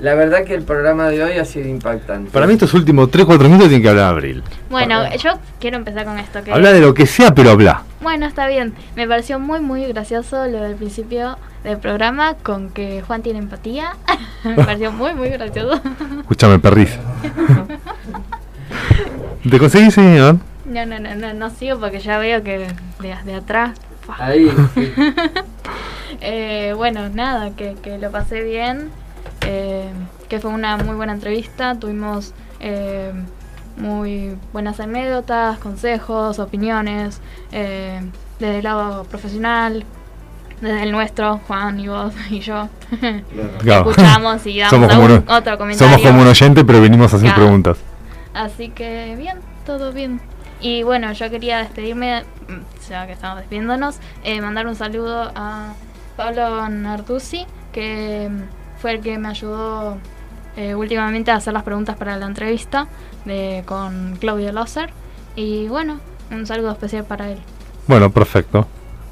[0.00, 2.30] la verdad que el programa de hoy ha sido impactante.
[2.30, 4.42] Para mí estos últimos 3-4 minutos tienen que hablar Abril.
[4.68, 6.42] Bueno, yo quiero empezar con esto.
[6.42, 7.84] Que Habla de lo que sea, pero habla.
[8.00, 8.74] Bueno, está bien.
[8.96, 13.96] Me pareció muy, muy gracioso lo del principio del programa con que Juan tiene empatía.
[14.44, 15.80] Me pareció muy, muy gracioso.
[16.20, 16.98] Escúchame, perris.
[19.48, 20.38] ¿Te conseguís, señor?
[20.64, 23.78] No, no, no, no, no sigo porque ya veo que de, de atrás.
[24.18, 24.92] Ahí, sí.
[26.20, 28.90] Eh, bueno, nada, que, que lo pasé bien,
[29.42, 29.90] eh,
[30.28, 33.12] que fue una muy buena entrevista, tuvimos eh,
[33.76, 37.20] muy buenas anécdotas, consejos, opiniones,
[37.50, 38.00] eh,
[38.38, 39.84] desde el lado profesional,
[40.60, 42.68] desde el nuestro, Juan y vos y yo.
[43.60, 43.90] Claro.
[43.90, 45.94] Escuchamos y damos Somos como algún uno- otro comentario.
[45.96, 47.42] Somos como un oyente, pero venimos a hacer Claro.
[47.42, 47.78] preguntas.
[48.34, 50.20] Así que bien, todo bien.
[50.62, 55.74] Y bueno, yo quería despedirme, mm, ya que estamos despidiéndonos, eh, mandar un saludo a
[56.16, 59.98] Pablo Narducci, que mm, fue el que me ayudó
[60.56, 62.86] eh, últimamente a hacer las preguntas para la entrevista
[63.24, 64.90] de, con Claudio Loser.
[65.34, 65.98] Y bueno,
[66.30, 67.38] un saludo especial para él.
[67.88, 68.66] Bueno, perfecto.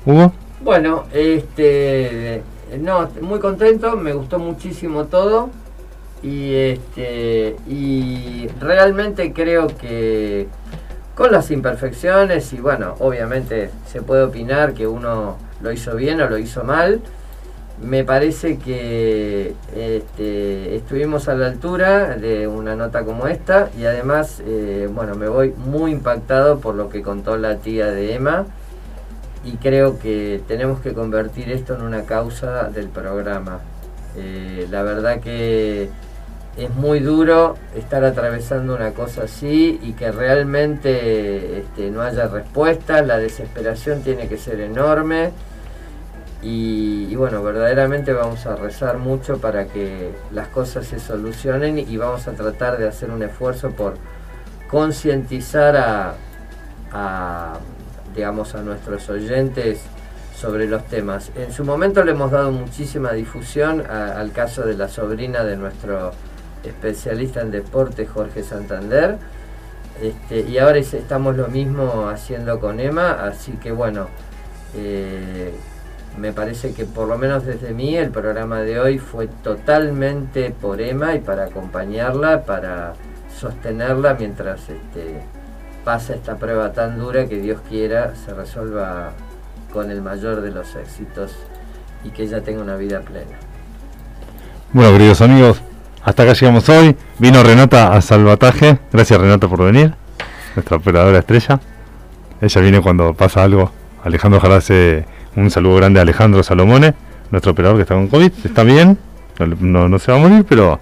[0.07, 0.33] ¿Hugo?
[0.63, 2.43] Bueno, este,
[2.79, 5.51] no, muy contento, me gustó muchísimo todo
[6.23, 10.49] y este y realmente creo que
[11.21, 16.31] con las imperfecciones y bueno, obviamente se puede opinar que uno lo hizo bien o
[16.31, 17.03] lo hizo mal.
[17.83, 24.43] Me parece que este, estuvimos a la altura de una nota como esta y además,
[24.47, 28.47] eh, bueno, me voy muy impactado por lo que contó la tía de Emma
[29.45, 33.61] y creo que tenemos que convertir esto en una causa del programa.
[34.17, 35.91] Eh, la verdad que
[36.57, 43.03] es muy duro estar atravesando una cosa así y que realmente este, no haya respuesta,
[43.03, 45.33] la desesperación tiene que ser enorme
[46.43, 52.27] y, bueno, verdaderamente vamos a rezar mucho para que las cosas se solucionen y vamos
[52.29, 53.97] a tratar de hacer un esfuerzo por
[54.69, 55.77] concientizar
[56.93, 57.59] a,
[58.15, 59.83] digamos, a nuestros oyentes
[60.35, 61.31] sobre los temas.
[61.37, 66.13] En su momento le hemos dado muchísima difusión al caso de la sobrina de nuestro
[66.65, 69.17] especialista en deporte, Jorge Santander.
[70.01, 74.07] Este, y ahora es- estamos lo mismo haciendo con Emma, así que bueno,
[74.75, 75.53] eh,
[76.19, 80.81] me parece que por lo menos desde mí el programa de hoy fue totalmente por
[80.81, 82.95] Emma y para acompañarla, para
[83.39, 85.21] sostenerla mientras este,
[85.85, 89.13] pasa esta prueba tan dura que Dios quiera se resuelva
[89.73, 91.33] con el mayor de los éxitos
[92.05, 93.39] y que ella tenga una vida plena.
[94.73, 95.63] Bueno, queridos amigos,
[96.11, 96.97] hasta acá llegamos hoy.
[97.21, 98.81] Vino Renata a Salvataje.
[98.93, 99.95] Gracias, Renata, por venir.
[100.57, 101.61] Nuestra operadora estrella.
[102.41, 103.71] Ella viene cuando pasa algo.
[104.03, 105.05] Alejandro ojalá hace
[105.37, 106.95] un saludo grande a Alejandro Salomone,
[107.31, 108.33] nuestro operador que está con COVID.
[108.43, 108.99] Está bien,
[109.61, 110.81] no, se va a morir, pero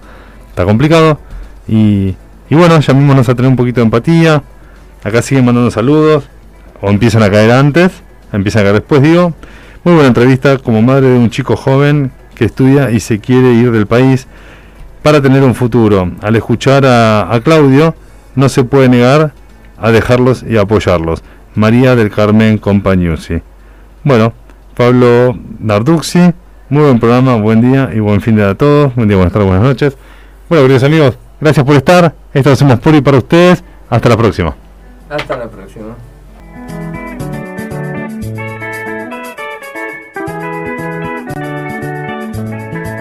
[0.49, 1.19] está complicado.
[1.67, 2.15] Y,
[2.49, 4.41] y bueno, ya mismo nos a tener un poquito de empatía.
[5.03, 6.27] Acá siguen mandando saludos.
[6.81, 7.91] O empiezan a caer antes,
[8.33, 9.35] empiezan a caer después, digo.
[9.83, 13.71] Muy buena entrevista como madre de un chico joven que estudia y se quiere ir
[13.71, 14.27] del país
[15.01, 16.11] para tener un futuro.
[16.21, 17.95] Al escuchar a, Claudio,
[18.35, 19.33] no se puede negar
[19.77, 21.23] a dejarlos y apoyarlos.
[21.55, 23.41] María del Carmen Compañusi.
[24.03, 24.33] Bueno,
[24.75, 26.33] Pablo Narduxi,
[26.69, 28.93] muy buen programa, buen día y buen fin de a todos.
[28.95, 29.97] Buen día, buenas tardes, buenas noches.
[30.47, 32.13] Bueno, queridos amigos, gracias por estar.
[32.33, 33.63] Esto lo hacemos por y para ustedes.
[33.89, 34.55] Hasta la próxima.
[35.09, 36.08] Hasta la próxima.